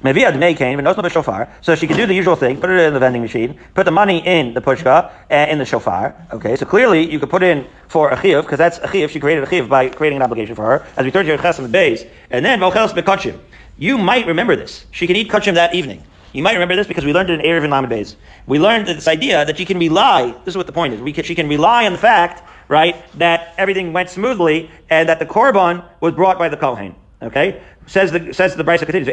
Maybe 0.02 0.24
a 0.24 0.32
dmei 0.32 0.54
kain, 0.56 0.76
but 0.76 0.96
no 0.96 1.09
shofar. 1.09 1.48
So 1.62 1.74
she 1.74 1.87
can 1.87 1.96
do 1.96 2.06
the 2.06 2.14
usual 2.14 2.37
thing: 2.37 2.61
put 2.61 2.68
it 2.68 2.78
in 2.78 2.92
the 2.92 3.00
vending 3.00 3.22
machine, 3.22 3.59
put 3.74 3.85
the 3.85 3.90
money 3.90 4.24
in 4.26 4.52
the 4.52 4.61
pushka 4.61 5.11
and 5.30 5.50
in 5.50 5.59
the 5.59 5.64
shofar. 5.64 6.14
Okay, 6.32 6.54
so 6.56 6.66
clearly 6.66 7.11
you 7.11 7.18
could 7.18 7.30
put 7.30 7.42
in 7.42 7.66
for 7.88 8.11
a 8.11 8.16
chiyuv 8.16 8.42
because 8.42 8.59
that's 8.59 8.78
a 8.78 8.88
chiyuv. 8.88 9.09
She 9.09 9.20
created 9.20 9.44
a 9.44 9.46
chiyuv 9.46 9.70
by 9.70 9.88
creating 9.88 10.18
an 10.18 10.22
obligation 10.22 10.54
for 10.54 10.64
her, 10.64 10.87
as 10.98 11.04
we 11.04 11.11
turned 11.11 11.26
to 11.26 11.32
your 11.32 11.38
chesam 11.38 11.72
base, 11.72 12.04
and 12.30 12.44
then 12.44 12.61
vochelos 12.61 12.92
bekachim. 12.92 13.38
You 13.78 13.96
might 13.96 14.26
remember 14.26 14.54
this. 14.54 14.85
She 14.90 15.06
can 15.06 15.16
eat 15.16 15.30
kachim 15.30 15.54
that 15.54 15.74
evening. 15.74 16.02
You 16.35 16.42
might 16.42 16.52
remember 16.52 16.76
this 16.76 16.87
because 16.87 17.06
we 17.06 17.14
learned 17.14 17.30
it 17.30 17.40
in 17.40 17.46
Erev 17.46 17.62
and 17.62 17.72
Lamed 17.72 17.88
Beis. 17.88 18.16
We 18.46 18.59
learned 18.59 18.88
this 18.88 19.09
idea 19.09 19.46
that 19.46 19.56
she 19.56 19.64
can 19.64 19.78
rely. 19.78 20.32
This 20.44 20.52
is 20.52 20.56
what 20.59 20.66
the 20.66 20.72
point 20.72 20.92
is. 20.92 21.00
Can, 21.14 21.24
she 21.24 21.35
can 21.35 21.48
rely 21.48 21.87
on 21.87 21.92
the 21.92 21.98
fact, 21.98 22.42
right, 22.68 22.94
that 23.18 23.54
everything 23.56 23.94
went 23.94 24.11
smoothly 24.11 24.70
and 24.90 25.09
that 25.09 25.18
the 25.18 25.24
korban 25.24 25.82
was 26.00 26.12
brought 26.12 26.38
by 26.38 26.50
the 26.50 26.59
kohen. 26.59 26.94
Okay, 27.22 27.62
says 27.87 28.12
the 28.12 28.33
says 28.35 28.55
the 28.57 28.64
Brisa 28.64 28.85
continues. 28.85 29.09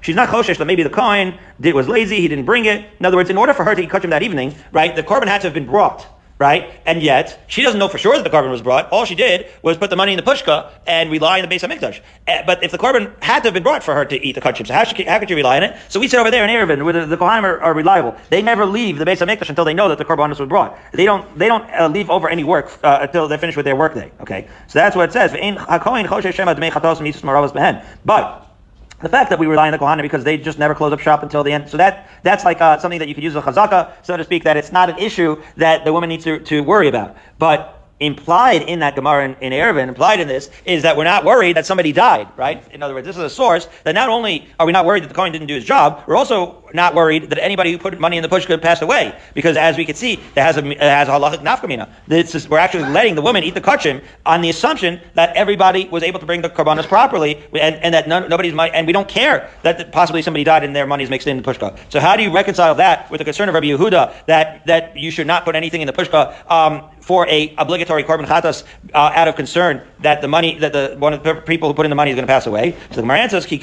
She's 0.00 0.16
not 0.16 0.28
choshesh 0.28 0.58
that 0.58 0.64
maybe 0.64 0.82
the 0.82 0.90
coin 0.90 1.38
did 1.60 1.74
was 1.74 1.88
lazy, 1.88 2.20
he 2.20 2.28
didn't 2.28 2.46
bring 2.46 2.64
it. 2.64 2.86
In 2.98 3.06
other 3.06 3.16
words, 3.16 3.30
in 3.30 3.36
order 3.36 3.54
for 3.54 3.64
her 3.64 3.74
to 3.74 3.82
eat 3.82 3.90
kachim 3.90 4.10
that 4.10 4.22
evening, 4.22 4.54
right, 4.72 4.94
the 4.94 5.02
korban 5.02 5.26
had 5.26 5.42
to 5.42 5.46
have 5.46 5.54
been 5.54 5.66
brought 5.66 6.06
right? 6.38 6.70
And 6.84 7.02
yet, 7.02 7.42
she 7.46 7.62
doesn't 7.62 7.78
know 7.78 7.88
for 7.88 7.98
sure 7.98 8.16
that 8.16 8.22
the 8.22 8.30
korban 8.30 8.50
was 8.50 8.62
brought. 8.62 8.90
All 8.90 9.04
she 9.04 9.14
did 9.14 9.46
was 9.62 9.76
put 9.76 9.90
the 9.90 9.96
money 9.96 10.12
in 10.12 10.16
the 10.16 10.22
pushka 10.22 10.70
and 10.86 11.10
rely 11.10 11.38
on 11.38 11.42
the 11.42 11.48
base 11.48 11.62
of 11.62 11.70
mikdash. 11.70 12.00
Uh, 12.28 12.42
but 12.46 12.62
if 12.62 12.70
the 12.72 12.78
korban 12.78 13.12
had 13.22 13.40
to 13.40 13.46
have 13.46 13.54
been 13.54 13.62
brought 13.62 13.82
for 13.82 13.94
her 13.94 14.04
to 14.04 14.26
eat 14.26 14.34
the 14.34 14.40
kachim, 14.40 14.66
so 14.66 14.74
how, 14.74 14.84
how 14.84 15.18
could 15.18 15.30
you 15.30 15.36
rely 15.36 15.56
on 15.56 15.62
it? 15.62 15.76
So 15.88 15.98
we 15.98 16.08
sit 16.08 16.20
over 16.20 16.30
there 16.30 16.44
in 16.44 16.50
Eruvin, 16.50 16.84
where 16.84 17.06
the, 17.06 17.16
Kohanim 17.16 17.44
are, 17.44 17.60
are, 17.60 17.74
reliable. 17.74 18.16
They 18.30 18.42
never 18.42 18.66
leave 18.66 18.98
the 18.98 19.04
base 19.04 19.20
of 19.20 19.28
mikdash 19.28 19.48
until 19.48 19.64
they 19.64 19.74
know 19.74 19.88
that 19.88 19.98
the 19.98 20.04
korban 20.04 20.28
was 20.28 20.48
brought. 20.48 20.78
They 20.92 21.04
don't, 21.04 21.38
they 21.38 21.48
don't 21.48 21.68
uh, 21.72 21.88
leave 21.88 22.10
over 22.10 22.28
any 22.28 22.44
work 22.44 22.70
uh, 22.82 22.98
until 23.02 23.28
they're 23.28 23.38
finished 23.38 23.56
with 23.56 23.64
their 23.64 23.76
workday. 23.76 24.12
Okay? 24.20 24.48
So 24.66 24.78
that's 24.78 24.94
what 24.94 25.08
it 25.08 25.12
says. 25.12 25.32
But, 28.04 28.45
the 29.00 29.08
fact 29.08 29.30
that 29.30 29.38
we 29.38 29.46
rely 29.46 29.66
on 29.66 29.72
the 29.72 29.78
Kohanim 29.78 30.02
because 30.02 30.24
they 30.24 30.38
just 30.38 30.58
never 30.58 30.74
close 30.74 30.92
up 30.92 31.00
shop 31.00 31.22
until 31.22 31.44
the 31.44 31.52
end. 31.52 31.68
So 31.68 31.76
that 31.76 32.08
that's 32.22 32.44
like 32.44 32.60
uh, 32.60 32.78
something 32.78 32.98
that 32.98 33.08
you 33.08 33.14
could 33.14 33.24
use 33.24 33.36
a 33.36 33.42
chazaka, 33.42 33.92
so 34.02 34.16
to 34.16 34.24
speak, 34.24 34.44
that 34.44 34.56
it's 34.56 34.72
not 34.72 34.88
an 34.88 34.98
issue 34.98 35.42
that 35.56 35.84
the 35.84 35.92
woman 35.92 36.08
needs 36.08 36.24
to, 36.24 36.38
to 36.40 36.62
worry 36.62 36.88
about. 36.88 37.16
But 37.38 37.75
implied 38.00 38.62
in 38.62 38.80
that 38.80 38.94
Gemara 38.94 39.24
in, 39.24 39.34
in 39.40 39.52
Eruvin, 39.52 39.88
implied 39.88 40.20
in 40.20 40.28
this, 40.28 40.50
is 40.64 40.82
that 40.82 40.96
we're 40.96 41.04
not 41.04 41.24
worried 41.24 41.56
that 41.56 41.64
somebody 41.64 41.92
died, 41.92 42.28
right? 42.36 42.62
In 42.72 42.82
other 42.82 42.94
words, 42.94 43.06
this 43.06 43.16
is 43.16 43.22
a 43.22 43.30
source 43.30 43.68
that 43.84 43.94
not 43.94 44.08
only 44.08 44.48
are 44.60 44.66
we 44.66 44.72
not 44.72 44.84
worried 44.84 45.02
that 45.04 45.08
the 45.08 45.14
coin 45.14 45.32
didn't 45.32 45.46
do 45.46 45.54
his 45.54 45.64
job, 45.64 46.04
we're 46.06 46.16
also 46.16 46.62
not 46.74 46.94
worried 46.94 47.30
that 47.30 47.42
anybody 47.42 47.72
who 47.72 47.78
put 47.78 47.98
money 47.98 48.18
in 48.18 48.22
the 48.22 48.28
pushka 48.28 48.60
passed 48.60 48.82
away, 48.82 49.16
because 49.34 49.56
as 49.56 49.78
we 49.78 49.84
can 49.84 49.94
see, 49.94 50.14
it 50.14 50.36
has 50.36 50.58
a 50.58 50.62
has 50.62 51.08
a 51.08 51.12
halachic 51.12 51.38
nafkamina. 51.38 51.88
This 52.06 52.34
is, 52.34 52.48
we're 52.48 52.58
actually 52.58 52.84
letting 52.90 53.14
the 53.14 53.22
woman 53.22 53.44
eat 53.44 53.54
the 53.54 53.60
kachim 53.60 54.02
on 54.26 54.42
the 54.42 54.50
assumption 54.50 55.00
that 55.14 55.34
everybody 55.34 55.88
was 55.88 56.02
able 56.02 56.20
to 56.20 56.26
bring 56.26 56.42
the 56.42 56.50
karbanas 56.50 56.86
properly, 56.86 57.42
and, 57.54 57.76
and 57.76 57.94
that 57.94 58.08
none, 58.08 58.28
nobody's 58.28 58.52
money, 58.52 58.72
and 58.72 58.86
we 58.86 58.92
don't 58.92 59.08
care 59.08 59.48
that 59.62 59.90
possibly 59.92 60.20
somebody 60.20 60.44
died 60.44 60.64
and 60.64 60.76
their 60.76 60.86
money 60.86 61.04
is 61.04 61.08
mixed 61.08 61.26
in 61.26 61.36
the 61.36 61.42
pushka. 61.42 61.78
So 61.88 61.98
how 62.00 62.16
do 62.16 62.22
you 62.22 62.32
reconcile 62.34 62.74
that 62.74 63.10
with 63.10 63.20
the 63.20 63.24
concern 63.24 63.48
of 63.48 63.54
Rabbi 63.54 63.68
Yehuda 63.68 64.26
that 64.26 64.66
that 64.66 64.96
you 64.96 65.10
should 65.10 65.26
not 65.26 65.44
put 65.44 65.56
anything 65.56 65.80
in 65.80 65.86
the 65.86 65.92
pushka? 65.92 66.34
Um, 66.50 66.90
for 67.06 67.26
a 67.28 67.54
obligatory 67.56 68.02
korban 68.02 68.26
chatas 68.26 68.64
uh, 68.92 69.12
out 69.14 69.28
of 69.28 69.36
concern 69.36 69.80
that 70.00 70.20
the 70.20 70.26
money 70.28 70.58
that 70.58 70.72
the 70.72 70.96
one 70.98 71.12
of 71.12 71.22
the 71.22 71.36
people 71.36 71.68
who 71.68 71.74
put 71.74 71.86
in 71.86 71.90
the 71.90 71.96
money 71.96 72.10
is 72.10 72.16
going 72.16 72.26
to 72.26 72.32
pass 72.32 72.46
away. 72.46 72.72
So 72.90 72.96
the 72.96 73.02
Gemara 73.02 73.18
answers 73.18 73.46
that 73.46 73.60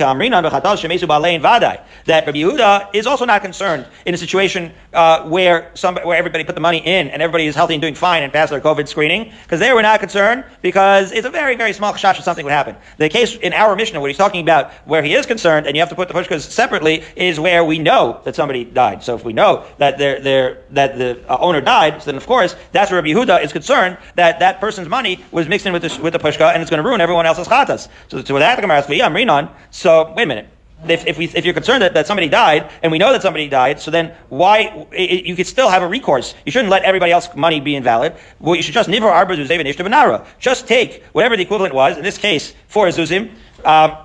Rabbi 2.25 2.37
Yehuda 2.37 2.95
is 2.95 3.05
also 3.05 3.25
not 3.25 3.41
concerned 3.41 3.85
in 4.05 4.13
a 4.13 4.17
situation 4.17 4.71
uh, 4.93 5.27
where 5.27 5.71
some 5.73 5.97
where 5.97 6.17
everybody 6.17 6.45
put 6.45 6.55
the 6.55 6.61
money 6.61 6.77
in 6.77 7.09
and 7.09 7.21
everybody 7.21 7.45
is 7.45 7.53
healthy 7.53 7.73
and 7.73 7.81
doing 7.81 7.95
fine 7.95 8.23
and 8.23 8.31
passed 8.31 8.51
their 8.51 8.61
COVID 8.61 8.87
screening 8.87 9.33
because 9.43 9.59
they 9.59 9.73
were 9.73 9.81
not 9.81 9.99
concerned 9.99 10.45
because 10.61 11.11
it's 11.11 11.27
a 11.27 11.29
very 11.29 11.57
very 11.57 11.73
small 11.73 11.91
chashash 11.93 12.17
if 12.17 12.23
something 12.23 12.45
would 12.45 12.53
happen. 12.53 12.77
The 12.97 13.09
case 13.09 13.35
in 13.35 13.51
our 13.51 13.75
Mishnah 13.75 13.99
what 13.99 14.09
he's 14.09 14.17
talking 14.17 14.41
about 14.41 14.71
where 14.85 15.03
he 15.03 15.13
is 15.13 15.25
concerned 15.25 15.67
and 15.67 15.75
you 15.75 15.81
have 15.81 15.89
to 15.89 15.95
put 15.95 16.07
the 16.07 16.13
pushkas 16.13 16.49
separately 16.49 17.03
is 17.17 17.41
where 17.41 17.65
we 17.65 17.77
know 17.77 18.21
that 18.23 18.35
somebody 18.35 18.63
died. 18.63 19.03
So 19.03 19.15
if 19.15 19.25
we 19.25 19.33
know 19.33 19.65
that 19.79 19.97
they're, 19.97 20.21
they're, 20.21 20.57
that 20.71 20.97
the 20.97 21.19
uh, 21.29 21.37
owner 21.39 21.61
died, 21.61 22.01
so 22.01 22.05
then 22.05 22.15
of 22.15 22.25
course 22.25 22.55
that's 22.71 22.91
where 22.91 23.01
Rabbi 23.01 23.13
Yehuda 23.13 23.32
is 23.41 23.51
concerned 23.51 23.97
that 24.15 24.39
that 24.39 24.59
person's 24.59 24.89
money 24.89 25.23
was 25.31 25.47
mixed 25.47 25.65
in 25.65 25.73
with 25.73 25.81
the, 25.81 26.01
with 26.01 26.13
the 26.13 26.19
pushka 26.19 26.53
and 26.53 26.61
it's 26.61 26.69
going 26.69 26.81
to 26.81 26.87
ruin 26.87 27.01
everyone 27.01 27.25
else's 27.25 27.47
chatas. 27.47 27.87
So, 28.09 28.23
so 28.23 28.39
that, 28.39 28.55
the 28.55 28.61
Gemara 28.61 28.77
asks, 28.77 29.77
So 29.77 30.13
wait 30.13 30.23
a 30.23 30.25
minute. 30.25 30.49
If, 30.87 31.07
if, 31.07 31.17
we, 31.17 31.25
if 31.29 31.45
you're 31.45 31.53
concerned 31.53 31.81
that, 31.81 31.93
that 31.93 32.07
somebody 32.07 32.27
died, 32.27 32.69
and 32.81 32.91
we 32.91 32.97
know 32.97 33.13
that 33.13 33.21
somebody 33.21 33.47
died, 33.47 33.79
so 33.79 33.89
then 33.89 34.13
why, 34.27 34.85
it, 34.91 35.25
you 35.25 35.33
could 35.33 35.47
still 35.47 35.69
have 35.69 35.81
a 35.81 35.87
recourse. 35.87 36.35
You 36.45 36.51
shouldn't 36.51 36.71
let 36.71 36.83
everybody 36.83 37.13
else's 37.13 37.33
money 37.35 37.61
be 37.61 37.75
invalid. 37.75 38.15
Well, 38.41 38.55
you 38.55 38.61
should 38.61 38.73
just 38.73 38.89
nivar 38.89 39.11
arba 39.11 39.37
zuzevin 39.37 40.25
Just 40.39 40.67
take 40.67 41.03
whatever 41.13 41.37
the 41.37 41.43
equivalent 41.43 41.73
was, 41.73 41.95
in 41.95 42.03
this 42.03 42.17
case, 42.17 42.53
for 42.67 42.87
a 42.87 42.91
zuzim, 42.91 43.33
um, 43.63 43.95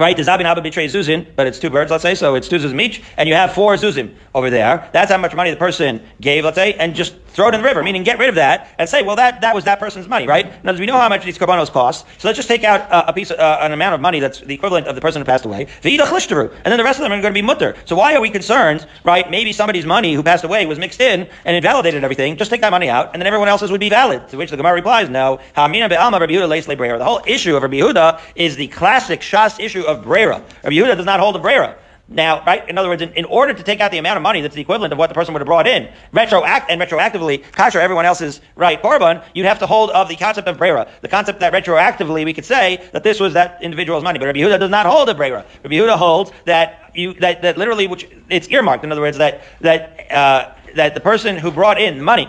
right? 0.00 0.16
The 0.16 0.22
Zabin 0.22 0.44
Abba 0.44 0.62
betrays 0.62 0.94
Zuzin, 0.94 1.26
but 1.36 1.46
it's 1.46 1.58
two 1.58 1.70
birds, 1.70 1.90
let's 1.90 2.02
say, 2.02 2.14
so 2.14 2.34
it's 2.34 2.48
two 2.48 2.56
Zuzim 2.56 2.80
each, 2.80 3.02
and 3.16 3.28
you 3.28 3.34
have 3.34 3.52
four 3.52 3.74
Zuzim 3.74 4.14
over 4.34 4.50
there. 4.50 4.88
That's 4.92 5.10
how 5.10 5.18
much 5.18 5.34
money 5.34 5.50
the 5.50 5.56
person 5.56 6.02
gave, 6.20 6.44
let's 6.44 6.56
say, 6.56 6.74
and 6.74 6.94
just 6.94 7.14
throw 7.32 7.48
it 7.48 7.54
in 7.54 7.62
the 7.62 7.66
river, 7.66 7.82
meaning 7.82 8.02
get 8.02 8.18
rid 8.18 8.28
of 8.28 8.34
that 8.36 8.68
and 8.78 8.88
say, 8.88 9.02
well, 9.02 9.16
that, 9.16 9.40
that 9.40 9.54
was 9.54 9.64
that 9.64 9.78
person's 9.78 10.08
money, 10.08 10.26
right? 10.26 10.52
Other 10.64 10.78
we 10.78 10.86
know 10.86 10.96
how 10.96 11.08
much 11.08 11.24
these 11.24 11.38
carbonos 11.38 11.70
cost, 11.70 12.06
so 12.18 12.28
let's 12.28 12.36
just 12.36 12.48
take 12.48 12.64
out 12.64 12.90
uh, 12.90 13.04
a 13.08 13.12
piece, 13.12 13.30
uh, 13.30 13.58
an 13.60 13.72
amount 13.72 13.94
of 13.94 14.00
money 14.00 14.20
that's 14.20 14.40
the 14.40 14.54
equivalent 14.54 14.86
of 14.86 14.94
the 14.94 15.00
person 15.00 15.20
who 15.20 15.26
passed 15.26 15.44
away, 15.44 15.66
and 15.82 15.84
then 15.84 16.78
the 16.78 16.84
rest 16.84 16.98
of 16.98 17.02
them 17.02 17.12
are 17.12 17.20
going 17.20 17.32
to 17.32 17.38
be 17.38 17.42
mutter. 17.42 17.76
So 17.84 17.96
why 17.96 18.14
are 18.14 18.20
we 18.20 18.30
concerned, 18.30 18.86
right? 19.04 19.30
Maybe 19.30 19.52
somebody's 19.52 19.86
money 19.86 20.14
who 20.14 20.22
passed 20.22 20.44
away 20.44 20.66
was 20.66 20.78
mixed 20.78 21.00
in 21.00 21.28
and 21.44 21.56
invalidated 21.56 22.04
everything. 22.04 22.36
Just 22.36 22.50
take 22.50 22.60
that 22.60 22.70
money 22.70 22.88
out, 22.88 23.10
and 23.12 23.20
then 23.20 23.26
everyone 23.26 23.48
else's 23.48 23.70
would 23.70 23.80
be 23.80 23.88
valid. 23.90 24.28
To 24.28 24.36
which 24.36 24.50
the 24.50 24.56
Gemara 24.56 24.74
replies, 24.74 25.08
no. 25.08 25.40
The 25.54 27.04
whole 27.04 27.20
issue 27.26 27.56
of 27.56 27.62
Rabbi 27.62 27.76
Yehuda 27.76 28.20
is 28.34 28.56
the 28.56 28.68
classic 28.68 29.20
Shas 29.20 29.60
issue 29.60 29.82
of 29.82 30.02
Brera. 30.02 30.42
Rabbi 30.62 30.76
Yehuda 30.76 30.96
does 30.96 31.06
not 31.06 31.20
hold 31.20 31.36
a 31.36 31.38
Brera. 31.38 31.76
Now, 32.12 32.44
right? 32.44 32.68
In 32.68 32.76
other 32.76 32.88
words, 32.88 33.02
in, 33.02 33.12
in, 33.12 33.24
order 33.24 33.54
to 33.54 33.62
take 33.62 33.80
out 33.80 33.92
the 33.92 33.98
amount 33.98 34.16
of 34.16 34.22
money 34.24 34.40
that's 34.40 34.56
the 34.56 34.60
equivalent 34.60 34.92
of 34.92 34.98
what 34.98 35.06
the 35.06 35.14
person 35.14 35.32
would 35.32 35.40
have 35.40 35.46
brought 35.46 35.68
in, 35.68 35.88
retroact 36.12 36.66
and 36.68 36.80
retroactively, 36.80 37.44
kasher 37.52 37.76
everyone 37.76 38.04
else's 38.04 38.40
right 38.56 38.82
korban, 38.82 39.24
you'd 39.32 39.46
have 39.46 39.60
to 39.60 39.66
hold 39.66 39.90
of 39.90 40.08
the 40.08 40.16
concept 40.16 40.48
of 40.48 40.58
brera, 40.58 40.90
the 41.02 41.08
concept 41.08 41.38
that 41.38 41.52
retroactively 41.52 42.24
we 42.24 42.34
could 42.34 42.44
say 42.44 42.84
that 42.92 43.04
this 43.04 43.20
was 43.20 43.34
that 43.34 43.62
individual's 43.62 44.02
money. 44.02 44.18
But 44.18 44.26
Rabbi 44.26 44.40
Yehuda 44.40 44.58
does 44.58 44.70
not 44.70 44.86
hold 44.86 45.08
a 45.08 45.14
brera. 45.14 45.46
Rabbi 45.62 45.76
Yehuda 45.76 45.96
holds 45.96 46.32
that 46.46 46.90
you 46.96 47.14
that, 47.14 47.42
that 47.42 47.56
literally, 47.56 47.86
which 47.86 48.08
it's 48.28 48.48
earmarked. 48.48 48.82
In 48.82 48.90
other 48.90 49.00
words, 49.00 49.18
that 49.18 49.42
that 49.60 50.10
uh, 50.10 50.52
that 50.74 50.94
the 50.94 51.00
person 51.00 51.36
who 51.36 51.52
brought 51.52 51.80
in 51.80 52.02
money 52.02 52.28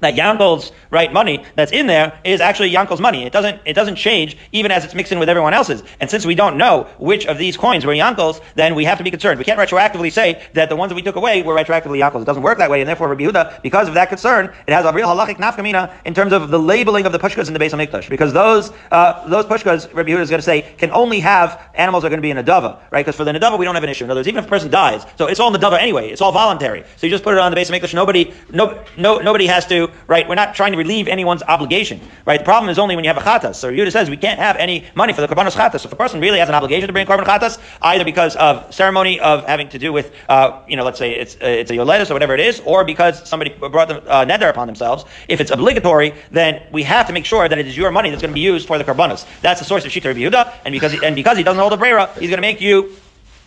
that 0.00 0.14
Yankel's 0.14 0.72
right 0.90 1.12
money 1.12 1.44
that's 1.54 1.72
in 1.72 1.86
there 1.86 2.18
is 2.24 2.40
actually 2.40 2.70
Yankel's 2.70 3.00
money. 3.00 3.24
It 3.24 3.32
doesn't 3.32 3.60
it 3.64 3.74
doesn't 3.74 3.96
change 3.96 4.36
even 4.52 4.70
as 4.70 4.84
it's 4.84 4.94
mixed 4.94 5.12
in 5.12 5.18
with 5.18 5.28
everyone 5.28 5.54
else's. 5.54 5.82
And 6.00 6.10
since 6.10 6.24
we 6.24 6.34
don't 6.34 6.56
know 6.56 6.86
which 6.98 7.26
of 7.26 7.38
these 7.38 7.56
coins 7.56 7.84
were 7.84 7.92
Yankel's, 7.92 8.40
then 8.54 8.74
we 8.74 8.84
have 8.84 8.98
to 8.98 9.04
be 9.04 9.10
concerned. 9.10 9.38
We 9.38 9.44
can't 9.44 9.58
retroactively 9.58 10.12
say 10.12 10.42
that 10.54 10.68
the 10.68 10.76
ones 10.76 10.90
that 10.90 10.96
we 10.96 11.02
took 11.02 11.16
away 11.16 11.42
were 11.42 11.54
retroactively 11.54 11.98
Yankel's. 11.98 12.22
It 12.22 12.26
doesn't 12.26 12.42
work 12.42 12.58
that 12.58 12.70
way, 12.70 12.80
and 12.80 12.88
therefore 12.88 13.08
Rabbi 13.08 13.24
Yehuda, 13.24 13.62
because 13.62 13.88
of 13.88 13.94
that 13.94 14.08
concern, 14.08 14.52
it 14.66 14.72
has 14.72 14.84
a 14.84 14.92
real 14.92 15.08
halachic 15.08 15.36
nafkamina 15.36 15.92
in 16.04 16.14
terms 16.14 16.32
of 16.32 16.50
the 16.50 16.58
labeling 16.58 17.06
of 17.06 17.12
the 17.12 17.18
pushkas 17.18 17.48
in 17.48 17.54
the 17.54 17.60
Beis 17.60 17.70
HaMikdash. 17.70 18.08
Because 18.08 18.32
those 18.32 18.72
uh, 18.90 19.26
those 19.28 19.44
pushkas, 19.46 19.92
Rabbi 19.92 20.10
Yehuda 20.10 20.20
is 20.20 20.30
going 20.30 20.38
to 20.38 20.42
say, 20.42 20.62
can 20.78 20.90
only 20.90 21.20
have 21.20 21.60
animals 21.74 22.02
that 22.02 22.08
are 22.08 22.16
going 22.16 22.22
to 22.22 22.22
be 22.22 22.32
nedava, 22.32 22.78
right? 22.90 23.04
Because 23.04 23.16
for 23.16 23.24
the 23.24 23.32
nadava 23.32 23.58
we 23.58 23.64
don't 23.64 23.74
have 23.74 23.84
an 23.84 23.90
issue. 23.90 24.04
In 24.04 24.10
other 24.10 24.20
words, 24.20 24.28
even 24.28 24.38
if 24.38 24.46
a 24.46 24.48
person 24.48 24.70
dies, 24.70 25.04
so 25.16 25.26
it's 25.26 25.40
all 25.40 25.52
nedava 25.52 25.78
anyway. 25.78 26.10
It's 26.10 26.20
all 26.20 26.32
voluntary. 26.32 26.84
So 26.96 27.06
you 27.06 27.10
just 27.10 27.24
put 27.24 27.34
it 27.34 27.40
on 27.40 27.52
the 27.52 27.60
Beis 27.60 27.70
HaMikdash. 27.70 27.94
Nobody 27.94 28.32
no 28.50 28.84
no 28.96 29.18
nobody 29.18 29.46
has 29.46 29.66
to 29.66 29.87
right. 30.06 30.28
We're 30.28 30.34
not 30.34 30.54
trying 30.54 30.72
to 30.72 30.78
relieve 30.78 31.08
anyone's 31.08 31.42
obligation, 31.42 32.00
right? 32.26 32.38
The 32.38 32.44
problem 32.44 32.70
is 32.70 32.78
only 32.78 32.96
when 32.96 33.04
you 33.04 33.12
have 33.12 33.16
a 33.16 33.20
chatas. 33.20 33.56
So 33.56 33.70
Yehuda 33.70 33.92
says 33.92 34.10
we 34.10 34.16
can't 34.16 34.38
have 34.38 34.56
any 34.56 34.84
money 34.94 35.12
for 35.12 35.20
the 35.20 35.28
karbanos 35.28 35.52
chatas. 35.52 35.80
So 35.80 35.88
if 35.88 35.92
a 35.92 35.96
person 35.96 36.20
really 36.20 36.38
has 36.38 36.48
an 36.48 36.54
obligation 36.54 36.86
to 36.86 36.92
bring 36.92 37.06
korban 37.06 37.24
chatas, 37.24 37.58
either 37.82 38.04
because 38.04 38.36
of 38.36 38.72
ceremony 38.74 39.20
of 39.20 39.44
having 39.44 39.68
to 39.70 39.78
do 39.78 39.92
with, 39.92 40.12
uh, 40.28 40.60
you 40.68 40.76
know, 40.76 40.84
let's 40.84 40.98
say 40.98 41.12
it's 41.12 41.36
uh, 41.36 41.46
it's 41.46 41.70
a 41.70 41.74
yoledes 41.74 42.10
or 42.10 42.14
whatever 42.14 42.34
it 42.34 42.40
is, 42.40 42.60
or 42.64 42.84
because 42.84 43.26
somebody 43.28 43.50
brought 43.50 43.88
the 43.88 44.02
uh, 44.08 44.24
neder 44.24 44.50
upon 44.50 44.66
themselves, 44.66 45.04
if 45.28 45.40
it's 45.40 45.50
obligatory, 45.50 46.14
then 46.30 46.62
we 46.72 46.82
have 46.82 47.06
to 47.06 47.12
make 47.12 47.24
sure 47.24 47.48
that 47.48 47.58
it 47.58 47.66
is 47.66 47.76
your 47.76 47.90
money 47.90 48.10
that's 48.10 48.22
going 48.22 48.32
to 48.32 48.34
be 48.34 48.40
used 48.40 48.66
for 48.66 48.78
the 48.78 48.84
karbanos. 48.84 49.26
That's 49.40 49.60
the 49.60 49.66
source 49.66 49.84
of 49.84 49.90
Shita 49.90 50.14
Yehuda, 50.14 50.52
and 50.64 50.72
because 50.72 50.92
he, 50.92 51.04
and 51.04 51.14
because 51.14 51.36
he 51.36 51.42
doesn't 51.42 51.60
hold 51.60 51.72
the 51.72 51.76
brera, 51.76 52.06
he's 52.18 52.30
going 52.30 52.38
to 52.38 52.40
make 52.40 52.60
you 52.60 52.96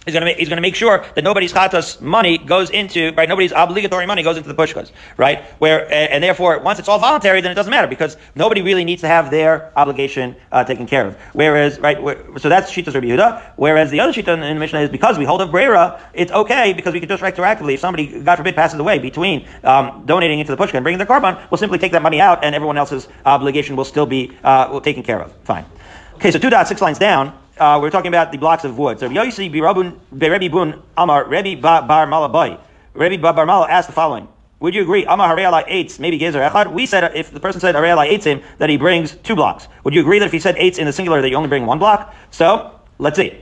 He's 0.06 0.16
going 0.16 0.22
to 0.22 0.26
make, 0.26 0.38
he's 0.38 0.50
going 0.50 0.58
to 0.58 0.64
make 0.64 0.76
sure 0.76 1.06
that 1.14 1.24
nobody's 1.24 1.54
chatas 1.54 2.02
money 2.02 2.40
goes 2.40 2.72
into 2.72 3.14
right. 3.14 3.30
Nobody's 3.30 3.52
obligatory 3.52 4.08
money 4.08 4.24
goes 4.24 4.36
into 4.36 4.52
the 4.52 4.56
pushkas, 4.56 4.92
right? 5.16 5.44
Where 5.60 5.92
and 5.94 6.24
therefore 6.24 6.58
once 6.60 6.80
it's 6.80 6.88
all 6.88 6.98
voluntary, 6.98 7.42
then 7.42 7.52
it 7.52 7.56
doesn't 7.56 7.70
matter 7.70 7.88
because 7.88 8.18
nobody 8.34 8.64
really 8.64 8.84
needs 8.84 9.02
to 9.02 9.08
have 9.08 9.30
their 9.30 9.72
obligation 9.78 10.36
uh, 10.52 10.64
taken 10.64 10.88
care 10.88 11.06
of. 11.06 11.16
Whereas 11.34 11.78
right, 11.80 11.98
so 12.40 12.50
that's 12.50 12.72
shitas 12.72 12.96
Rabbi 12.96 13.08
Yehuda. 13.08 13.54
Whereas 13.58 13.92
the 13.92 14.00
other 14.00 14.12
shita 14.12 14.34
in 14.34 14.40
the 14.40 14.56
Mishnah 14.56 14.80
is 14.80 14.90
because 14.90 15.20
we 15.20 15.26
hold 15.26 15.40
a 15.42 15.46
brera, 15.46 16.02
it's 16.16 16.32
okay 16.32 16.74
because 16.74 16.94
we 16.94 17.00
can 17.00 17.08
just 17.08 17.22
retroactively 17.22 17.76
if 17.76 17.80
somebody 17.80 18.22
God 18.22 18.38
forbid 18.38 18.56
passes 18.56 18.80
away 18.80 18.98
between 18.98 19.48
um, 19.64 20.04
donating 20.08 20.40
into 20.40 20.56
the 20.56 20.58
pushka 20.58 20.74
and 20.74 20.84
bringing 20.84 20.98
the 20.98 21.06
korban, 21.06 21.40
we'll 21.52 21.60
simply 21.60 21.78
take 21.78 21.92
that 21.92 22.02
money 22.02 22.20
out 22.20 22.44
and 22.44 22.56
everyone 22.56 22.80
else's 22.80 23.08
obligation 23.24 23.76
will 23.76 23.86
still 23.86 24.08
be 24.08 24.36
uh, 24.44 24.80
taken 24.80 25.04
care 25.04 25.22
of. 25.22 25.32
Fine. 25.44 25.66
Okay, 26.16 26.32
so 26.32 26.40
two 26.40 26.50
dots, 26.50 26.70
six 26.70 26.82
lines 26.82 26.98
down 26.98 27.38
uh, 27.62 27.80
we're 27.80 27.92
talking 27.92 28.10
about 28.10 28.32
the 28.32 28.38
blocks 28.38 28.64
of 28.64 28.78
wood. 28.78 29.00
So 29.00 29.08
Yosi 29.08 29.52
Rebbe 29.54 30.50
Bun 30.50 30.82
Amar 30.98 31.26
Rebbe 31.26 31.62
Bar 31.62 32.08
Malabai. 32.08 32.60
Rebbe 32.94 33.22
Bar 33.22 33.46
Mala 33.46 33.70
asked 33.70 33.88
the 33.88 33.94
following. 33.94 34.28
Would 34.60 34.76
you 34.76 34.82
agree? 34.82 35.06
Amar 35.06 35.36
Harei 35.36 35.64
eights, 35.68 36.00
maybe 36.00 36.20
Gezer 36.20 36.48
Echad. 36.48 36.74
We 36.74 36.86
said 36.86 37.16
if 37.16 37.32
the 37.32 37.40
person 37.40 37.62
said 37.62 37.76
Harei 37.76 38.06
eights 38.06 38.26
him 38.26 38.42
that 38.58 38.70
he 38.70 38.78
brings 38.78 39.16
two 39.18 39.36
blocks. 39.36 39.68
Would 39.84 39.94
you 39.94 40.02
agree 40.02 40.20
that 40.20 40.26
if 40.26 40.32
he 40.32 40.40
said 40.40 40.56
eights 40.58 40.78
in 40.78 40.86
the 40.86 40.94
singular 40.94 41.22
that 41.22 41.30
you 41.30 41.36
only 41.36 41.50
bring 41.50 41.66
one 41.66 41.80
block? 41.80 42.14
So 42.32 42.80
let's 42.98 43.16
see. 43.16 43.40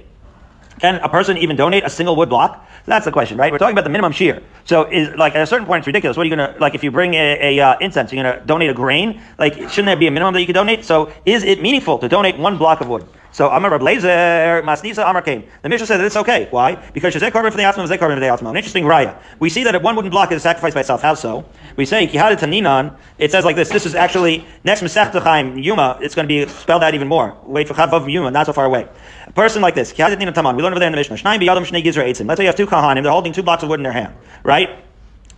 Can 0.80 0.96
a 0.96 1.10
person 1.10 1.38
even 1.38 1.56
donate 1.56 1.84
a 1.84 1.90
single 1.90 2.16
wood 2.16 2.30
block? 2.30 2.66
That's 2.86 3.06
the 3.06 3.12
question, 3.12 3.38
right? 3.38 3.52
We're 3.52 3.58
talking 3.58 3.74
about 3.74 3.84
the 3.84 3.90
minimum 3.90 4.14
shiur. 4.14 4.42
So, 4.64 4.86
is 4.86 5.14
like 5.16 5.36
at 5.36 5.42
a 5.42 5.46
certain 5.46 5.68
point, 5.68 5.82
it's 5.82 5.88
ridiculous. 5.88 6.16
What 6.16 6.24
are 6.24 6.30
you 6.30 6.36
gonna 6.36 6.56
like 6.60 6.74
if 6.74 6.84
you 6.84 6.92
bring 6.92 7.16
a, 7.16 7.58
a 7.58 7.60
uh, 7.60 7.78
incense? 7.80 8.14
You're 8.14 8.24
gonna 8.24 8.46
donate 8.46 8.70
a 8.70 8.74
grain? 8.74 9.22
Like, 9.38 9.56
shouldn't 9.56 9.88
there 9.88 9.98
be 9.98 10.08
a 10.08 10.12
minimum 10.12 10.34
that 10.34 10.40
you 10.40 10.48
could 10.48 10.56
donate? 10.56 10.86
So, 10.86 11.12
is 11.26 11.44
it 11.44 11.62
meaningful 11.62 12.00
to 12.00 12.08
donate 12.08 12.38
one 12.38 12.58
block 12.58 12.80
of 12.80 12.88
wood? 12.88 13.06
So 13.32 13.50
Amar 13.50 13.72
Rab 13.72 13.82
Masnisa 13.82 15.10
Amar 15.10 15.22
came. 15.22 15.44
The 15.62 15.70
Mishnah 15.70 15.88
said 15.88 15.98
that 15.98 16.06
it's 16.06 16.16
okay. 16.16 16.48
Why? 16.50 16.76
Because 16.94 17.14
Shazek 17.14 17.32
Korban 17.32 17.52
for 17.52 17.58
the 17.58 17.64
Atzma, 17.64 17.88
Shazek 17.88 18.00
Korban 18.00 18.16
for 18.16 18.20
the 18.20 18.26
Atzma. 18.26 18.50
An 18.50 18.58
interesting 18.58 18.86
raya. 18.86 19.18
We 19.40 19.50
see 19.50 19.64
that 19.64 19.76
if 19.76 19.84
one 19.84 19.96
wooden 19.96 20.10
block 20.10 20.32
is 20.32 20.42
sacrificed 20.42 20.74
by 20.74 20.82
itself. 20.82 21.02
How 21.02 21.14
so? 21.14 21.46
We 21.76 21.86
say 21.86 22.08
Kihada 22.08 22.38
Taninan. 22.38 22.98
It 23.18 23.32
says 23.32 23.46
like 23.46 23.56
this. 23.56 23.70
This 23.70 23.86
is 23.86 23.96
actually 23.96 24.46
next 24.64 24.82
Masech 24.82 25.12
Chaim 25.22 25.58
Yuma. 25.58 26.00
It's 26.02 26.16
going 26.16 26.28
to 26.28 26.46
be 26.46 26.52
spelled 26.52 26.84
out 26.84 26.94
even 26.96 27.08
more. 27.08 27.38
Wait 27.44 27.68
for 27.68 27.76
Chavav 27.76 28.12
Yuma, 28.12 28.32
not 28.32 28.48
so 28.48 28.54
far 28.54 28.66
away. 28.66 28.88
A 29.28 29.32
person 29.32 29.62
like 29.62 29.76
this. 29.76 29.94
Kihada 29.94 30.16
Taninan 30.16 30.34
Taman. 30.34 30.56
We 30.56 30.64
learn 30.64 30.74
over 30.74 30.80
there 30.80 30.88
in 30.88 30.94
the 30.94 30.98
Mishnah. 30.98 31.18
Shnai 31.18 31.40
Biyadam 31.40 31.66
Shnei 31.66 31.84
Gizra 31.84 32.04
Eitzim. 32.04 32.28
Let's 32.28 32.40
say 32.40 32.46
you 32.46 32.48
have 32.48 32.56
two 32.56 32.68
Kahanim. 32.68 33.04
They're 33.04 33.12
holding 33.12 33.34
two 33.34 33.44
blocks 33.44 33.64
of 33.64 33.70
wood 33.70 33.80
in 33.80 33.84
their 33.84 33.94
hand. 33.94 34.16
Right? 34.44 34.70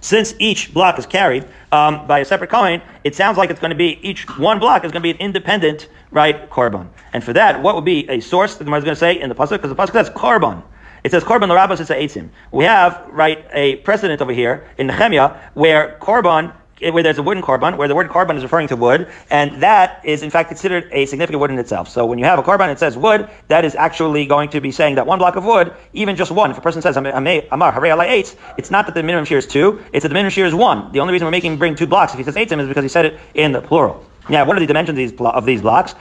Since 0.01 0.33
each 0.39 0.73
block 0.73 0.97
is 0.97 1.05
carried 1.05 1.45
um, 1.71 2.07
by 2.07 2.19
a 2.19 2.25
separate 2.25 2.49
Kohen, 2.49 2.81
it 3.03 3.15
sounds 3.15 3.37
like 3.37 3.51
it's 3.51 3.59
going 3.59 3.69
to 3.69 3.75
be 3.75 3.99
each 4.01 4.27
one 4.37 4.57
block 4.57 4.83
is 4.83 4.91
going 4.91 5.01
to 5.01 5.05
be 5.05 5.11
an 5.11 5.17
independent 5.17 5.87
right 6.09 6.49
korban. 6.49 6.87
And 7.13 7.23
for 7.23 7.33
that, 7.33 7.61
what 7.61 7.75
would 7.75 7.85
be 7.85 8.09
a 8.09 8.19
source? 8.19 8.55
The 8.55 8.63
Gemara 8.63 8.79
is 8.79 8.83
going 8.83 8.95
to 8.95 8.99
say 8.99 9.19
in 9.19 9.29
the 9.29 9.35
pasuk 9.35 9.61
because 9.61 9.69
the 9.69 9.75
pasuk 9.75 9.93
says 9.93 10.09
korban. 10.09 10.63
It 11.03 11.11
says 11.11 11.23
korban 11.23 11.49
l'rabos 11.49 11.79
it's 11.79 11.91
eitzim. 11.91 12.29
We 12.51 12.65
have 12.65 13.07
right 13.11 13.45
a 13.53 13.77
precedent 13.77 14.21
over 14.21 14.33
here 14.33 14.67
in 14.77 14.87
Nehemiah 14.87 15.35
where 15.53 15.97
korban 16.01 16.53
where 16.89 17.03
there's 17.03 17.17
a 17.17 17.23
wooden 17.23 17.43
korban, 17.43 17.77
where 17.77 17.87
the 17.87 17.95
word 17.95 18.09
korban 18.09 18.37
is 18.37 18.43
referring 18.43 18.67
to 18.69 18.75
wood, 18.75 19.07
and 19.29 19.61
that 19.61 20.01
is 20.03 20.23
in 20.23 20.29
fact 20.29 20.49
considered 20.49 20.89
a 20.91 21.05
significant 21.05 21.39
wood 21.39 21.51
in 21.51 21.59
itself. 21.59 21.89
So 21.89 22.05
when 22.05 22.17
you 22.17 22.25
have 22.25 22.39
a 22.39 22.43
korban, 22.43 22.71
it 22.71 22.79
says 22.79 22.97
wood, 22.97 23.29
that 23.47 23.65
is 23.65 23.75
actually 23.75 24.25
going 24.25 24.49
to 24.49 24.61
be 24.61 24.71
saying 24.71 24.95
that 24.95 25.05
one 25.05 25.19
block 25.19 25.35
of 25.35 25.45
wood, 25.45 25.73
even 25.93 26.15
just 26.15 26.31
one, 26.31 26.51
if 26.51 26.57
a 26.57 26.61
person 26.61 26.81
says 26.81 26.97
amar 26.97 27.71
hare 27.71 28.01
eight, 28.01 28.35
it's 28.57 28.71
not 28.71 28.87
that 28.87 28.95
the 28.95 29.03
minimum 29.03 29.25
shiur 29.25 29.37
is 29.37 29.47
two, 29.47 29.83
it's 29.93 30.03
that 30.03 30.09
the 30.09 30.15
minimum 30.15 30.31
shiur 30.31 30.45
is 30.45 30.55
one. 30.55 30.91
The 30.91 30.99
only 30.99 31.13
reason 31.13 31.25
we're 31.25 31.31
making 31.31 31.53
him 31.53 31.59
bring 31.59 31.75
two 31.75 31.87
blocks 31.87 32.13
if 32.13 32.17
he 32.17 32.23
says 32.23 32.37
eight 32.37 32.51
is 32.51 32.67
because 32.67 32.83
he 32.83 32.89
said 32.89 33.05
it 33.05 33.19
in 33.33 33.51
the 33.51 33.61
plural. 33.61 34.05
Yeah, 34.29 34.43
what 34.43 34.55
are 34.55 34.59
the 34.59 34.67
dimensions 34.67 34.97
of 34.97 34.97
these, 34.97 35.19
of 35.19 35.45
these 35.45 35.61
blocks? 35.61 35.95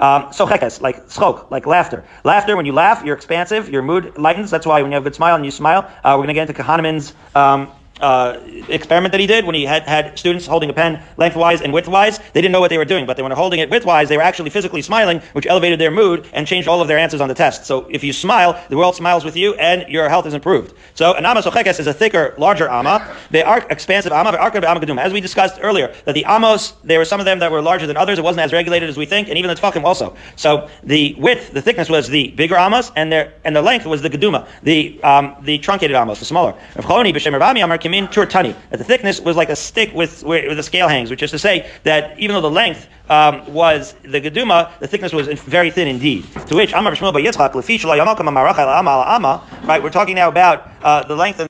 Um, 0.00 0.32
so 0.32 0.46
chekes, 0.46 0.80
like 0.80 1.08
schok, 1.08 1.50
like 1.50 1.66
laughter. 1.66 2.04
Laughter, 2.22 2.56
when 2.56 2.66
you 2.66 2.72
laugh, 2.72 3.04
you're 3.04 3.16
expansive, 3.16 3.68
your 3.68 3.82
mood 3.82 4.16
lightens. 4.16 4.50
That's 4.50 4.64
why 4.66 4.80
when 4.82 4.92
you 4.92 4.94
have 4.94 5.02
a 5.02 5.08
good 5.08 5.16
smile 5.16 5.34
and 5.34 5.44
you 5.44 5.50
smile, 5.50 5.90
uh, 6.04 6.14
we're 6.16 6.26
going 6.26 6.28
to 6.28 6.34
get 6.34 6.48
into 6.48 6.62
Kahneman's 6.62 7.14
um, 7.34 7.72
uh, 8.00 8.38
experiment 8.68 9.12
that 9.12 9.20
he 9.20 9.26
did 9.26 9.44
when 9.44 9.54
he 9.54 9.64
had, 9.64 9.82
had 9.84 10.18
students 10.18 10.46
holding 10.46 10.70
a 10.70 10.72
pen 10.72 11.02
lengthwise 11.16 11.60
and 11.60 11.72
widthwise. 11.72 12.18
They 12.32 12.40
didn't 12.40 12.52
know 12.52 12.60
what 12.60 12.70
they 12.70 12.78
were 12.78 12.84
doing, 12.84 13.06
but 13.06 13.16
they 13.16 13.22
were 13.22 13.34
holding 13.34 13.60
it 13.60 13.70
widthwise. 13.70 14.08
They 14.08 14.16
were 14.16 14.22
actually 14.22 14.50
physically 14.50 14.82
smiling, 14.82 15.20
which 15.32 15.46
elevated 15.46 15.78
their 15.78 15.90
mood 15.90 16.26
and 16.32 16.46
changed 16.46 16.68
all 16.68 16.80
of 16.80 16.88
their 16.88 16.98
answers 16.98 17.20
on 17.20 17.28
the 17.28 17.34
test. 17.34 17.66
So 17.66 17.86
if 17.90 18.04
you 18.04 18.12
smile, 18.12 18.62
the 18.68 18.76
world 18.76 18.96
smiles 18.96 19.24
with 19.24 19.36
you 19.36 19.54
and 19.54 19.88
your 19.88 20.08
health 20.08 20.26
is 20.26 20.34
improved. 20.34 20.74
So 20.94 21.14
an 21.14 21.24
ama 21.26 21.42
sochekes 21.42 21.80
is 21.80 21.86
a 21.86 21.94
thicker, 21.94 22.34
larger 22.38 22.68
ama. 22.68 23.14
They 23.30 23.42
are 23.42 23.66
expansive 23.70 24.12
ama, 24.12 24.30
As 24.30 25.12
we 25.12 25.20
discussed 25.20 25.58
earlier, 25.62 25.94
that 26.04 26.14
the 26.14 26.24
amos, 26.28 26.72
there 26.84 26.98
were 26.98 27.04
some 27.04 27.20
of 27.20 27.26
them 27.26 27.38
that 27.40 27.50
were 27.50 27.62
larger 27.62 27.86
than 27.86 27.96
others. 27.96 28.18
It 28.18 28.24
wasn't 28.24 28.44
as 28.44 28.52
regulated 28.52 28.88
as 28.88 28.96
we 28.96 29.06
think, 29.06 29.28
and 29.28 29.38
even 29.38 29.48
the 29.48 29.54
tefachim 29.54 29.84
also. 29.84 30.16
So 30.36 30.68
the 30.82 31.14
width, 31.18 31.52
the 31.52 31.62
thickness 31.62 31.88
was 31.88 32.08
the 32.08 32.28
bigger 32.28 32.56
amas, 32.56 32.92
and 32.96 33.12
their 33.12 33.34
and 33.44 33.54
the 33.54 33.62
length 33.62 33.86
was 33.86 34.02
the 34.02 34.10
geduma, 34.10 34.46
the 34.62 35.02
um, 35.02 35.36
the 35.42 35.58
truncated 35.58 35.96
amos, 35.96 36.18
the 36.18 36.24
smaller 36.24 36.54
that 38.70 38.78
the 38.78 38.84
thickness 38.84 39.20
was 39.20 39.36
like 39.36 39.50
a 39.50 39.56
stick 39.56 39.92
with 39.94 40.22
where 40.22 40.54
the 40.54 40.62
scale 40.62 40.88
hangs, 40.88 41.10
which 41.10 41.22
is 41.22 41.30
to 41.30 41.38
say 41.38 41.68
that 41.84 42.18
even 42.18 42.34
though 42.34 42.40
the 42.40 42.50
length 42.50 42.88
um, 43.08 43.52
was 43.52 43.94
the 44.02 44.20
geduma, 44.20 44.78
the 44.80 44.86
thickness 44.86 45.12
was 45.12 45.28
very 45.40 45.70
thin 45.70 45.88
indeed. 45.88 46.26
To 46.48 46.56
which 46.56 46.72
Amar 46.72 46.92
Shmuel 46.92 47.12
Yitzchak 47.12 47.54
right? 49.66 49.82
We're 49.82 49.90
talking 49.90 50.14
now 50.14 50.28
about 50.28 50.70
uh, 50.82 51.02
the 51.04 51.16
length. 51.16 51.40
Of, 51.40 51.48